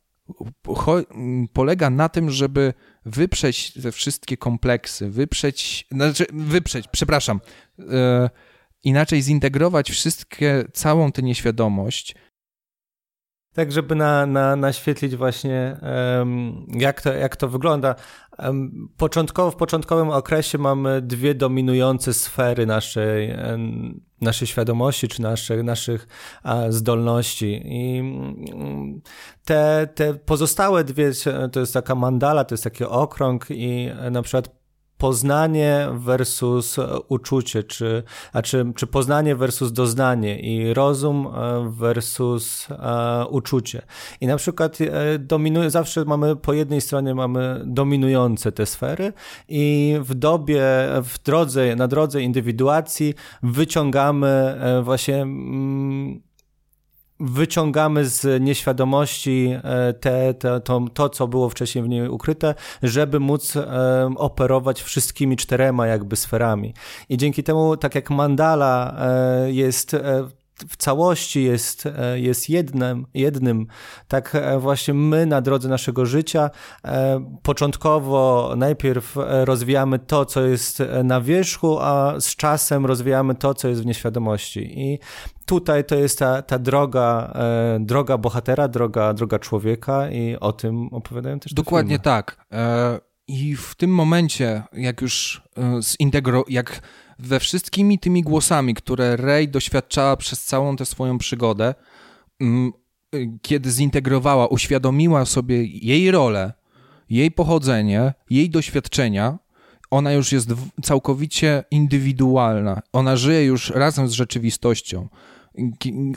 polega 1.53 1.89
na 1.89 2.09
tym, 2.09 2.31
żeby 2.31 2.73
wyprzeć 3.05 3.73
te 3.73 3.91
wszystkie 3.91 4.37
kompleksy, 4.37 5.09
wyprzeć, 5.09 5.87
znaczy 5.91 6.25
wyprzeć, 6.33 6.87
przepraszam, 6.87 7.39
e, 7.79 8.29
inaczej 8.83 9.21
zintegrować 9.21 9.91
wszystkie, 9.91 10.65
całą 10.73 11.11
tę 11.11 11.21
nieświadomość. 11.21 12.15
Tak, 13.53 13.71
żeby 13.71 13.95
na, 13.95 14.25
na, 14.25 14.55
naświetlić 14.55 15.15
właśnie, 15.15 15.77
um, 16.17 16.67
jak, 16.73 17.01
to, 17.01 17.13
jak 17.13 17.35
to 17.35 17.47
wygląda. 17.49 17.95
Um, 18.39 18.89
początkowo, 18.97 19.51
w 19.51 19.55
początkowym 19.55 20.09
okresie 20.09 20.57
mamy 20.57 21.01
dwie 21.01 21.35
dominujące 21.35 22.13
sfery 22.13 22.65
naszej 22.65 23.29
um, 23.29 24.04
naszej 24.21 24.47
świadomości 24.47 25.07
czy 25.07 25.21
naszych, 25.21 25.63
naszych 25.63 26.07
zdolności. 26.69 27.61
I 27.65 27.99
mm, 27.99 29.01
te, 29.45 29.87
te 29.95 30.13
pozostałe 30.13 30.83
dwie, 30.83 31.11
to 31.51 31.59
jest 31.59 31.73
taka 31.73 31.95
mandala, 31.95 32.43
to 32.43 32.53
jest 32.53 32.63
taki 32.63 32.83
okrąg 32.83 33.45
i 33.49 33.89
na 34.11 34.21
przykład 34.21 34.54
poznanie 34.97 35.87
versus 35.93 36.79
e, 36.79 36.99
uczucie, 37.07 37.63
czy, 37.63 38.03
a 38.33 38.41
czy, 38.41 38.73
czy 38.75 38.87
poznanie 38.87 39.35
versus 39.35 39.71
doznanie 39.71 40.39
i 40.39 40.73
rozum 40.73 41.27
e, 41.27 41.69
versus 41.69 42.67
uh, 42.69 43.33
uczucie. 43.33 43.81
I 44.21 44.27
na 44.27 44.37
przykład 44.37 44.77
dominuje, 45.19 45.69
zawsze 45.69 46.05
mamy 46.05 46.35
po 46.35 46.53
jednej 46.53 46.81
stronie 46.81 47.15
mamy 47.15 47.61
dominujące 47.65 48.51
te 48.51 48.65
sfery 48.65 49.13
i 49.47 49.95
w 50.01 50.13
dobie, 50.13 50.63
w 51.03 51.23
drodze, 51.23 51.75
na 51.75 51.87
drodze 51.87 52.21
indywiduacji 52.21 53.13
wyciągamy 53.43 54.59
właśnie 54.83 55.21
mm, 55.21 56.21
wyciągamy 57.19 58.05
z 58.05 58.43
nieświadomości 58.43 59.49
e, 59.63 59.93
te, 59.93 60.33
te, 60.33 60.59
to, 60.61 60.81
to, 60.93 61.09
co 61.09 61.27
było 61.27 61.49
wcześniej 61.49 61.83
w 61.83 61.87
niej 61.87 62.09
ukryte, 62.09 62.55
żeby 62.83 63.19
móc 63.19 63.55
um, 63.55 64.17
operować 64.17 64.81
wszystkimi 64.81 65.37
czterema 65.37 65.87
jakby 65.87 66.15
sferami. 66.15 66.73
I 67.09 67.17
dzięki 67.17 67.43
temu, 67.43 67.77
tak 67.77 67.95
jak 67.95 68.09
mandala 68.09 68.95
e, 68.99 69.51
jest 69.51 69.93
e, 69.93 70.27
w 70.69 70.77
całości 70.77 71.43
jest, 71.43 71.85
e, 71.85 72.19
jest 72.19 72.49
jednym, 72.49 73.05
jednym, 73.13 73.67
tak 74.07 74.35
e, 74.35 74.59
właśnie 74.59 74.93
my 74.93 75.25
na 75.25 75.41
drodze 75.41 75.69
naszego 75.69 76.05
życia 76.05 76.49
e, 76.85 77.25
początkowo 77.43 78.53
najpierw 78.57 79.15
rozwijamy 79.43 79.99
to, 79.99 80.25
co 80.25 80.41
jest 80.41 80.83
na 81.03 81.21
wierzchu, 81.21 81.79
a 81.79 82.13
z 82.19 82.35
czasem 82.35 82.85
rozwijamy 82.85 83.35
to, 83.35 83.53
co 83.53 83.67
jest 83.67 83.81
w 83.81 83.85
nieświadomości. 83.85 84.79
I 84.79 84.99
tutaj 85.45 85.85
to 85.85 85.95
jest 85.95 86.19
ta, 86.19 86.41
ta 86.41 86.59
droga, 86.59 87.33
droga 87.79 88.17
bohatera, 88.17 88.67
droga, 88.67 89.13
droga 89.13 89.39
człowieka 89.39 90.09
i 90.09 90.37
o 90.39 90.53
tym 90.53 90.87
opowiadają 90.87 91.39
też 91.39 91.53
Dokładnie 91.53 91.99
tak. 91.99 92.45
I 93.27 93.55
w 93.55 93.75
tym 93.75 93.89
momencie, 93.89 94.63
jak 94.73 95.01
już 95.01 95.41
zintegro, 95.81 96.43
jak 96.47 96.81
we 97.19 97.39
wszystkimi 97.39 97.99
tymi 97.99 98.21
głosami, 98.21 98.73
które 98.73 99.17
Rey 99.17 99.47
doświadczała 99.47 100.17
przez 100.17 100.43
całą 100.43 100.75
tę 100.75 100.85
swoją 100.85 101.17
przygodę, 101.17 101.75
mm, 102.41 102.71
kiedy 103.41 103.71
zintegrowała, 103.71 104.47
uświadomiła 104.47 105.25
sobie 105.25 105.63
jej 105.65 106.11
rolę, 106.11 106.53
jej 107.09 107.31
pochodzenie, 107.31 108.13
jej 108.29 108.49
doświadczenia, 108.49 109.39
ona 109.91 110.13
już 110.13 110.31
jest 110.31 110.53
całkowicie 110.83 111.63
indywidualna. 111.71 112.81
Ona 112.93 113.15
żyje 113.15 113.45
już 113.45 113.69
razem 113.69 114.07
z 114.07 114.11
rzeczywistością. 114.11 115.07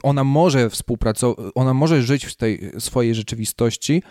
Ona 0.03 0.25
może 0.25 0.71
współpracować, 0.71 1.47
ona 1.55 1.75
może 1.75 2.03
żyć 2.03 2.25
w 2.25 2.37
tej 2.37 2.73
swojej 2.79 3.15
rzeczywistości 3.15 4.03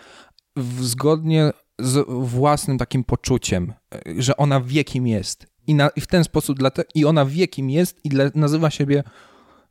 zgodnie 0.80 1.50
z 1.78 2.06
własnym 2.08 2.78
takim 2.78 3.04
poczuciem, 3.04 3.72
że 4.18 4.36
ona 4.36 4.60
wie, 4.60 4.84
kim 4.84 5.06
jest 5.06 5.46
i, 5.68 5.74
na, 5.74 5.88
i 5.88 6.00
w 6.00 6.06
ten 6.06 6.24
sposób, 6.24 6.58
dla 6.58 6.70
te, 6.70 6.82
i 6.94 7.04
ona 7.04 7.24
wie, 7.24 7.48
kim 7.48 7.70
jest 7.70 8.04
i 8.04 8.08
dla, 8.08 8.24
nazywa 8.34 8.70
siebie 8.70 9.04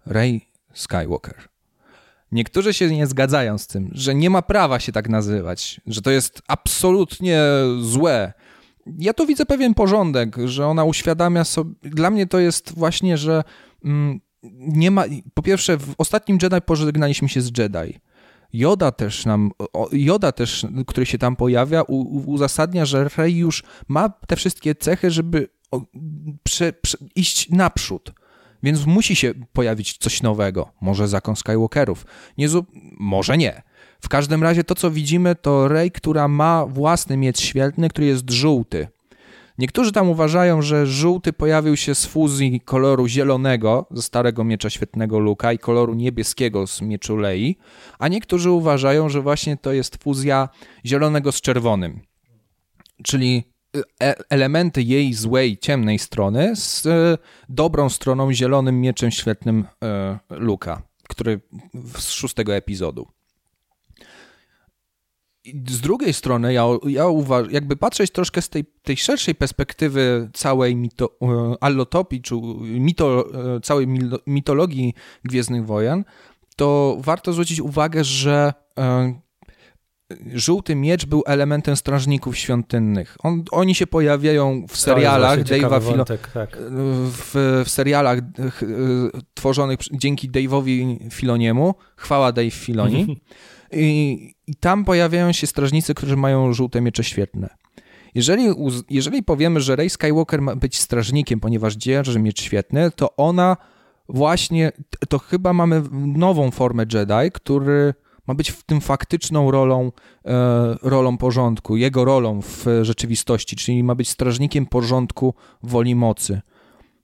Rey 0.05 0.41
Skywalker. 0.73 1.35
Niektórzy 2.31 2.73
się 2.73 2.95
nie 2.95 3.07
zgadzają 3.07 3.57
z 3.57 3.67
tym, 3.67 3.89
że 3.91 4.15
nie 4.15 4.29
ma 4.29 4.41
prawa 4.41 4.79
się 4.79 4.91
tak 4.91 5.09
nazywać, 5.09 5.81
że 5.87 6.01
to 6.01 6.11
jest 6.11 6.41
absolutnie 6.47 7.41
złe. 7.81 8.33
Ja 8.97 9.13
tu 9.13 9.25
widzę 9.25 9.45
pewien 9.45 9.73
porządek, 9.73 10.35
że 10.45 10.67
ona 10.67 10.83
uświadamia 10.83 11.43
sobie. 11.43 11.71
Dla 11.81 12.09
mnie 12.09 12.27
to 12.27 12.39
jest 12.39 12.73
właśnie, 12.75 13.17
że 13.17 13.43
mm, 13.85 14.19
nie 14.59 14.91
ma. 14.91 15.03
Po 15.33 15.41
pierwsze, 15.41 15.77
w 15.77 15.93
ostatnim 15.97 16.37
Jedi 16.41 16.61
pożegnaliśmy 16.65 17.29
się 17.29 17.41
z 17.41 17.57
Jedi. 17.57 17.99
Joda 18.53 18.91
też 18.91 19.25
nam, 19.25 19.51
Joda 19.91 20.31
też, 20.31 20.65
który 20.87 21.05
się 21.05 21.17
tam 21.17 21.35
pojawia, 21.35 21.81
uzasadnia, 22.25 22.85
że 22.85 23.09
Rey 23.17 23.37
już 23.37 23.63
ma 23.87 24.09
te 24.09 24.35
wszystkie 24.35 24.75
cechy, 24.75 25.11
żeby 25.11 25.47
prze, 26.43 26.73
prze, 26.73 26.97
iść 27.15 27.49
naprzód. 27.49 28.13
Więc 28.63 28.85
musi 28.85 29.15
się 29.15 29.33
pojawić 29.53 29.97
coś 29.97 30.21
nowego. 30.21 30.71
Może 30.81 31.07
zakon 31.07 31.35
Skywalkerów. 31.35 32.05
Nie, 32.37 32.47
może 32.99 33.37
nie. 33.37 33.61
W 34.01 34.09
każdym 34.09 34.43
razie 34.43 34.63
to, 34.63 34.75
co 34.75 34.91
widzimy, 34.91 35.35
to 35.35 35.67
Rey, 35.67 35.91
która 35.91 36.27
ma 36.27 36.65
własny 36.65 37.17
miecz 37.17 37.41
świetlny, 37.41 37.89
który 37.89 38.07
jest 38.07 38.29
żółty. 38.29 38.87
Niektórzy 39.57 39.91
tam 39.91 40.09
uważają, 40.09 40.61
że 40.61 40.87
żółty 40.87 41.33
pojawił 41.33 41.77
się 41.77 41.95
z 41.95 42.05
fuzji 42.05 42.61
koloru 42.61 43.07
zielonego 43.07 43.87
ze 43.91 44.01
starego 44.01 44.43
miecza 44.43 44.69
świetnego 44.69 45.19
Luka 45.19 45.53
i 45.53 45.59
koloru 45.59 45.93
niebieskiego 45.93 46.67
z 46.67 46.81
mieczu 46.81 47.17
Lei, 47.17 47.57
a 47.99 48.07
niektórzy 48.07 48.51
uważają, 48.51 49.09
że 49.09 49.21
właśnie 49.21 49.57
to 49.57 49.73
jest 49.73 50.03
fuzja 50.03 50.49
zielonego 50.85 51.31
z 51.31 51.41
czerwonym. 51.41 52.01
Czyli 53.03 53.43
elementy 54.29 54.83
jej 54.83 55.13
złej, 55.13 55.57
ciemnej 55.57 55.99
strony 55.99 56.55
z 56.55 56.85
e, 56.85 57.17
dobrą 57.49 57.89
stroną, 57.89 58.33
zielonym 58.33 58.81
mieczem 58.81 59.11
świetnym 59.11 59.65
e, 59.83 60.19
Luka, 60.29 60.81
który 61.09 61.41
z 61.97 62.09
szóstego 62.11 62.55
epizodu. 62.55 63.07
Z 65.69 65.81
drugiej 65.81 66.13
strony, 66.13 66.53
ja, 66.53 66.65
ja 66.87 67.07
uważam, 67.07 67.51
jakby 67.51 67.75
patrzeć 67.75 68.11
troszkę 68.11 68.41
z 68.41 68.49
tej, 68.49 68.65
tej 68.65 68.97
szerszej 68.97 69.35
perspektywy 69.35 70.29
całej 70.33 70.75
mito, 70.75 71.17
allotopii, 71.61 72.21
czy 72.21 72.35
mito, 72.61 73.25
całej 73.63 73.87
mitologii 74.27 74.93
Gwiezdnych 75.23 75.65
Wojen, 75.65 76.03
to 76.55 76.97
warto 76.99 77.33
zwrócić 77.33 77.59
uwagę, 77.59 78.03
że 78.03 78.53
żółty 80.33 80.75
miecz 80.75 81.05
był 81.05 81.23
elementem 81.25 81.75
strażników 81.75 82.37
świątynnych. 82.37 83.17
On, 83.23 83.43
oni 83.51 83.75
się 83.75 83.87
pojawiają 83.87 84.65
w 84.67 84.77
serialach 84.77 85.39
Dave'a 85.39 85.91
Filo... 85.91 86.05
tak. 86.05 86.57
w, 87.07 87.61
w, 87.65 87.69
serialach 87.69 88.19
tworzonych 89.33 89.79
dzięki 89.91 90.31
Dave'owi 90.31 90.97
Filoniemu. 91.11 91.75
Chwała 91.95 92.31
Dave 92.31 92.53
Filoni. 92.53 93.05
I, 93.71 94.33
I, 94.47 94.55
tam 94.55 94.85
pojawiają 94.85 95.31
się 95.31 95.47
strażnicy, 95.47 95.93
którzy 95.93 96.17
mają 96.17 96.53
żółte 96.53 96.81
miecze 96.81 97.03
świetne. 97.03 97.49
Jeżeli, 98.15 98.47
jeżeli 98.89 99.23
powiemy, 99.23 99.61
że 99.61 99.75
Rey 99.75 99.89
Skywalker 99.89 100.41
ma 100.41 100.55
być 100.55 100.79
strażnikiem, 100.79 101.39
ponieważ 101.39 101.75
dzierży 101.75 102.19
miecz 102.19 102.41
świetny, 102.41 102.91
to 102.91 103.15
ona 103.15 103.57
właśnie, 104.09 104.71
to 105.09 105.19
chyba 105.19 105.53
mamy 105.53 105.83
nową 106.15 106.51
formę 106.51 106.85
Jedi, 106.93 107.31
który 107.33 107.93
ma 108.27 108.33
być 108.33 108.51
w 108.51 108.63
tym 108.63 108.81
faktyczną 108.81 109.51
rolą, 109.51 109.91
e, 110.25 110.75
rolą 110.81 111.17
porządku, 111.17 111.77
jego 111.77 112.05
rolą 112.05 112.41
w 112.41 112.65
rzeczywistości, 112.81 113.55
czyli 113.55 113.83
ma 113.83 113.95
być 113.95 114.09
strażnikiem 114.09 114.65
porządku 114.65 115.33
woli 115.63 115.95
mocy, 115.95 116.41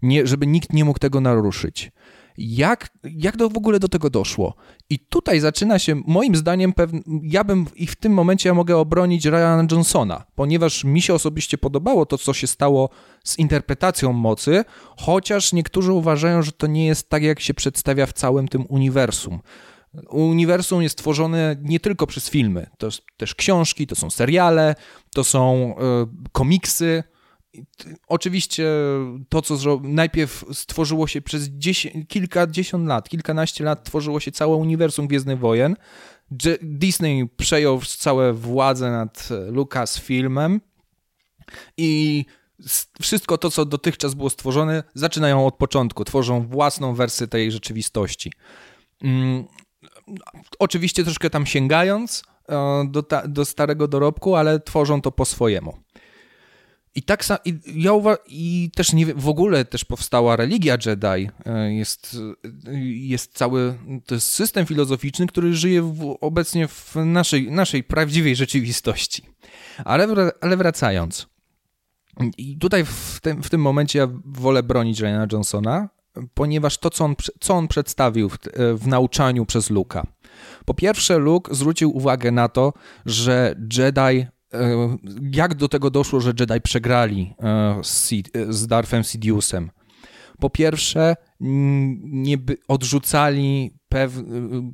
nie, 0.02 0.28
żeby 0.28 0.48
nikt 0.48 0.74
nie 0.74 0.86
mógł 0.86 1.00
tego 1.00 1.22
naruszyć. 1.22 1.92
Jak, 2.38 2.90
jak 3.04 3.38
do, 3.38 3.50
w 3.50 3.58
ogóle 3.58 3.80
do 3.80 3.88
tego 3.88 4.10
doszło? 4.10 4.54
I 4.90 5.00
tutaj 5.00 5.40
zaczyna 5.40 5.80
się, 5.80 5.96
moim 6.08 6.36
zdaniem, 6.36 6.74
pewne, 6.74 7.00
ja 7.24 7.44
bym 7.44 7.66
i 7.76 7.88
w 7.88 7.96
tym 7.96 8.14
momencie 8.14 8.50
ja 8.50 8.56
mogę 8.56 8.78
obronić 8.78 9.26
Ryana 9.26 9.68
Johnsona, 9.72 10.24
ponieważ 10.36 10.84
mi 10.84 11.02
się 11.02 11.14
osobiście 11.14 11.58
podobało 11.58 12.06
to, 12.06 12.18
co 12.18 12.34
się 12.34 12.48
stało 12.48 12.90
z 13.24 13.40
interpretacją 13.40 14.14
mocy, 14.14 14.66
chociaż 14.98 15.54
niektórzy 15.54 15.94
uważają, 15.94 16.42
że 16.42 16.52
to 16.52 16.68
nie 16.68 16.86
jest 16.86 17.10
tak, 17.10 17.24
jak 17.24 17.40
się 17.40 17.54
przedstawia 17.54 18.06
w 18.06 18.14
całym 18.14 18.48
tym 18.48 18.66
uniwersum. 18.70 19.40
Uniwersum 20.10 20.82
jest 20.82 20.98
tworzone 20.98 21.56
nie 21.62 21.80
tylko 21.80 22.08
przez 22.08 22.30
filmy, 22.30 22.70
to 22.78 22.90
też 23.18 23.36
książki, 23.36 23.88
to 23.88 23.96
są 23.96 24.10
seriale, 24.10 24.76
to 25.14 25.24
są 25.24 25.76
y, 26.24 26.30
komiksy. 26.32 27.04
Oczywiście 28.08 28.68
to, 29.30 29.42
co 29.42 29.80
najpierw 29.84 30.46
stworzyło 30.54 31.08
się 31.08 31.22
przez 31.22 31.50
kilkadziesiąt 32.08 32.88
lat, 32.88 33.10
kilkanaście 33.10 33.64
lat, 33.64 33.84
tworzyło 33.84 34.20
się 34.20 34.32
całe 34.32 34.56
uniwersum 34.56 35.08
Gwiezdnych 35.08 35.40
Wojen. 35.40 35.76
Disney 36.62 37.30
przejął 37.38 37.82
całe 37.82 38.34
władzę 38.34 38.92
nad 38.92 39.30
Lucasfilmem 39.48 40.62
i 41.78 42.26
wszystko 43.02 43.38
to, 43.38 43.52
co 43.52 43.66
dotychczas 43.66 44.14
było 44.14 44.30
stworzone, 44.30 44.84
zaczynają 44.94 45.48
od 45.48 45.56
początku, 45.56 46.06
tworzą 46.06 46.48
własną 46.48 46.96
wersję 46.96 47.28
tej 47.28 47.52
rzeczywistości. 47.52 48.32
Oczywiście 50.60 51.04
troszkę 51.04 51.30
tam 51.30 51.46
sięgając 51.46 52.24
e, 52.50 52.86
do, 52.90 53.04
ta, 53.04 53.28
do 53.28 53.46
starego 53.46 53.88
dorobku, 53.88 54.36
ale 54.36 54.60
tworzą 54.60 55.02
to 55.02 55.12
po 55.12 55.26
swojemu. 55.26 55.78
I 56.96 57.04
tak 57.04 57.24
i, 57.46 57.60
ja 57.76 57.92
uwa- 57.92 58.18
i 58.28 58.72
też 58.76 58.94
nie, 58.94 59.06
w 59.06 59.28
ogóle 59.28 59.66
też 59.66 59.86
powstała 59.86 60.36
religia 60.36 60.78
Jedi. 60.86 61.30
E, 61.46 61.74
jest, 61.74 62.18
jest 62.84 63.34
cały, 63.34 63.78
to 64.06 64.16
jest 64.16 64.30
system 64.30 64.66
filozoficzny, 64.66 65.28
który 65.28 65.54
żyje 65.54 65.82
w, 65.82 66.18
obecnie 66.22 66.68
w 66.68 66.96
naszej, 66.96 67.52
naszej 67.52 67.84
prawdziwej 67.84 68.36
rzeczywistości. 68.36 69.24
Ale, 69.86 70.08
ale 70.42 70.58
wracając. 70.58 71.28
I 72.38 72.58
tutaj 72.58 72.86
w 72.86 73.20
tym, 73.22 73.44
w 73.44 73.50
tym 73.50 73.62
momencie 73.62 74.00
ja 74.00 74.08
wolę 74.26 74.64
bronić 74.64 75.00
Ryana 75.00 75.28
Johnsona, 75.32 75.90
ponieważ 76.34 76.78
to, 76.78 76.90
co 76.90 77.06
on, 77.06 77.16
co 77.40 77.54
on 77.54 77.68
przedstawił 77.68 78.30
w, 78.30 78.38
w 78.76 78.88
nauczaniu 78.88 79.46
przez 79.46 79.70
Luka. 79.70 80.08
Po 80.66 80.74
pierwsze, 80.74 81.18
Luke 81.18 81.56
zwrócił 81.56 81.98
uwagę 81.98 82.32
na 82.32 82.50
to, 82.50 82.74
że 83.06 83.56
Jedi 83.78 84.26
jak 85.32 85.56
do 85.56 85.68
tego 85.68 85.90
doszło, 85.90 86.20
że 86.20 86.34
Jedi 86.40 86.62
przegrali 86.62 87.34
z 88.50 88.68
Darthem 88.68 89.04
Sidiousem? 89.04 89.72
Po 90.40 90.50
pierwsze, 90.50 91.16
nie 92.00 92.38
odrzucali 92.68 93.78
pew, 93.90 94.24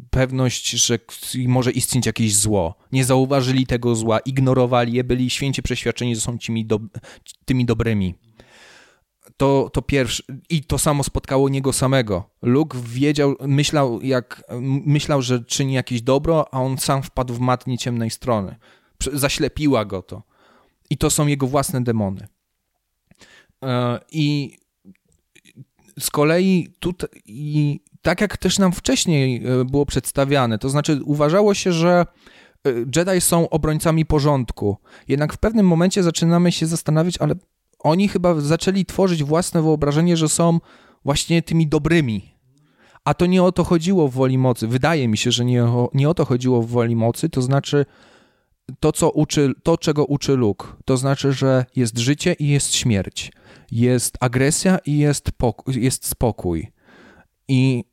pewność, 0.09 0.69
że 0.69 0.99
może 1.47 1.71
istnieć 1.71 2.05
jakieś 2.05 2.35
zło. 2.35 2.75
Nie 2.91 3.05
zauważyli 3.05 3.65
tego 3.65 3.95
zła, 3.95 4.19
ignorowali 4.19 4.93
je, 4.93 5.03
byli 5.03 5.29
święcie 5.29 5.61
przeświadczeni, 5.61 6.15
że 6.15 6.21
są 6.21 6.39
tymi, 6.39 6.65
do, 6.65 6.79
tymi 7.45 7.65
dobrymi. 7.65 8.15
To, 9.39 9.69
to 9.73 9.81
pierwsze, 9.81 10.23
i 10.49 10.63
to 10.63 10.77
samo 10.77 11.03
spotkało 11.03 11.49
niego 11.49 11.73
samego. 11.73 12.29
Luke 12.41 12.77
wiedział, 12.83 13.35
myślał, 13.41 14.01
jak, 14.01 14.43
myślał, 14.85 15.21
że 15.21 15.43
czyni 15.43 15.73
jakieś 15.73 16.01
dobro, 16.01 16.53
a 16.53 16.61
on 16.61 16.77
sam 16.77 17.03
wpadł 17.03 17.33
w 17.33 17.39
matnie 17.39 17.77
ciemnej 17.77 18.09
strony. 18.09 18.55
Zaślepiła 19.13 19.85
go 19.85 20.01
to. 20.01 20.23
I 20.89 20.97
to 20.97 21.09
są 21.09 21.27
jego 21.27 21.47
własne 21.47 21.83
demony. 21.83 22.27
E, 23.63 23.99
I 24.11 24.57
z 25.99 26.09
kolei 26.09 26.73
tutaj, 26.79 27.09
i 27.25 27.79
tak 28.01 28.21
jak 28.21 28.37
też 28.37 28.59
nam 28.59 28.71
wcześniej 28.71 29.45
e, 29.45 29.65
było 29.65 29.85
przedstawiane, 29.85 30.57
to 30.57 30.69
znaczy 30.69 30.99
uważało 31.03 31.53
się, 31.53 31.73
że 31.73 32.05
e, 32.67 32.71
Jedi 32.95 33.21
są 33.21 33.49
obrońcami 33.49 34.05
porządku. 34.05 34.77
Jednak 35.07 35.33
w 35.33 35.37
pewnym 35.37 35.67
momencie 35.67 36.03
zaczynamy 36.03 36.51
się 36.51 36.67
zastanawiać, 36.67 37.17
ale 37.17 37.35
oni 37.79 38.07
chyba 38.07 38.41
zaczęli 38.41 38.85
tworzyć 38.85 39.23
własne 39.23 39.61
wyobrażenie, 39.61 40.17
że 40.17 40.29
są 40.29 40.59
właśnie 41.05 41.41
tymi 41.41 41.67
dobrymi. 41.67 42.35
A 43.03 43.13
to 43.13 43.25
nie 43.25 43.43
o 43.43 43.51
to 43.51 43.63
chodziło 43.63 44.07
w 44.07 44.13
woli 44.13 44.37
mocy. 44.37 44.67
Wydaje 44.67 45.07
mi 45.07 45.17
się, 45.17 45.31
że 45.31 45.45
nie 45.45 45.63
o, 45.63 45.89
nie 45.93 46.09
o 46.09 46.13
to 46.13 46.25
chodziło 46.25 46.61
w 46.61 46.69
woli 46.69 46.95
mocy, 46.95 47.29
to 47.29 47.41
znaczy 47.41 47.85
to, 48.79 48.91
co 48.91 49.09
uczy, 49.09 49.53
to, 49.63 49.77
czego 49.77 50.05
uczy 50.05 50.35
Luke. 50.35 50.67
To 50.85 50.97
znaczy, 50.97 51.33
że 51.33 51.65
jest 51.75 51.97
życie 51.97 52.33
i 52.39 52.47
jest 52.47 52.75
śmierć. 52.75 53.31
Jest 53.71 54.17
agresja 54.19 54.77
i 54.85 54.97
jest, 54.97 55.31
jest 55.67 56.05
spokój. 56.05 56.71
I, 57.47 57.83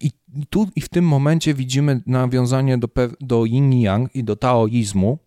i, 0.00 0.10
tu 0.50 0.68
i 0.76 0.80
w 0.80 0.88
tym 0.88 1.04
momencie 1.04 1.54
widzimy 1.54 2.02
nawiązanie 2.06 2.78
do, 2.78 2.88
do 3.20 3.44
yin 3.44 3.72
yang 3.72 4.14
i 4.14 4.24
do 4.24 4.36
taoizmu. 4.36 5.18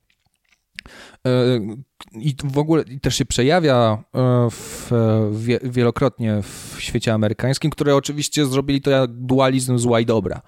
E, 1.28 1.59
I 2.13 2.36
w 2.43 2.57
ogóle 2.57 2.84
też 3.01 3.15
się 3.15 3.26
przejawia 3.26 4.03
e, 4.15 4.47
w, 4.51 4.91
wielokrotnie 5.63 6.41
w 6.41 6.76
świecie 6.80 7.13
amerykańskim, 7.13 7.72
które 7.72 7.95
oczywiście 7.95 8.45
zrobili 8.45 8.82
to 8.82 8.91
jak 8.91 9.11
dualizm 9.11 9.78
zła 9.78 9.99
i 9.99 10.05
dobra. 10.05 10.41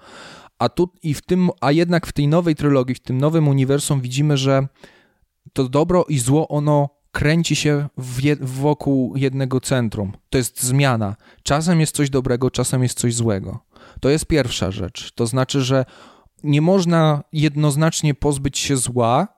A 0.58 0.68
tu 0.68 0.92
i 1.02 1.14
w 1.14 1.22
tym, 1.22 1.50
a 1.60 1.72
jednak 1.72 2.06
w 2.06 2.12
tej 2.12 2.28
nowej 2.28 2.54
trylogii, 2.54 2.94
w 2.94 3.00
tym 3.00 3.18
nowym 3.18 3.48
uniwersum 3.48 4.00
widzimy, 4.00 4.36
że 4.36 4.68
to 5.52 5.68
dobro 5.68 6.04
i 6.08 6.18
zło 6.18 6.48
ono 6.48 6.88
kręci 7.12 7.56
się 7.56 7.88
je, 8.22 8.36
wokół 8.40 9.16
jednego 9.16 9.60
centrum. 9.60 10.12
To 10.30 10.38
jest 10.38 10.62
zmiana. 10.62 11.16
Czasem 11.42 11.80
jest 11.80 11.96
coś 11.96 12.10
dobrego, 12.10 12.50
czasem 12.50 12.82
jest 12.82 12.98
coś 12.98 13.14
złego. 13.14 13.60
To 14.00 14.08
jest 14.08 14.26
pierwsza 14.26 14.70
rzecz. 14.70 15.12
To 15.14 15.26
znaczy, 15.26 15.62
że 15.62 15.84
nie 16.42 16.60
można 16.60 17.24
jednoznacznie 17.32 18.14
pozbyć 18.14 18.58
się 18.58 18.76
zła, 18.76 19.28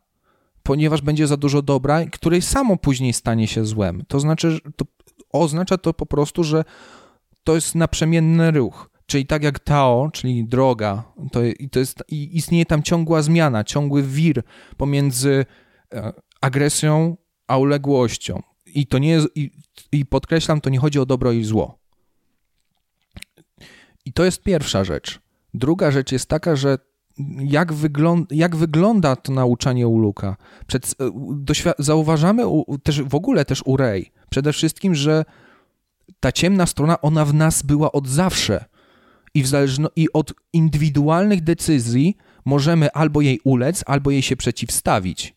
ponieważ 0.66 1.00
będzie 1.00 1.26
za 1.26 1.36
dużo 1.36 1.62
dobra, 1.62 2.04
której 2.12 2.42
samo 2.42 2.76
później 2.76 3.12
stanie 3.12 3.46
się 3.46 3.64
złem. 3.64 4.04
To 4.08 4.20
znaczy, 4.20 4.58
to 4.76 4.84
oznacza 5.32 5.78
to 5.78 5.94
po 5.94 6.06
prostu, 6.06 6.44
że 6.44 6.64
to 7.44 7.54
jest 7.54 7.74
naprzemienny 7.74 8.50
ruch. 8.50 8.90
Czyli 9.06 9.26
tak 9.26 9.42
jak 9.42 9.58
Tao, 9.58 10.10
czyli 10.12 10.44
droga, 10.44 11.04
to, 11.32 11.40
to 11.70 11.78
jest, 11.78 12.04
istnieje 12.08 12.66
tam 12.66 12.82
ciągła 12.82 13.22
zmiana, 13.22 13.64
ciągły 13.64 14.02
wir 14.02 14.42
pomiędzy 14.76 15.46
e, 15.94 16.12
agresją 16.40 17.16
a 17.48 17.56
uległością. 17.56 18.42
I 18.66 18.86
to 18.86 18.98
nie 18.98 19.10
jest, 19.10 19.28
i, 19.34 19.50
i 19.92 20.06
podkreślam, 20.06 20.60
to 20.60 20.70
nie 20.70 20.78
chodzi 20.78 20.98
o 20.98 21.06
dobro 21.06 21.32
i 21.32 21.44
zło. 21.44 21.78
I 24.04 24.12
to 24.12 24.24
jest 24.24 24.42
pierwsza 24.42 24.84
rzecz. 24.84 25.20
Druga 25.54 25.90
rzecz 25.90 26.12
jest 26.12 26.28
taka, 26.28 26.56
że 26.56 26.78
jak, 27.38 27.72
jak 28.30 28.56
wygląda 28.56 29.16
to 29.16 29.32
nauczanie 29.32 29.88
u 29.88 29.98
Luka. 29.98 30.36
Przed, 30.66 30.94
e, 31.66 31.74
zauważamy 31.78 32.46
u, 32.46 32.78
też 32.78 33.02
w 33.02 33.14
ogóle 33.14 33.44
też 33.44 33.62
u 33.64 33.76
Rey 33.76 34.12
przede 34.30 34.52
wszystkim, 34.52 34.94
że 34.94 35.24
ta 36.20 36.32
ciemna 36.32 36.66
strona, 36.66 37.00
ona 37.00 37.24
w 37.24 37.34
nas 37.34 37.62
była 37.62 37.92
od 37.92 38.08
zawsze. 38.08 38.64
I, 39.34 39.42
w 39.42 39.48
I 39.96 40.12
od 40.12 40.32
indywidualnych 40.52 41.44
decyzji 41.44 42.16
możemy 42.44 42.92
albo 42.92 43.20
jej 43.20 43.40
ulec, 43.44 43.84
albo 43.86 44.10
jej 44.10 44.22
się 44.22 44.36
przeciwstawić. 44.36 45.36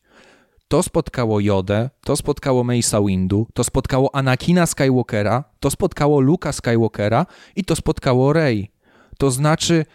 To 0.67 0.84
spotkało 0.84 1.39
Jodę, 1.39 1.89
to 2.03 2.15
spotkało 2.15 2.63
Mace'a 2.63 3.07
Windu, 3.07 3.47
to 3.53 3.63
spotkało 3.63 4.15
Anakina 4.15 4.65
Skywalkera, 4.65 5.43
to 5.59 5.69
spotkało 5.69 6.19
Luka 6.19 6.51
Skywalkera 6.51 7.25
i 7.55 7.63
to 7.63 7.75
spotkało 7.75 8.34
Rey. 8.34 8.71
To 9.17 9.32
znaczy, 9.32 9.86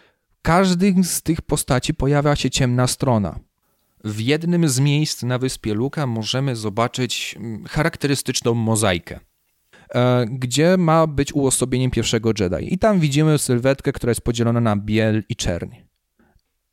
każdy 0.45 1.03
z 1.03 1.21
tych 1.21 1.41
postaci 1.41 1.93
pojawia 1.93 2.35
się 2.35 2.49
ciemna 2.49 2.87
strona. 2.87 3.39
W 4.03 4.19
jednym 4.19 4.69
z 4.69 4.79
miejsc 4.79 5.23
na 5.23 5.37
wyspie 5.37 5.73
Luka 5.73 6.07
możemy 6.07 6.55
zobaczyć 6.55 7.35
mm, 7.37 7.65
charakterystyczną 7.65 8.53
mozaikę, 8.53 9.19
e, 9.95 10.25
gdzie 10.29 10.77
ma 10.77 11.07
być 11.07 11.33
uosobieniem 11.33 11.91
pierwszego 11.91 12.31
Jedi. 12.39 12.73
I 12.73 12.77
tam 12.77 12.99
widzimy 12.99 13.37
sylwetkę, 13.37 13.91
która 13.91 14.11
jest 14.11 14.21
podzielona 14.21 14.61
na 14.61 14.75
biel 14.75 15.23
i 15.29 15.35
czerń. 15.35 15.69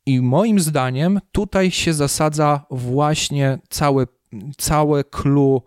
I 0.05 0.21
moim 0.21 0.59
zdaniem 0.59 1.19
tutaj 1.31 1.71
się 1.71 1.93
zasadza 1.93 2.65
właśnie 2.71 3.59
całe, 3.69 4.05
całe 4.57 5.03
clue 5.03 5.61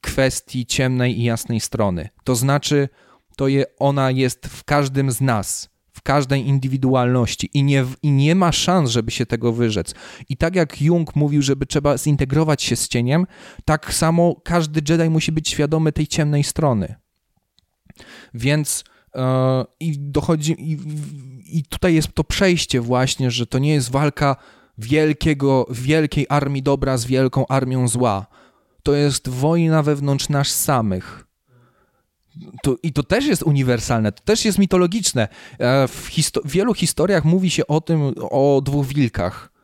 kwestii 0.00 0.66
ciemnej 0.66 1.20
i 1.20 1.24
jasnej 1.24 1.60
strony. 1.60 2.08
To 2.24 2.34
znaczy, 2.34 2.88
to 3.36 3.48
je, 3.48 3.64
ona 3.78 4.10
jest 4.10 4.46
w 4.46 4.64
każdym 4.64 5.10
z 5.10 5.20
nas, 5.20 5.75
każdej 6.06 6.46
indywidualności 6.48 7.50
i 7.54 7.62
nie, 7.62 7.84
i 8.02 8.10
nie 8.10 8.34
ma 8.34 8.52
szans, 8.52 8.90
żeby 8.90 9.10
się 9.10 9.26
tego 9.26 9.52
wyrzec. 9.52 9.94
I 10.28 10.36
tak 10.36 10.56
jak 10.56 10.82
Jung 10.82 11.16
mówił, 11.16 11.42
żeby 11.42 11.66
trzeba 11.66 11.98
zintegrować 11.98 12.62
się 12.62 12.76
z 12.76 12.88
cieniem, 12.88 13.26
tak 13.64 13.94
samo 13.94 14.40
każdy 14.44 14.80
Jedi 14.88 15.10
musi 15.10 15.32
być 15.32 15.48
świadomy 15.48 15.92
tej 15.92 16.06
ciemnej 16.06 16.44
strony. 16.44 16.94
Więc 18.34 18.84
E, 19.16 19.64
I 19.80 19.98
dochodzi, 19.98 20.52
i, 20.58 20.78
i 21.58 21.64
tutaj 21.64 21.94
jest 21.94 22.14
to 22.14 22.24
przejście 22.24 22.80
właśnie, 22.80 23.30
że 23.30 23.46
to 23.46 23.58
nie 23.58 23.74
jest 23.74 23.90
walka 23.90 24.36
wielkiego, 24.78 25.66
wielkiej 25.70 26.26
armii 26.28 26.62
dobra 26.62 26.96
z 26.98 27.04
wielką 27.04 27.46
armią 27.46 27.88
zła. 27.88 28.26
To 28.82 28.94
jest 28.94 29.28
wojna 29.28 29.82
wewnątrz 29.82 30.28
nas 30.28 30.48
samych. 30.48 31.25
To, 32.62 32.76
I 32.82 32.92
to 32.92 33.02
też 33.02 33.26
jest 33.26 33.42
uniwersalne, 33.42 34.12
to 34.12 34.22
też 34.24 34.44
jest 34.44 34.58
mitologiczne. 34.58 35.28
E, 35.58 35.88
w 35.88 36.06
histo 36.06 36.40
wielu 36.44 36.74
historiach 36.74 37.24
mówi 37.24 37.50
się 37.50 37.66
o 37.66 37.80
tym, 37.80 38.14
o 38.30 38.62
dwóch 38.64 38.86
wilkach. 38.86 39.56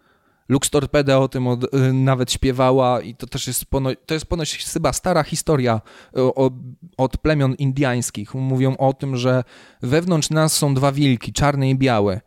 Lux 0.48 0.70
Torpeda 0.70 1.18
o 1.18 1.28
tym 1.28 1.46
od, 1.46 1.74
y, 1.74 1.92
nawet 1.92 2.32
śpiewała 2.32 3.00
i 3.00 3.14
to 3.14 3.26
też 3.26 3.46
jest, 3.46 3.64
pono, 3.66 3.90
to 4.06 4.14
jest 4.14 4.26
ponoć 4.26 4.64
chyba 4.72 4.92
stara 4.92 5.22
historia 5.22 5.80
y, 6.16 6.20
o, 6.22 6.50
od 6.96 7.18
plemion 7.18 7.54
indiańskich. 7.54 8.34
Mówią 8.34 8.76
o 8.76 8.92
tym, 8.92 9.16
że 9.16 9.44
wewnątrz 9.82 10.30
nas 10.30 10.52
są 10.52 10.74
dwa 10.74 10.92
wilki, 10.92 11.32
czarne 11.32 11.70
i 11.70 11.74
białe 11.74 12.20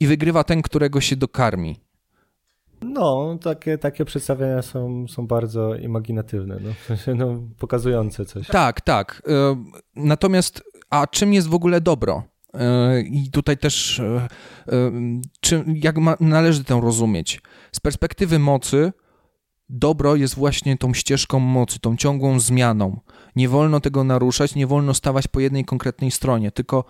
i 0.00 0.06
wygrywa 0.06 0.44
ten, 0.44 0.62
którego 0.62 1.00
się 1.00 1.16
dokarmi. 1.16 1.85
No, 2.80 3.38
takie, 3.42 3.78
takie 3.78 4.04
przedstawienia 4.04 4.62
są, 4.62 5.08
są 5.08 5.26
bardzo 5.26 5.74
imaginatywne, 5.74 6.58
no, 6.60 6.94
no, 7.14 7.40
pokazujące 7.58 8.24
coś. 8.24 8.46
Tak, 8.46 8.80
tak. 8.80 9.22
Y, 9.28 9.32
natomiast, 9.96 10.62
a 10.90 11.06
czym 11.06 11.32
jest 11.32 11.48
w 11.48 11.54
ogóle 11.54 11.80
dobro? 11.80 12.22
I 13.10 13.30
tutaj 13.30 13.58
też, 13.58 14.02
czy, 15.40 15.64
jak 15.66 15.98
ma, 15.98 16.16
należy 16.20 16.64
tę 16.64 16.80
rozumieć? 16.80 17.42
Z 17.72 17.80
perspektywy 17.80 18.38
mocy, 18.38 18.92
dobro 19.68 20.16
jest 20.16 20.34
właśnie 20.34 20.78
tą 20.78 20.94
ścieżką 20.94 21.38
mocy, 21.38 21.80
tą 21.80 21.96
ciągłą 21.96 22.40
zmianą. 22.40 23.00
Nie 23.36 23.48
wolno 23.48 23.80
tego 23.80 24.04
naruszać, 24.04 24.54
nie 24.54 24.66
wolno 24.66 24.94
stawać 24.94 25.28
po 25.28 25.40
jednej 25.40 25.64
konkretnej 25.64 26.10
stronie, 26.10 26.50
tylko 26.52 26.84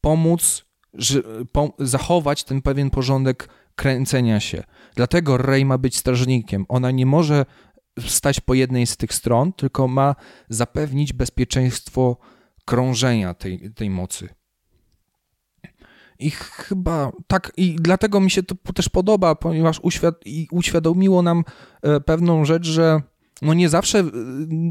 pomóc 0.00 0.64
że, 0.94 1.22
po, 1.52 1.72
zachować 1.78 2.44
ten 2.44 2.62
pewien 2.62 2.90
porządek 2.90 3.48
kręcenia 3.80 4.40
się. 4.40 4.62
Dlatego 4.94 5.36
Rey 5.36 5.64
ma 5.64 5.78
być 5.78 5.96
strażnikiem. 5.96 6.66
Ona 6.68 6.90
nie 6.90 7.06
może 7.06 7.46
stać 8.06 8.40
po 8.40 8.54
jednej 8.54 8.86
z 8.86 8.96
tych 8.96 9.14
stron, 9.14 9.52
tylko 9.52 9.88
ma 9.88 10.14
zapewnić 10.48 11.12
bezpieczeństwo 11.12 12.16
krążenia 12.64 13.34
tej, 13.34 13.70
tej 13.74 13.90
mocy. 13.90 14.28
I 16.18 16.30
chyba 16.30 17.12
tak, 17.26 17.52
i 17.56 17.76
dlatego 17.80 18.20
mi 18.20 18.30
się 18.30 18.42
to 18.42 18.72
też 18.74 18.88
podoba, 18.88 19.34
ponieważ 19.34 19.80
uświad 19.82 20.14
uświadomiło 20.50 21.22
nam 21.22 21.44
e, 21.82 22.00
pewną 22.00 22.44
rzecz, 22.44 22.66
że 22.66 23.02
no 23.42 23.54
nie 23.54 23.68
zawsze, 23.68 23.98
e, 23.98 24.12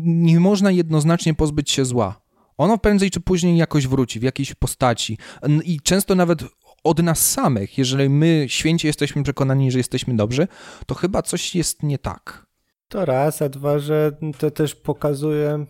nie 0.05 0.39
można 0.39 0.71
jednoznacznie 0.71 1.33
pozbyć 1.33 1.71
się 1.71 1.85
zła. 1.85 2.21
Ono 2.57 2.77
prędzej 2.77 3.11
czy 3.11 3.19
później 3.19 3.57
jakoś 3.57 3.87
wróci, 3.87 4.19
w 4.19 4.23
jakiejś 4.23 4.53
postaci. 4.53 5.17
I 5.63 5.81
często 5.81 6.15
nawet 6.15 6.43
od 6.83 6.99
nas 6.99 7.31
samych, 7.31 7.77
jeżeli 7.77 8.09
my 8.09 8.45
święci 8.47 8.87
jesteśmy 8.87 9.23
przekonani, 9.23 9.71
że 9.71 9.77
jesteśmy 9.77 10.15
dobrzy, 10.15 10.47
to 10.85 10.95
chyba 10.95 11.21
coś 11.21 11.55
jest 11.55 11.83
nie 11.83 11.97
tak. 11.97 12.45
To 12.87 13.05
raz, 13.05 13.41
a 13.41 13.49
dwa, 13.49 13.79
że 13.79 14.11
to 14.37 14.51
też 14.51 14.75
pokazuje 14.75 15.65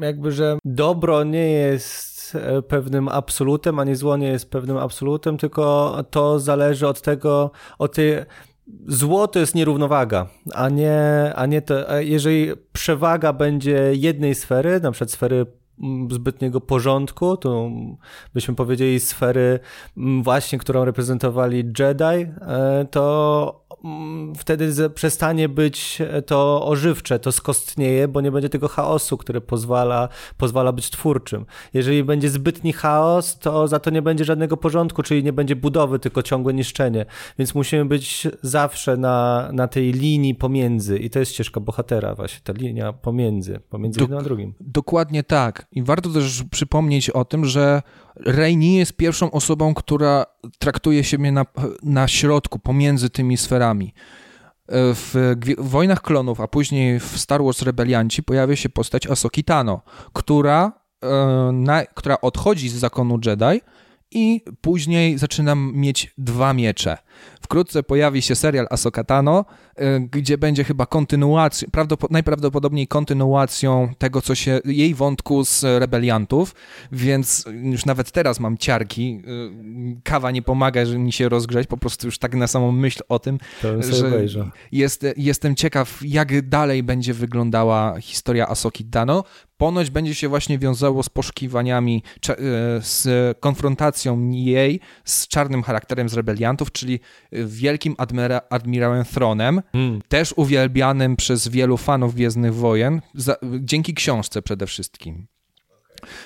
jakby, 0.00 0.32
że 0.32 0.58
dobro 0.64 1.24
nie 1.24 1.50
jest 1.50 2.34
e, 2.34 2.62
pewnym 2.62 3.08
absolutem, 3.08 3.78
ani 3.78 3.94
zło 3.94 4.16
nie 4.16 4.28
jest 4.28 4.50
pewnym 4.50 4.76
absolutem, 4.76 5.38
tylko 5.38 5.96
to 6.10 6.40
zależy 6.40 6.88
od 6.88 7.00
tego, 7.00 7.50
od 7.78 7.94
tej 7.94 8.16
Zło 8.86 9.28
to 9.28 9.38
jest 9.38 9.54
nierównowaga, 9.54 10.26
a 10.54 10.68
nie, 10.68 11.32
a 11.34 11.46
nie 11.46 11.62
to, 11.62 11.98
jeżeli 12.00 12.50
przewaga 12.72 13.32
będzie 13.32 13.92
jednej 13.94 14.34
sfery, 14.34 14.80
na 14.80 14.90
przykład 14.90 15.10
sfery 15.10 15.46
zbytniego 16.10 16.60
porządku, 16.60 17.36
to 17.36 17.70
byśmy 18.34 18.54
powiedzieli 18.54 19.00
sfery 19.00 19.60
mm, 19.96 20.22
właśnie, 20.22 20.58
którą 20.58 20.84
reprezentowali 20.84 21.56
Jedi, 21.78 22.04
e, 22.04 22.86
to 22.90 23.68
Mm, 23.84 24.34
wtedy 24.34 24.90
przestanie 24.90 25.48
być 25.48 25.98
to 26.26 26.66
ożywcze, 26.66 27.18
to 27.18 27.32
skostnieje, 27.32 28.08
bo 28.08 28.20
nie 28.20 28.30
będzie 28.30 28.48
tego 28.48 28.68
chaosu, 28.68 29.16
który 29.16 29.40
pozwala, 29.40 30.08
pozwala 30.36 30.72
być 30.72 30.90
twórczym. 30.90 31.46
Jeżeli 31.74 32.04
będzie 32.04 32.30
zbytni 32.30 32.72
chaos, 32.72 33.38
to 33.38 33.68
za 33.68 33.78
to 33.78 33.90
nie 33.90 34.02
będzie 34.02 34.24
żadnego 34.24 34.56
porządku, 34.56 35.02
czyli 35.02 35.24
nie 35.24 35.32
będzie 35.32 35.56
budowy, 35.56 35.98
tylko 35.98 36.22
ciągłe 36.22 36.54
niszczenie. 36.54 37.06
Więc 37.38 37.54
musimy 37.54 37.84
być 37.84 38.26
zawsze 38.42 38.96
na, 38.96 39.48
na 39.52 39.68
tej 39.68 39.92
linii 39.92 40.34
pomiędzy 40.34 40.98
i 40.98 41.10
to 41.10 41.18
jest 41.18 41.32
ścieżka 41.32 41.60
bohatera 41.60 42.14
właśnie, 42.14 42.40
ta 42.44 42.52
linia 42.52 42.92
pomiędzy, 42.92 43.60
pomiędzy 43.70 44.00
jednym 44.00 44.18
a 44.18 44.22
drugim. 44.22 44.54
Dokładnie 44.60 45.22
tak. 45.22 45.66
I 45.72 45.82
warto 45.82 46.10
też 46.10 46.42
przypomnieć 46.50 47.10
o 47.10 47.24
tym, 47.24 47.44
że 47.44 47.82
Rey 48.16 48.56
nie 48.56 48.78
jest 48.78 48.92
pierwszą 48.92 49.30
osobą, 49.30 49.74
która 49.74 50.26
traktuje 50.58 51.04
siebie 51.04 51.32
na, 51.32 51.46
na 51.82 52.08
środku, 52.08 52.58
pomiędzy 52.58 53.10
tymi 53.10 53.36
sferami. 53.36 53.94
W 54.72 55.34
Wojnach 55.58 56.02
Klonów, 56.02 56.40
a 56.40 56.48
później 56.48 57.00
w 57.00 57.18
Star 57.18 57.42
Wars 57.42 57.62
Rebelianci 57.62 58.22
pojawia 58.22 58.56
się 58.56 58.68
postać 58.68 59.06
Asoki 59.06 59.44
Tano, 59.44 59.82
która, 60.12 60.72
e, 61.02 61.50
na, 61.52 61.86
która 61.86 62.20
odchodzi 62.20 62.68
z 62.68 62.74
zakonu 62.74 63.18
Jedi 63.26 63.60
i 64.10 64.44
później 64.60 65.18
zaczynam 65.18 65.72
mieć 65.74 66.14
dwa 66.18 66.52
miecze. 66.52 66.98
Wkrótce 67.40 67.82
pojawi 67.82 68.22
się 68.22 68.34
serial 68.34 68.66
Ahsoka 68.70 69.04
Tano, 69.04 69.44
y, 69.44 69.67
gdzie 70.10 70.38
będzie 70.38 70.64
chyba 70.64 70.86
kontynuacją, 70.86 71.68
najprawdopodobniej 72.10 72.88
kontynuacją 72.88 73.88
tego, 73.98 74.22
co 74.22 74.34
się, 74.34 74.60
jej 74.64 74.94
wątku 74.94 75.44
z 75.44 75.64
rebeliantów, 75.64 76.54
więc 76.92 77.44
już 77.62 77.86
nawet 77.86 78.10
teraz 78.10 78.40
mam 78.40 78.58
ciarki. 78.58 79.22
Y, 79.96 80.00
kawa 80.04 80.30
nie 80.30 80.42
pomaga, 80.42 80.84
żeby 80.84 80.98
mi 80.98 81.12
się 81.12 81.28
rozgrzać, 81.28 81.66
po 81.66 81.76
prostu 81.76 82.06
już 82.06 82.18
tak 82.18 82.34
na 82.34 82.46
samą 82.46 82.72
myśl 82.72 83.02
o 83.08 83.18
tym, 83.18 83.38
że 83.62 84.26
jest, 84.72 85.06
jestem 85.16 85.54
ciekaw, 85.54 85.98
jak 86.02 86.48
dalej 86.48 86.82
będzie 86.82 87.14
wyglądała 87.14 88.00
historia 88.00 88.48
Asoki 88.48 88.84
Tano. 88.84 89.24
Ponoć 89.56 89.90
będzie 89.90 90.14
się 90.14 90.28
właśnie 90.28 90.58
wiązało 90.58 91.02
z 91.02 91.08
poszukiwaniami, 91.08 92.02
y, 92.30 92.34
z 92.80 93.08
konfrontacją 93.40 94.30
jej 94.30 94.80
z 95.04 95.28
czarnym 95.28 95.62
charakterem 95.62 96.08
z 96.08 96.14
rebeliantów, 96.14 96.72
czyli 96.72 97.00
wielkim 97.32 97.94
admira 97.98 98.40
admirałem 98.50 99.04
Thronem, 99.04 99.62
mm. 99.72 100.02
też 100.08 100.34
uwielbianym 100.36 101.16
przez 101.16 101.48
wielu 101.48 101.76
fanów 101.76 102.14
Gwiezdnych 102.14 102.54
Wojen, 102.54 103.00
za, 103.14 103.36
dzięki 103.60 103.94
książce 103.94 104.42
przede 104.42 104.66
wszystkim. 104.66 105.26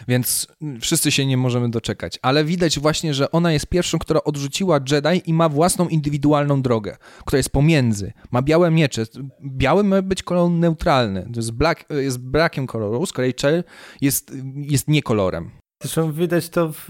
Więc 0.08 0.46
wszyscy 0.80 1.10
się 1.10 1.26
nie 1.26 1.36
możemy 1.36 1.70
doczekać. 1.70 2.18
Ale 2.22 2.44
widać 2.44 2.78
właśnie, 2.78 3.14
że 3.14 3.30
ona 3.30 3.52
jest 3.52 3.66
pierwszą, 3.66 3.98
która 3.98 4.20
odrzuciła 4.24 4.80
Jedi 4.90 5.30
i 5.30 5.34
ma 5.34 5.48
własną 5.48 5.88
indywidualną 5.88 6.62
drogę, 6.62 6.96
która 7.24 7.36
jest 7.36 7.50
pomiędzy. 7.50 8.12
Ma 8.30 8.42
białe 8.42 8.70
miecze. 8.70 9.04
Biały 9.46 9.84
ma 9.84 10.02
być 10.02 10.22
kolor 10.22 10.50
neutralny. 10.50 11.28
To 11.32 11.38
jest, 11.38 11.50
black, 11.50 11.84
jest 11.90 12.18
brakiem 12.18 12.66
koloru, 12.66 13.06
z 13.06 13.12
kolei 13.12 13.34
Chell 13.40 13.64
jest, 14.00 14.32
jest 14.54 14.88
niekolorem. 14.88 15.50
Zresztą 15.82 16.12
widać 16.12 16.48
to 16.48 16.72
w... 16.72 16.88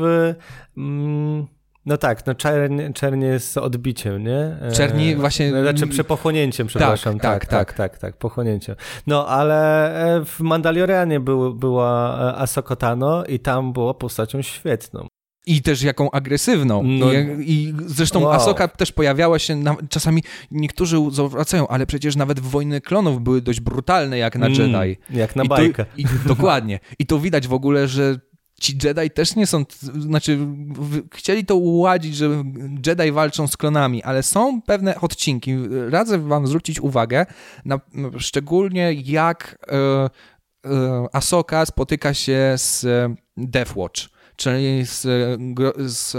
Mm 0.77 1.47
no 1.87 1.97
tak, 1.97 2.27
no 2.27 2.35
czerń, 2.35 2.93
czerń 2.95 3.23
jest 3.23 3.59
odbiciem, 3.59 4.25
nie? 4.25 4.57
Czerni 4.75 5.17
właśnie... 5.17 5.53
No, 5.53 5.63
znaczy 5.63 5.87
przepochłonięciem, 5.87 6.67
przepraszam. 6.67 7.19
Tak 7.19 7.23
tak, 7.23 7.47
tak, 7.47 7.51
tak, 7.51 7.77
tak, 7.77 7.77
tak, 7.77 7.99
tak, 7.99 8.17
pochłonięciem. 8.17 8.77
No, 9.07 9.27
ale 9.29 10.17
e, 10.17 10.25
w 10.25 10.41
Mandalorianie 10.41 11.21
był, 11.21 11.55
była 11.55 12.19
e, 12.31 12.37
Ahsoka 12.37 12.77
Tano 12.77 13.25
i 13.25 13.39
tam 13.39 13.73
była 13.73 13.95
postacią 13.95 14.43
świetną. 14.43 15.07
I 15.47 15.63
też 15.63 15.83
jaką 15.83 16.11
agresywną. 16.11 16.83
No, 16.83 17.13
I, 17.13 17.53
I, 17.53 17.75
zresztą 17.87 18.21
wow. 18.21 18.33
Asoka 18.33 18.69
też 18.69 18.93
pojawiała 18.93 19.39
się, 19.39 19.57
na, 19.57 19.77
czasami 19.89 20.23
niektórzy 20.51 20.97
zwracają, 21.11 21.69
ale 21.69 21.87
przecież 21.87 22.17
nawet 22.17 22.41
wojny 22.41 22.81
klonów 22.81 23.23
były 23.23 23.41
dość 23.41 23.61
brutalne 23.61 24.19
jak 24.19 24.37
na 24.37 24.47
mm, 24.47 24.59
Jedi. 24.59 25.01
Jak 25.11 25.37
na 25.37 25.45
I 25.45 25.49
bajkę. 25.49 25.85
To, 25.85 25.91
i, 25.97 26.05
dokładnie. 26.27 26.81
I 26.99 27.07
to 27.07 27.19
widać 27.19 27.49
w 27.49 27.53
ogóle, 27.53 27.89
że 27.89 28.21
ci 28.63 28.79
Jedi 28.85 29.11
też 29.11 29.37
nie 29.37 29.47
są, 29.47 29.65
znaczy 29.99 30.39
chcieli 31.15 31.47
to 31.47 31.57
uładzić, 31.57 32.17
że 32.17 32.45
Jedi 32.87 33.13
walczą 33.13 33.49
z 33.49 33.57
klonami, 33.57 34.03
ale 34.03 34.23
są 34.23 34.63
pewne 34.63 35.01
odcinki. 35.01 35.57
Radzę 35.89 36.19
wam 36.19 36.47
zwrócić 36.47 36.81
uwagę 36.81 37.27
na 37.65 37.81
szczególnie 38.19 38.93
jak 38.93 39.59
e, 39.69 39.77
e, 39.77 41.07
Asoka 41.13 41.67
spotyka 41.67 42.15
się 42.15 42.55
z 42.57 42.87
Deathwatch, 43.37 44.09
czyli 44.37 44.87
z, 44.87 45.01
z 45.79 46.17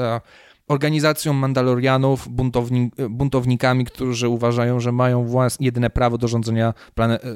organizacją 0.67 1.33
Mandalorianów, 1.33 2.29
buntownik, 2.29 2.95
buntownikami, 3.09 3.85
którzy 3.85 4.29
uważają, 4.29 4.79
że 4.79 4.91
mają 4.91 5.25
własne, 5.25 5.65
jedyne 5.65 5.89
prawo 5.89 6.17
do 6.17 6.27
rządzenia 6.27 6.73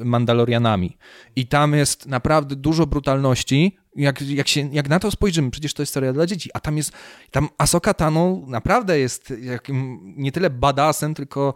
Mandalorianami. 0.03 0.97
I 1.35 1.47
tam 1.47 1.73
jest 1.73 2.05
naprawdę 2.05 2.55
dużo 2.55 2.87
brutalności, 2.87 3.77
jak, 3.97 4.21
jak, 4.21 4.47
się, 4.47 4.69
jak 4.71 4.89
na 4.89 4.99
to 4.99 5.11
spojrzymy, 5.11 5.51
przecież 5.51 5.73
to 5.73 5.81
jest 5.81 5.93
seria 5.93 6.13
dla 6.13 6.25
dzieci, 6.25 6.49
a 6.53 6.59
tam 6.59 6.77
jest, 6.77 6.91
tam 7.31 7.49
Asoka 7.57 7.93
Tano 7.93 8.41
naprawdę 8.47 8.99
jest 8.99 9.33
jakim, 9.41 9.99
nie 10.17 10.31
tyle 10.31 10.49
badassem, 10.49 11.13
tylko 11.13 11.53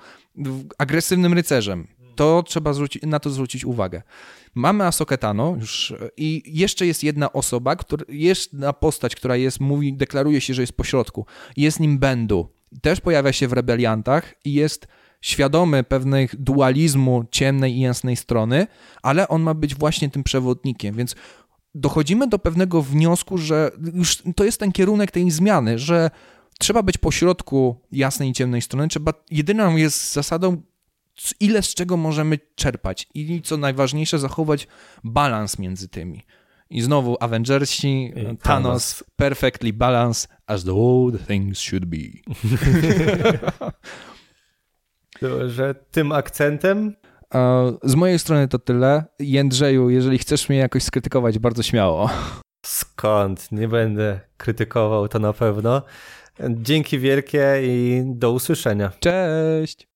agresywnym 0.77 1.33
rycerzem. 1.33 1.87
To 2.15 2.43
trzeba 2.43 2.73
zwrócić, 2.73 3.03
na 3.03 3.19
to 3.19 3.29
zwrócić 3.29 3.65
uwagę. 3.65 4.01
Mamy 4.55 4.85
Asokę 4.85 5.17
Tano 5.17 5.55
już 5.59 5.93
i 6.17 6.43
jeszcze 6.45 6.85
jest 6.85 7.03
jedna 7.03 7.33
osoba, 7.33 7.75
która, 7.75 8.05
jedna 8.09 8.73
postać, 8.73 9.15
która 9.15 9.35
jest, 9.35 9.59
mówi, 9.59 9.93
deklaruje 9.93 10.41
się, 10.41 10.53
że 10.53 10.61
jest 10.61 10.73
pośrodku. 10.73 11.25
Jest 11.57 11.79
nim 11.79 11.99
Bendu. 11.99 12.49
Też 12.81 13.01
pojawia 13.01 13.33
się 13.33 13.47
w 13.47 13.53
Rebeliantach 13.53 14.35
i 14.45 14.53
jest 14.53 14.87
świadomy 15.21 15.83
pewnych 15.83 16.35
dualizmu 16.35 17.25
ciemnej 17.31 17.77
i 17.77 17.79
jasnej 17.79 18.15
strony, 18.15 18.67
ale 19.01 19.27
on 19.27 19.41
ma 19.41 19.53
być 19.53 19.75
właśnie 19.75 20.09
tym 20.09 20.23
przewodnikiem, 20.23 20.95
więc 20.95 21.15
dochodzimy 21.75 22.27
do 22.27 22.39
pewnego 22.39 22.81
wniosku, 22.81 23.37
że 23.37 23.71
już 23.93 24.23
to 24.35 24.43
jest 24.43 24.59
ten 24.59 24.71
kierunek 24.71 25.11
tej 25.11 25.31
zmiany, 25.31 25.79
że 25.79 26.11
trzeba 26.59 26.83
być 26.83 26.97
pośrodku 26.97 27.81
jasnej 27.91 28.29
i 28.29 28.33
ciemnej 28.33 28.61
strony, 28.61 28.87
trzeba, 28.87 29.13
jedyną 29.31 29.75
jest 29.75 30.13
zasadą, 30.13 30.61
ile 31.39 31.61
z 31.61 31.73
czego 31.73 31.97
możemy 31.97 32.39
czerpać 32.55 33.07
i 33.13 33.41
co 33.41 33.57
najważniejsze, 33.57 34.19
zachować 34.19 34.67
balans 35.03 35.59
między 35.59 35.87
tymi. 35.87 36.23
I 36.69 36.81
znowu 36.81 37.17
Avengersi, 37.19 38.13
Thanos, 38.15 38.39
Thanos, 38.41 39.03
perfectly 39.15 39.73
balanced 39.73 40.29
as 40.47 40.63
the 40.63 40.71
all 40.71 41.19
things 41.27 41.59
should 41.59 41.85
be. 41.85 41.97
że 45.47 45.75
tym 45.91 46.11
akcentem 46.11 46.95
z 47.83 47.95
mojej 47.95 48.19
strony 48.19 48.47
to 48.47 48.59
tyle. 48.59 49.03
Jędrzeju, 49.19 49.89
jeżeli 49.89 50.17
chcesz 50.17 50.49
mnie 50.49 50.57
jakoś 50.57 50.83
skrytykować, 50.83 51.39
bardzo 51.39 51.63
śmiało. 51.63 52.09
Skąd? 52.65 53.51
Nie 53.51 53.67
będę 53.67 54.19
krytykował, 54.37 55.07
to 55.07 55.19
na 55.19 55.33
pewno. 55.33 55.81
Dzięki 56.49 56.99
wielkie 56.99 57.59
i 57.63 58.03
do 58.05 58.31
usłyszenia. 58.31 58.91
Cześć! 58.99 59.90